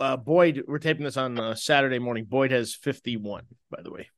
uh, 0.00 0.16
Boyd, 0.16 0.64
we're 0.66 0.78
taping 0.78 1.04
this 1.04 1.16
on 1.16 1.38
uh, 1.38 1.54
Saturday 1.54 1.98
morning. 1.98 2.24
Boyd 2.24 2.50
has 2.50 2.74
51, 2.74 3.44
by 3.70 3.82
the 3.82 3.90
way. 3.90 4.08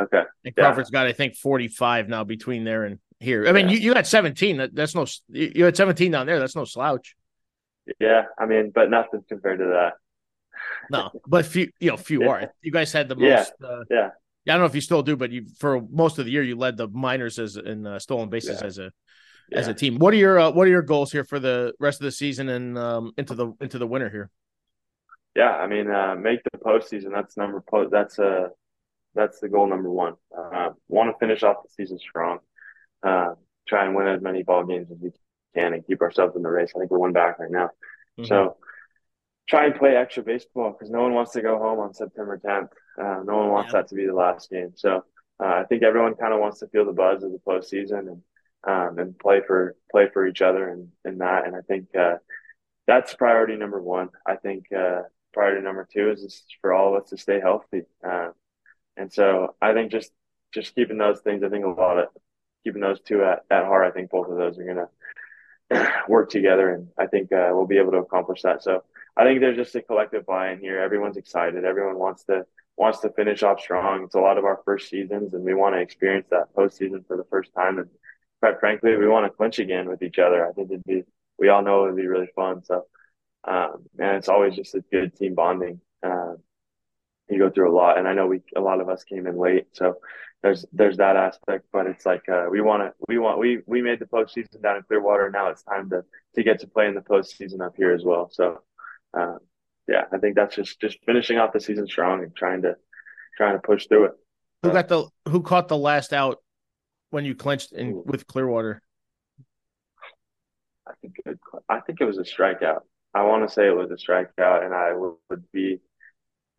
Okay. 0.00 0.22
And 0.44 0.56
Crawford's 0.56 0.90
yeah. 0.92 1.00
got, 1.00 1.06
I 1.06 1.12
think, 1.12 1.36
45 1.36 2.08
now 2.08 2.24
between 2.24 2.64
there 2.64 2.84
and 2.84 2.98
here. 3.20 3.46
I 3.46 3.52
mean, 3.52 3.68
yeah. 3.68 3.74
you, 3.74 3.80
you 3.80 3.94
had 3.94 4.06
17. 4.06 4.56
That, 4.58 4.74
that's 4.74 4.94
no, 4.94 5.06
you 5.28 5.64
had 5.64 5.76
17 5.76 6.10
down 6.10 6.26
there. 6.26 6.38
That's 6.38 6.56
no 6.56 6.64
slouch. 6.64 7.14
Yeah. 8.00 8.24
I 8.38 8.46
mean, 8.46 8.72
but 8.74 8.90
nothing 8.90 9.24
compared 9.28 9.58
to 9.58 9.66
that. 9.66 9.92
no, 10.90 11.10
but 11.26 11.46
few, 11.46 11.70
you 11.80 11.90
know, 11.90 11.96
few 11.96 12.22
yeah. 12.22 12.28
are. 12.28 12.52
You 12.62 12.72
guys 12.72 12.92
had 12.92 13.08
the 13.08 13.16
most. 13.16 13.52
Yeah. 13.60 13.66
Uh, 13.66 13.84
yeah. 13.90 14.10
I 14.46 14.52
don't 14.52 14.60
know 14.60 14.66
if 14.66 14.74
you 14.74 14.80
still 14.80 15.02
do, 15.02 15.16
but 15.16 15.30
you 15.30 15.46
for 15.58 15.80
most 15.90 16.18
of 16.18 16.26
the 16.26 16.30
year 16.30 16.42
you 16.42 16.56
led 16.56 16.76
the 16.76 16.86
minors 16.88 17.38
as 17.38 17.56
in 17.56 17.86
uh, 17.86 17.98
stolen 17.98 18.28
bases 18.28 18.60
as 18.60 18.78
a 18.78 18.92
as 19.52 19.68
a 19.68 19.74
team. 19.74 19.98
What 19.98 20.14
are 20.14 20.18
your 20.18 20.38
uh, 20.38 20.50
what 20.50 20.66
are 20.66 20.70
your 20.70 20.82
goals 20.82 21.12
here 21.12 21.24
for 21.24 21.38
the 21.38 21.74
rest 21.78 22.00
of 22.00 22.04
the 22.04 22.12
season 22.12 22.48
and 22.48 22.78
um, 22.78 23.12
into 23.16 23.34
the 23.34 23.52
into 23.60 23.78
the 23.78 23.86
winter 23.86 24.10
here? 24.10 24.30
yeah, 25.34 25.50
I 25.50 25.66
mean, 25.66 25.90
uh, 25.90 26.14
make 26.14 26.40
the 26.44 26.58
postseason. 26.58 27.10
That's 27.12 27.36
number 27.36 27.60
po- 27.60 27.88
that's 27.88 28.18
a 28.18 28.50
that's 29.14 29.40
the 29.40 29.48
goal 29.48 29.66
number 29.66 29.90
one. 29.90 30.14
Uh, 30.36 30.70
want 30.88 31.12
to 31.12 31.18
finish 31.18 31.42
off 31.42 31.62
the 31.62 31.70
season 31.70 31.98
strong. 31.98 32.38
Uh, 33.02 33.34
try 33.66 33.84
and 33.84 33.94
win 33.94 34.06
as 34.06 34.20
many 34.20 34.42
ball 34.42 34.64
games 34.64 34.90
as 34.90 34.98
we 35.00 35.10
can 35.54 35.74
and 35.74 35.86
keep 35.86 36.02
ourselves 36.02 36.36
in 36.36 36.42
the 36.42 36.48
race. 36.48 36.72
I 36.74 36.78
think 36.78 36.90
we're 36.90 36.98
one 36.98 37.12
back 37.12 37.38
right 37.38 37.50
now. 37.50 37.70
Mm-hmm. 38.18 38.24
So 38.24 38.56
try 39.48 39.66
and 39.66 39.74
play 39.74 39.96
extra 39.96 40.22
baseball 40.22 40.72
because 40.72 40.90
no 40.90 41.02
one 41.02 41.14
wants 41.14 41.32
to 41.32 41.42
go 41.42 41.58
home 41.58 41.80
on 41.80 41.94
September 41.94 42.40
10th. 42.44 42.68
Uh, 42.98 43.22
no 43.24 43.36
one 43.36 43.50
wants 43.50 43.72
yeah. 43.72 43.80
that 43.80 43.88
to 43.88 43.94
be 43.94 44.06
the 44.06 44.14
last 44.14 44.50
game. 44.50 44.72
So 44.74 45.04
uh, 45.42 45.46
I 45.46 45.64
think 45.64 45.82
everyone 45.82 46.14
kind 46.14 46.32
of 46.32 46.40
wants 46.40 46.60
to 46.60 46.68
feel 46.68 46.84
the 46.84 46.92
buzz 46.92 47.22
of 47.22 47.32
the 47.32 47.40
postseason 47.46 47.98
and 48.08 48.22
um, 48.66 48.98
and 48.98 49.18
play 49.18 49.40
for 49.46 49.76
play 49.90 50.08
for 50.12 50.26
each 50.26 50.42
other 50.42 50.68
and, 50.68 50.88
and 51.04 51.20
that. 51.20 51.46
And 51.46 51.56
I 51.56 51.60
think 51.60 51.94
uh, 51.94 52.16
that's 52.86 53.14
priority 53.14 53.56
number 53.56 53.80
one. 53.80 54.10
I 54.26 54.36
think 54.36 54.66
uh, 54.72 55.02
priority 55.32 55.62
number 55.62 55.86
two 55.92 56.10
is 56.10 56.22
just 56.22 56.44
for 56.60 56.72
all 56.72 56.94
of 56.94 57.02
us 57.02 57.10
to 57.10 57.16
stay 57.16 57.40
healthy. 57.40 57.82
Uh, 58.06 58.30
and 58.96 59.12
so 59.12 59.54
I 59.60 59.72
think 59.72 59.90
just 59.90 60.10
just 60.52 60.74
keeping 60.74 60.98
those 60.98 61.20
things, 61.20 61.42
I 61.42 61.48
think 61.48 61.64
a 61.64 61.68
lot 61.68 61.98
of 61.98 62.08
keeping 62.62 62.80
those 62.80 63.00
two 63.00 63.24
at, 63.24 63.44
at 63.50 63.64
heart. 63.64 63.86
I 63.86 63.90
think 63.90 64.10
both 64.10 64.28
of 64.28 64.36
those 64.36 64.58
are 64.58 64.64
going 64.64 64.86
to 65.70 65.92
work 66.08 66.30
together, 66.30 66.70
and 66.70 66.88
I 66.98 67.06
think 67.06 67.32
uh, 67.32 67.50
we'll 67.52 67.66
be 67.66 67.78
able 67.78 67.92
to 67.92 67.98
accomplish 67.98 68.42
that. 68.42 68.62
So 68.62 68.84
I 69.16 69.24
think 69.24 69.40
there's 69.40 69.56
just 69.56 69.74
a 69.74 69.82
collective 69.82 70.26
buy-in 70.26 70.60
here. 70.60 70.80
Everyone's 70.80 71.16
excited. 71.16 71.64
Everyone 71.64 71.98
wants 71.98 72.24
to 72.24 72.46
wants 72.76 73.00
to 73.00 73.10
finish 73.10 73.42
off 73.42 73.60
strong. 73.60 74.04
It's 74.04 74.16
a 74.16 74.20
lot 74.20 74.38
of 74.38 74.44
our 74.44 74.60
first 74.64 74.88
seasons, 74.88 75.34
and 75.34 75.44
we 75.44 75.54
want 75.54 75.74
to 75.74 75.80
experience 75.80 76.26
that 76.30 76.54
postseason 76.56 77.06
for 77.06 77.16
the 77.16 77.24
first 77.24 77.52
time. 77.54 77.78
And 77.78 77.88
quite 78.44 78.60
frankly, 78.60 78.94
we 78.94 79.08
want 79.08 79.24
to 79.24 79.34
clinch 79.34 79.58
again 79.58 79.88
with 79.88 80.02
each 80.02 80.18
other. 80.18 80.46
I 80.46 80.52
think 80.52 80.70
it'd 80.70 80.84
be. 80.84 81.04
We 81.38 81.48
all 81.48 81.62
know 81.62 81.84
it'd 81.84 81.96
be 81.96 82.06
really 82.06 82.28
fun. 82.36 82.62
So, 82.62 82.84
um, 83.44 83.86
and 83.98 84.18
it's 84.18 84.28
always 84.28 84.54
just 84.54 84.74
a 84.74 84.80
good 84.92 85.16
team 85.16 85.34
bonding. 85.34 85.80
Uh, 86.02 86.34
you 87.30 87.38
go 87.38 87.48
through 87.48 87.72
a 87.72 87.74
lot, 87.74 87.96
and 87.96 88.06
I 88.06 88.12
know 88.12 88.26
we 88.26 88.42
a 88.54 88.60
lot 88.60 88.82
of 88.82 88.90
us 88.90 89.02
came 89.02 89.26
in 89.26 89.38
late, 89.38 89.68
so 89.72 89.94
there's 90.42 90.66
there's 90.74 90.98
that 90.98 91.16
aspect. 91.16 91.64
But 91.72 91.86
it's 91.86 92.04
like 92.04 92.28
uh, 92.28 92.44
we 92.50 92.60
want 92.60 92.82
to 92.82 92.92
we 93.08 93.16
want 93.16 93.38
we 93.38 93.62
we 93.66 93.80
made 93.80 93.98
the 93.98 94.04
postseason 94.04 94.60
down 94.62 94.76
in 94.76 94.82
Clearwater. 94.82 95.24
And 95.24 95.32
now 95.32 95.48
it's 95.48 95.62
time 95.62 95.88
to 95.88 96.04
to 96.34 96.42
get 96.42 96.60
to 96.60 96.66
play 96.66 96.86
in 96.86 96.94
the 96.94 97.00
postseason 97.00 97.64
up 97.64 97.74
here 97.76 97.94
as 97.94 98.04
well. 98.04 98.28
So. 98.30 98.60
Uh, 99.16 99.36
yeah, 99.86 100.04
I 100.10 100.16
think 100.16 100.34
that's 100.34 100.56
just 100.56 100.80
just 100.80 100.96
finishing 101.04 101.36
off 101.36 101.52
the 101.52 101.60
season 101.60 101.86
strong 101.86 102.22
and 102.22 102.34
trying 102.34 102.62
to 102.62 102.74
trying 103.36 103.52
to 103.52 103.58
push 103.60 103.86
through 103.86 104.06
it. 104.06 104.12
Who 104.62 104.72
got 104.72 104.88
the 104.88 105.06
who 105.28 105.42
caught 105.42 105.68
the 105.68 105.76
last 105.76 106.14
out 106.14 106.38
when 107.14 107.24
you 107.24 107.36
clinched 107.36 107.72
in 107.72 108.02
with 108.04 108.26
Clearwater? 108.26 108.82
I 110.84 110.92
think 111.00 111.14
it, 111.24 111.38
I 111.68 111.78
think 111.78 112.00
it 112.00 112.04
was 112.04 112.18
a 112.18 112.22
strikeout. 112.22 112.80
I 113.14 113.22
want 113.22 113.48
to 113.48 113.54
say 113.54 113.68
it 113.68 113.76
was 113.76 113.92
a 113.92 113.94
strikeout, 113.94 114.64
and 114.64 114.74
I 114.74 114.92
would, 114.92 115.14
would 115.30 115.44
be 115.52 115.80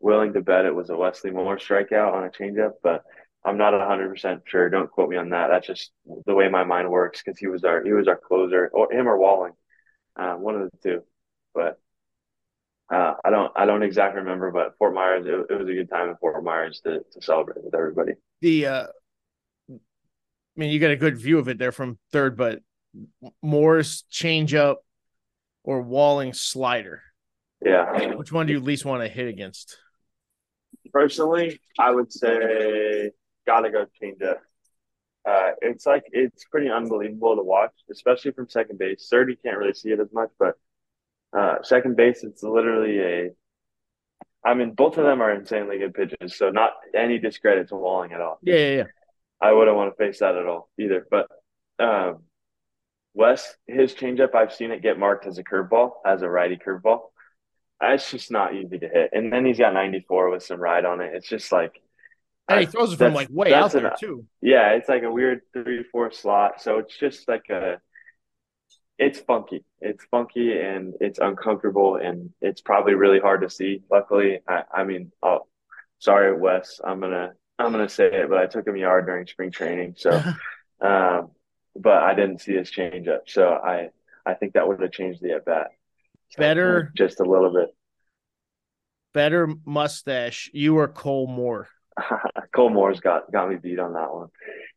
willing 0.00 0.32
to 0.32 0.40
bet 0.40 0.64
it 0.64 0.74
was 0.74 0.88
a 0.88 0.96
Wesley 0.96 1.30
Moore 1.30 1.58
strikeout 1.58 2.14
on 2.14 2.24
a 2.24 2.30
changeup, 2.30 2.72
but 2.82 3.04
I'm 3.44 3.58
not 3.58 3.74
100 3.74 4.08
percent 4.08 4.42
sure. 4.46 4.70
Don't 4.70 4.90
quote 4.90 5.10
me 5.10 5.18
on 5.18 5.28
that. 5.28 5.48
That's 5.48 5.66
just 5.66 5.92
the 6.24 6.34
way 6.34 6.48
my 6.48 6.64
mind 6.64 6.90
works 6.90 7.22
because 7.22 7.38
he 7.38 7.48
was 7.48 7.62
our 7.62 7.84
he 7.84 7.92
was 7.92 8.08
our 8.08 8.16
closer, 8.16 8.70
or 8.72 8.90
him 8.90 9.06
or 9.06 9.18
Walling, 9.18 9.52
uh, 10.16 10.36
one 10.36 10.54
of 10.54 10.62
the 10.62 10.78
two. 10.82 11.02
But 11.54 11.78
uh, 12.90 13.12
I 13.22 13.28
don't 13.28 13.52
I 13.54 13.66
don't 13.66 13.82
exactly 13.82 14.22
remember, 14.22 14.50
but 14.50 14.74
Fort 14.78 14.94
Myers 14.94 15.26
it, 15.26 15.52
it, 15.52 15.58
was 15.58 15.68
a 15.68 15.74
good 15.74 15.90
time 15.90 16.08
in 16.08 16.16
Fort 16.16 16.42
Myers 16.42 16.80
to, 16.84 17.00
to 17.12 17.22
celebrate 17.22 17.62
with 17.62 17.74
everybody. 17.74 18.12
The 18.40 18.66
uh, 18.66 18.86
mean, 20.60 20.70
you 20.70 20.78
get 20.78 20.90
a 20.90 20.96
good 20.96 21.16
view 21.16 21.38
of 21.38 21.48
it 21.48 21.58
there 21.58 21.72
from 21.72 21.98
third, 22.12 22.36
but 22.36 22.60
Moore's 23.42 24.04
changeup 24.10 24.76
or 25.64 25.82
Walling 25.82 26.32
slider. 26.32 27.02
Yeah. 27.64 28.14
Which 28.14 28.32
one 28.32 28.46
do 28.46 28.52
you 28.52 28.60
least 28.60 28.84
want 28.84 29.02
to 29.02 29.08
hit 29.08 29.28
against? 29.28 29.78
Personally, 30.92 31.60
I 31.78 31.90
would 31.90 32.12
say 32.12 33.10
gotta 33.46 33.70
go 33.70 33.86
changeup. 34.02 34.38
Uh, 35.26 35.50
it's 35.60 35.84
like 35.84 36.04
it's 36.12 36.44
pretty 36.44 36.70
unbelievable 36.70 37.34
to 37.36 37.42
watch, 37.42 37.72
especially 37.90 38.30
from 38.30 38.48
second 38.48 38.78
base. 38.78 39.08
Third, 39.10 39.28
you 39.28 39.36
can't 39.44 39.58
really 39.58 39.74
see 39.74 39.90
it 39.90 39.98
as 39.98 40.12
much, 40.12 40.30
but 40.38 40.54
uh, 41.36 41.62
second 41.62 41.96
base, 41.96 42.22
it's 42.22 42.42
literally 42.42 43.00
a. 43.00 43.30
I 44.44 44.54
mean, 44.54 44.74
both 44.74 44.96
of 44.96 45.04
them 45.04 45.20
are 45.20 45.32
insanely 45.32 45.78
good 45.78 45.94
pitches, 45.94 46.36
so 46.38 46.50
not 46.50 46.74
any 46.94 47.18
discredit 47.18 47.68
to 47.70 47.74
Walling 47.74 48.12
at 48.12 48.20
all. 48.20 48.38
Yeah, 48.42 48.54
yeah, 48.54 48.76
yeah. 48.76 48.84
I 49.40 49.52
wouldn't 49.52 49.76
want 49.76 49.92
to 49.92 50.04
face 50.04 50.20
that 50.20 50.36
at 50.36 50.46
all 50.46 50.70
either. 50.78 51.06
But 51.10 51.28
um, 51.78 52.22
Wes, 53.14 53.54
his 53.66 53.94
changeup, 53.94 54.34
I've 54.34 54.52
seen 54.52 54.70
it 54.70 54.82
get 54.82 54.98
marked 54.98 55.26
as 55.26 55.38
a 55.38 55.44
curveball, 55.44 55.92
as 56.04 56.22
a 56.22 56.28
righty 56.28 56.56
curveball. 56.56 57.00
It's 57.82 58.10
just 58.10 58.30
not 58.30 58.54
easy 58.54 58.78
to 58.78 58.88
hit. 58.88 59.10
And 59.12 59.32
then 59.32 59.44
he's 59.44 59.58
got 59.58 59.74
94 59.74 60.30
with 60.30 60.42
some 60.42 60.60
ride 60.60 60.84
on 60.84 61.00
it. 61.00 61.12
It's 61.14 61.28
just 61.28 61.52
like. 61.52 61.80
And 62.48 62.60
he 62.60 62.66
throws 62.66 62.92
it 62.92 62.96
from 62.96 63.12
like 63.12 63.28
way 63.30 63.52
out 63.52 63.72
there, 63.72 63.86
an, 63.86 63.92
too. 63.98 64.24
Yeah, 64.40 64.70
it's 64.72 64.88
like 64.88 65.02
a 65.02 65.10
weird 65.10 65.42
3 65.52 65.84
4 65.90 66.12
slot. 66.12 66.62
So 66.62 66.78
it's 66.78 66.96
just 66.96 67.28
like 67.28 67.50
a 67.50 67.80
it's 68.98 69.20
funky. 69.20 69.64
It's 69.80 70.04
funky 70.10 70.58
and 70.58 70.94
it's 71.00 71.18
uncomfortable 71.18 71.96
and 71.96 72.30
it's 72.40 72.60
probably 72.60 72.94
really 72.94 73.20
hard 73.20 73.42
to 73.42 73.50
see. 73.50 73.82
Luckily, 73.90 74.40
I, 74.48 74.62
I 74.72 74.84
mean, 74.84 75.12
oh, 75.22 75.46
sorry, 75.98 76.36
Wes, 76.36 76.80
I'm 76.82 77.00
gonna 77.00 77.32
I'm 77.58 77.72
gonna 77.72 77.88
say 77.88 78.06
it, 78.06 78.28
but 78.28 78.38
I 78.38 78.46
took 78.46 78.66
him 78.66 78.76
yard 78.76 79.06
during 79.06 79.26
spring 79.26 79.50
training, 79.50 79.94
so, 79.96 80.10
um, 80.80 81.30
but 81.74 82.02
I 82.02 82.14
didn't 82.14 82.40
see 82.40 82.54
his 82.54 82.70
change 82.70 83.08
up, 83.08 83.22
so 83.26 83.48
I 83.48 83.90
I 84.24 84.34
think 84.34 84.54
that 84.54 84.66
would 84.68 84.80
have 84.80 84.92
changed 84.92 85.22
the 85.22 85.32
at 85.32 85.44
bat. 85.44 85.68
So, 86.30 86.40
better, 86.40 86.92
just 86.96 87.20
a 87.20 87.24
little 87.24 87.52
bit. 87.52 87.68
Better 89.14 89.48
mustache, 89.64 90.50
you 90.52 90.78
or 90.78 90.88
Cole 90.88 91.26
Moore? 91.26 91.68
Cole 92.54 92.70
Moore's 92.70 93.00
got 93.00 93.32
got 93.32 93.48
me 93.48 93.56
beat 93.56 93.78
on 93.78 93.94
that 93.94 94.12
one. 94.12 94.28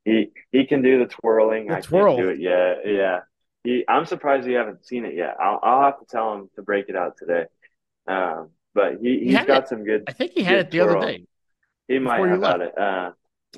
He 0.05 0.31
he 0.51 0.65
can 0.65 0.81
do 0.81 0.99
the 0.99 1.07
twirling. 1.07 1.67
The 1.67 1.77
I 1.77 1.81
twirl. 1.81 2.15
can't 2.15 2.25
do 2.25 2.29
it 2.29 2.39
yet. 2.39 2.77
Yeah, 2.85 3.19
he, 3.63 3.83
I'm 3.87 4.05
surprised 4.05 4.47
you 4.47 4.55
haven't 4.55 4.85
seen 4.85 5.05
it 5.05 5.15
yet. 5.15 5.35
I'll, 5.41 5.59
I'll 5.61 5.81
have 5.83 5.99
to 5.99 6.05
tell 6.05 6.33
him 6.35 6.49
to 6.55 6.61
break 6.61 6.87
it 6.87 6.95
out 6.95 7.17
today. 7.17 7.45
Um, 8.07 8.51
but 8.73 8.99
he, 9.01 9.19
he's 9.19 9.39
he 9.39 9.45
got 9.45 9.63
it. 9.63 9.67
some 9.67 9.83
good. 9.83 10.05
I 10.07 10.13
think 10.13 10.31
he 10.31 10.43
had 10.43 10.59
it 10.59 10.71
the 10.71 10.77
twirl. 10.77 10.97
other 10.97 10.99
day. 10.99 11.25
He 11.89 11.99
might 11.99 12.25
have 12.30 12.41
had 12.41 12.62
it. 12.62 12.78
Uh, 12.78 13.12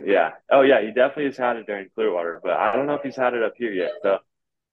yeah. 0.04 0.32
Oh, 0.50 0.62
yeah. 0.62 0.82
He 0.82 0.88
definitely 0.88 1.26
has 1.26 1.38
had 1.38 1.58
it 1.58 1.67
during 1.67 1.89
Clearwater, 1.94 2.39
but 2.41 2.54
I 2.54 2.74
don't 2.74 2.88
know 2.88 2.96
if 2.96 3.04
he's 3.04 3.15
had 3.15 3.34
it 3.34 3.44
up 3.44 3.54
here 3.58 3.72
yet. 3.72 3.91
So 4.02 4.17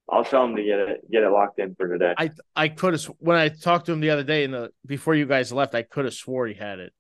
I'll 0.09 0.25
tell 0.25 0.45
him 0.45 0.57
to 0.57 0.63
get 0.63 0.79
it 0.79 1.11
get 1.11 1.23
it 1.25 1.31
locked 1.31 1.59
in 1.59 1.75
for 1.75 1.89
today. 1.89 2.15
I 2.17 2.31
I 2.57 2.69
could 2.69 2.95
have 2.95 3.05
when 3.19 3.37
I 3.37 3.49
talked 3.49 3.87
to 3.87 3.93
him 3.93 4.01
the 4.01 4.11
other 4.11 4.23
day 4.23 4.45
in 4.45 4.53
the 4.53 4.71
before 4.87 5.15
you 5.15 5.27
guys 5.27 5.53
left, 5.53 5.75
I 5.75 5.83
could 5.83 6.07
have 6.07 6.15
swore 6.15 6.47
he 6.47 6.55
had 6.55 6.79
it. 6.79 6.93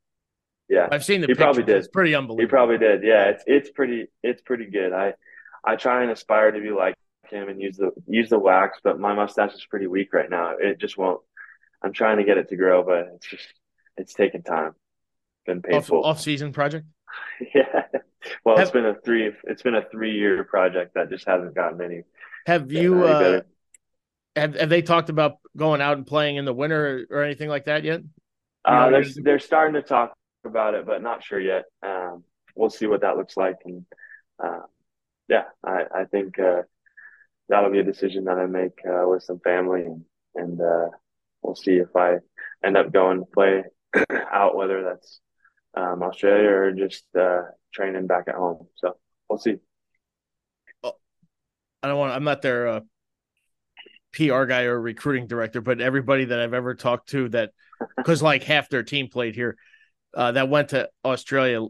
Yeah, 0.68 0.88
I've 0.92 1.04
seen 1.04 1.22
the. 1.22 1.28
He 1.28 1.32
pictures. 1.32 1.44
probably 1.44 1.62
did. 1.62 1.76
It's 1.76 1.88
pretty 1.88 2.14
unbelievable. 2.14 2.42
He 2.42 2.50
probably 2.50 2.78
did. 2.78 3.02
Yeah, 3.02 3.30
it's 3.30 3.44
it's 3.46 3.70
pretty 3.70 4.08
it's 4.22 4.42
pretty 4.42 4.66
good. 4.66 4.92
I 4.92 5.14
I 5.64 5.76
try 5.76 6.02
and 6.02 6.10
aspire 6.10 6.50
to 6.50 6.60
be 6.60 6.70
like 6.70 6.96
him 7.30 7.48
and 7.48 7.60
use 7.60 7.78
the 7.78 7.92
use 8.06 8.28
the 8.28 8.38
wax, 8.38 8.78
but 8.82 9.00
my 9.00 9.14
mustache 9.14 9.54
is 9.54 9.64
pretty 9.70 9.86
weak 9.86 10.12
right 10.12 10.28
now. 10.28 10.56
It 10.58 10.78
just 10.78 10.98
won't. 10.98 11.20
I'm 11.82 11.92
trying 11.92 12.18
to 12.18 12.24
get 12.24 12.36
it 12.36 12.48
to 12.50 12.56
grow, 12.56 12.82
but 12.82 13.06
it's 13.14 13.28
just 13.28 13.46
it's 13.96 14.12
taking 14.12 14.42
time. 14.42 14.72
Been 15.48 15.62
painful. 15.62 16.04
Off, 16.04 16.20
season 16.20 16.52
project. 16.52 16.84
yeah. 17.54 17.84
Well, 18.44 18.58
have, 18.58 18.66
it's 18.66 18.70
been 18.70 18.84
a 18.84 18.94
three. 19.02 19.32
It's 19.44 19.62
been 19.62 19.76
a 19.76 19.88
three 19.90 20.12
year 20.12 20.44
project 20.44 20.92
that 20.94 21.08
just 21.08 21.26
hasn't 21.26 21.54
gotten 21.54 21.80
any. 21.80 22.02
Have 22.44 22.70
you? 22.70 23.06
Any 23.06 23.36
uh, 23.36 23.40
have 24.36 24.54
Have 24.56 24.68
they 24.68 24.82
talked 24.82 25.08
about 25.08 25.38
going 25.56 25.80
out 25.80 25.96
and 25.96 26.06
playing 26.06 26.36
in 26.36 26.44
the 26.44 26.52
winter 26.52 27.06
or 27.08 27.22
anything 27.22 27.48
like 27.48 27.64
that 27.64 27.82
yet? 27.82 28.02
Uh, 28.62 28.90
they're 28.90 29.04
they're 29.22 29.38
starting 29.38 29.72
to 29.72 29.80
talk 29.80 30.12
about 30.44 30.74
it, 30.74 30.84
but 30.84 31.02
not 31.02 31.24
sure 31.24 31.40
yet. 31.40 31.64
Um, 31.82 32.24
we'll 32.54 32.68
see 32.68 32.86
what 32.86 33.00
that 33.00 33.16
looks 33.16 33.38
like, 33.38 33.56
and 33.64 33.86
uh, 34.44 34.60
yeah, 35.28 35.44
I 35.64 35.84
I 35.94 36.04
think 36.04 36.38
uh, 36.38 36.64
that'll 37.48 37.70
be 37.70 37.78
a 37.78 37.84
decision 37.84 38.24
that 38.24 38.38
I 38.38 38.44
make 38.44 38.80
uh, 38.86 39.08
with 39.08 39.22
some 39.22 39.40
family, 39.40 39.80
and, 39.80 40.04
and 40.34 40.60
uh, 40.60 40.88
we'll 41.40 41.56
see 41.56 41.76
if 41.76 41.96
I 41.96 42.16
end 42.62 42.76
up 42.76 42.92
going 42.92 43.20
to 43.20 43.24
play 43.24 43.64
out, 44.30 44.54
whether 44.54 44.82
that's 44.82 45.20
um, 45.76 46.02
Australia 46.02 46.50
or 46.50 46.72
just 46.72 47.04
uh, 47.18 47.42
training 47.72 48.06
back 48.06 48.24
at 48.28 48.34
home. 48.34 48.66
So 48.76 48.96
we'll 49.28 49.38
see. 49.38 49.56
I 50.84 51.86
don't 51.86 51.98
want. 51.98 52.12
I'm 52.12 52.24
not 52.24 52.42
their 52.42 52.66
uh, 52.66 52.80
PR 54.12 54.44
guy 54.44 54.62
or 54.64 54.80
recruiting 54.80 55.26
director, 55.26 55.60
but 55.60 55.80
everybody 55.80 56.26
that 56.26 56.40
I've 56.40 56.54
ever 56.54 56.74
talked 56.74 57.10
to 57.10 57.28
that, 57.30 57.52
because 57.96 58.22
like 58.22 58.42
half 58.42 58.68
their 58.68 58.82
team 58.82 59.08
played 59.08 59.34
here, 59.36 59.56
uh, 60.14 60.32
that 60.32 60.48
went 60.48 60.70
to 60.70 60.88
Australia, 61.04 61.66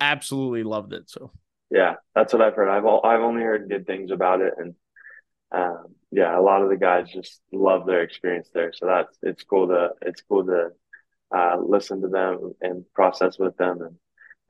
absolutely 0.00 0.64
loved 0.64 0.92
it. 0.92 1.08
So 1.08 1.32
yeah, 1.70 1.94
that's 2.14 2.32
what 2.32 2.42
I've 2.42 2.54
heard. 2.54 2.68
I've 2.68 2.84
all, 2.84 3.00
I've 3.04 3.20
only 3.20 3.42
heard 3.42 3.70
good 3.70 3.86
things 3.86 4.10
about 4.10 4.42
it, 4.42 4.52
and 4.58 4.74
um, 5.50 5.86
yeah, 6.10 6.38
a 6.38 6.42
lot 6.42 6.62
of 6.62 6.68
the 6.68 6.76
guys 6.76 7.10
just 7.10 7.40
love 7.52 7.86
their 7.86 8.02
experience 8.02 8.50
there. 8.52 8.72
So 8.74 8.86
that's 8.86 9.16
it's 9.22 9.44
cool 9.44 9.68
to 9.68 9.90
it's 10.02 10.22
cool 10.22 10.44
to 10.44 10.70
uh, 11.34 11.56
listen 11.60 12.00
to 12.02 12.08
them 12.08 12.54
and 12.60 12.84
process 12.94 13.38
with 13.38 13.56
them 13.56 13.82
and 13.82 13.96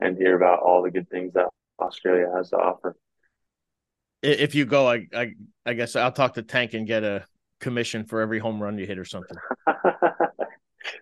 and 0.01 0.17
hear 0.17 0.35
about 0.35 0.59
all 0.59 0.81
the 0.81 0.91
good 0.91 1.09
things 1.09 1.33
that 1.33 1.47
Australia 1.79 2.31
has 2.33 2.51
to 2.51 2.57
offer. 2.57 2.95
If 4.21 4.55
you 4.55 4.65
go, 4.65 4.89
I 4.89 5.07
I, 5.13 5.33
I 5.65 5.73
guess 5.73 5.95
I'll 5.95 6.11
talk 6.11 6.35
to 6.35 6.43
Tank 6.43 6.73
and 6.73 6.87
get 6.87 7.03
a 7.03 7.25
commission 7.59 8.05
for 8.05 8.21
every 8.21 8.39
home 8.39 8.61
run 8.61 8.77
you 8.77 8.85
hit 8.85 8.97
or 8.97 9.05
something. 9.05 9.37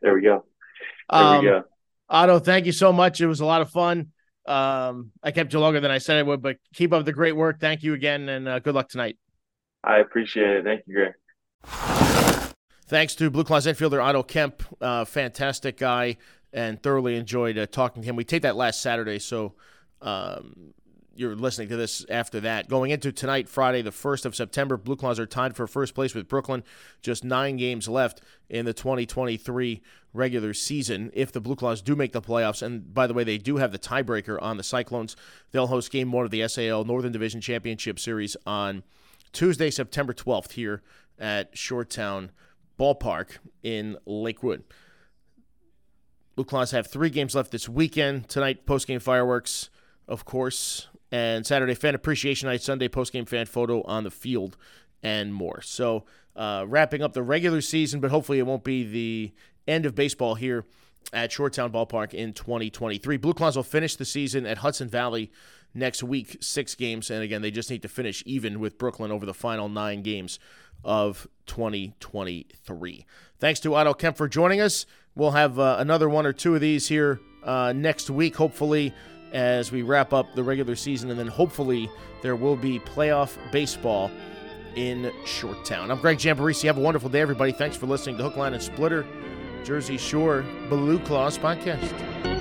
there 0.01 0.13
we 0.13 0.21
go. 0.21 0.45
There 1.11 1.21
um, 1.21 1.39
we 1.39 1.49
go. 1.49 1.63
Otto, 2.09 2.39
thank 2.39 2.65
you 2.65 2.71
so 2.71 2.93
much. 2.93 3.21
It 3.21 3.27
was 3.27 3.41
a 3.41 3.45
lot 3.45 3.61
of 3.61 3.69
fun. 3.69 4.11
Um, 4.47 5.11
I 5.21 5.31
kept 5.31 5.51
you 5.51 5.59
longer 5.59 5.81
than 5.81 5.91
I 5.91 5.97
said 5.97 6.17
I 6.17 6.23
would, 6.23 6.41
but 6.41 6.57
keep 6.73 6.93
up 6.93 7.05
the 7.05 7.11
great 7.11 7.35
work. 7.35 7.59
Thank 7.59 7.83
you 7.83 7.93
again, 7.93 8.29
and 8.29 8.47
uh, 8.47 8.59
good 8.59 8.75
luck 8.75 8.87
tonight. 8.87 9.17
I 9.83 9.97
appreciate 9.99 10.57
it. 10.57 10.63
Thank 10.63 10.83
you, 10.87 11.13
Greg. 11.65 12.33
Thanks 12.87 13.15
to 13.15 13.29
Blue 13.29 13.43
Claws 13.43 13.65
infielder 13.65 14.01
Otto 14.01 14.23
Kemp, 14.23 14.63
uh, 14.79 15.03
fantastic 15.03 15.75
guy, 15.75 16.15
and 16.53 16.81
thoroughly 16.81 17.17
enjoyed 17.17 17.57
uh, 17.57 17.65
talking 17.65 18.01
to 18.01 18.07
him. 18.07 18.15
We 18.15 18.23
taped 18.23 18.43
that 18.43 18.55
last 18.55 18.81
Saturday, 18.81 19.19
so 19.19 19.55
um, 20.01 20.73
you're 21.13 21.35
listening 21.35 21.67
to 21.67 21.75
this 21.75 22.05
after 22.09 22.39
that. 22.39 22.69
Going 22.69 22.91
into 22.91 23.11
tonight, 23.11 23.49
Friday, 23.49 23.81
the 23.81 23.91
1st 23.91 24.23
of 24.23 24.37
September, 24.37 24.77
Blue 24.77 24.95
Claws 24.95 25.19
are 25.19 25.25
tied 25.25 25.53
for 25.53 25.67
first 25.67 25.95
place 25.95 26.15
with 26.15 26.29
Brooklyn. 26.29 26.63
Just 27.01 27.25
nine 27.25 27.57
games 27.57 27.89
left 27.89 28.21
in 28.49 28.63
the 28.63 28.73
2023 28.73 29.81
regular 30.13 30.53
season. 30.53 31.11
If 31.13 31.33
the 31.33 31.41
Blue 31.41 31.57
Claws 31.57 31.81
do 31.81 31.93
make 31.93 32.13
the 32.13 32.21
playoffs, 32.21 32.61
and 32.61 32.93
by 32.93 33.05
the 33.05 33.13
way, 33.13 33.25
they 33.25 33.37
do 33.37 33.57
have 33.57 33.73
the 33.73 33.79
tiebreaker 33.79 34.41
on 34.41 34.55
the 34.55 34.63
Cyclones, 34.63 35.17
they'll 35.51 35.67
host 35.67 35.91
game 35.91 36.13
one 36.13 36.23
of 36.23 36.31
the 36.31 36.47
SAL 36.47 36.85
Northern 36.85 37.11
Division 37.11 37.41
Championship 37.41 37.99
Series 37.99 38.37
on 38.45 38.83
Tuesday, 39.33 39.71
September 39.71 40.13
12th, 40.13 40.53
here 40.53 40.81
at 41.19 41.53
Shoretown 41.53 42.29
Ballpark 42.79 43.37
in 43.63 43.97
Lakewood. 44.05 44.63
Blue 46.35 46.45
Claws 46.45 46.71
have 46.71 46.87
three 46.87 47.09
games 47.09 47.33
left 47.33 47.51
this 47.51 47.67
weekend. 47.67 48.29
Tonight, 48.29 48.65
post-game 48.65 48.99
fireworks, 48.99 49.69
of 50.07 50.23
course, 50.23 50.87
and 51.11 51.45
Saturday 51.45 51.73
fan 51.73 51.95
appreciation 51.95 52.47
night, 52.47 52.61
Sunday 52.61 52.87
post-game 52.87 53.25
fan 53.25 53.47
photo 53.47 53.81
on 53.83 54.03
the 54.03 54.11
field, 54.11 54.55
and 55.01 55.33
more. 55.33 55.61
So, 55.61 56.05
uh, 56.35 56.65
wrapping 56.67 57.01
up 57.01 57.13
the 57.13 57.23
regular 57.23 57.61
season, 57.61 57.99
but 57.99 58.11
hopefully 58.11 58.37
it 58.37 58.45
won't 58.45 58.63
be 58.63 58.83
the 58.83 59.33
end 59.67 59.85
of 59.87 59.95
baseball 59.95 60.35
here 60.35 60.65
at 61.13 61.31
Shoretown 61.31 61.71
Ballpark 61.71 62.13
in 62.13 62.33
2023. 62.33 63.17
Blue 63.17 63.33
Claws 63.33 63.55
will 63.55 63.63
finish 63.63 63.95
the 63.95 64.05
season 64.05 64.45
at 64.45 64.59
Hudson 64.59 64.87
Valley 64.87 65.31
next 65.73 66.03
week, 66.03 66.37
six 66.41 66.75
games, 66.75 67.09
and 67.09 67.23
again 67.23 67.41
they 67.41 67.51
just 67.51 67.69
need 67.69 67.81
to 67.81 67.87
finish 67.87 68.23
even 68.25 68.59
with 68.59 68.77
Brooklyn 68.77 69.11
over 69.11 69.25
the 69.25 69.33
final 69.33 69.69
nine 69.69 70.01
games 70.01 70.39
of 70.83 71.27
2023. 71.47 73.05
Thanks 73.39 73.59
to 73.61 73.75
Otto 73.75 73.93
Kemp 73.93 74.17
for 74.17 74.27
joining 74.27 74.61
us. 74.61 74.85
We'll 75.15 75.31
have 75.31 75.57
uh, 75.59 75.77
another 75.79 76.09
one 76.09 76.25
or 76.25 76.33
two 76.33 76.55
of 76.55 76.61
these 76.61 76.87
here 76.87 77.19
uh, 77.43 77.73
next 77.75 78.09
week, 78.09 78.35
hopefully 78.35 78.93
as 79.33 79.71
we 79.71 79.81
wrap 79.81 80.13
up 80.13 80.33
the 80.35 80.43
regular 80.43 80.75
season, 80.75 81.09
and 81.09 81.19
then 81.19 81.27
hopefully 81.27 81.89
there 82.21 82.35
will 82.35 82.55
be 82.55 82.79
playoff 82.79 83.37
baseball 83.51 84.11
in 84.75 85.11
Shoretown. 85.25 85.89
I'm 85.89 85.99
Greg 85.99 86.17
Giombarrese. 86.17 86.63
Have 86.63 86.77
a 86.77 86.81
wonderful 86.81 87.09
day, 87.09 87.21
everybody. 87.21 87.51
Thanks 87.51 87.75
for 87.75 87.87
listening 87.87 88.17
to 88.17 88.23
Hook, 88.23 88.37
Line, 88.37 88.53
and 88.53 88.61
Splitter, 88.61 89.05
Jersey 89.63 89.97
Shore 89.97 90.45
Blue 90.69 90.99
Claws 90.99 91.37
podcast. 91.37 92.36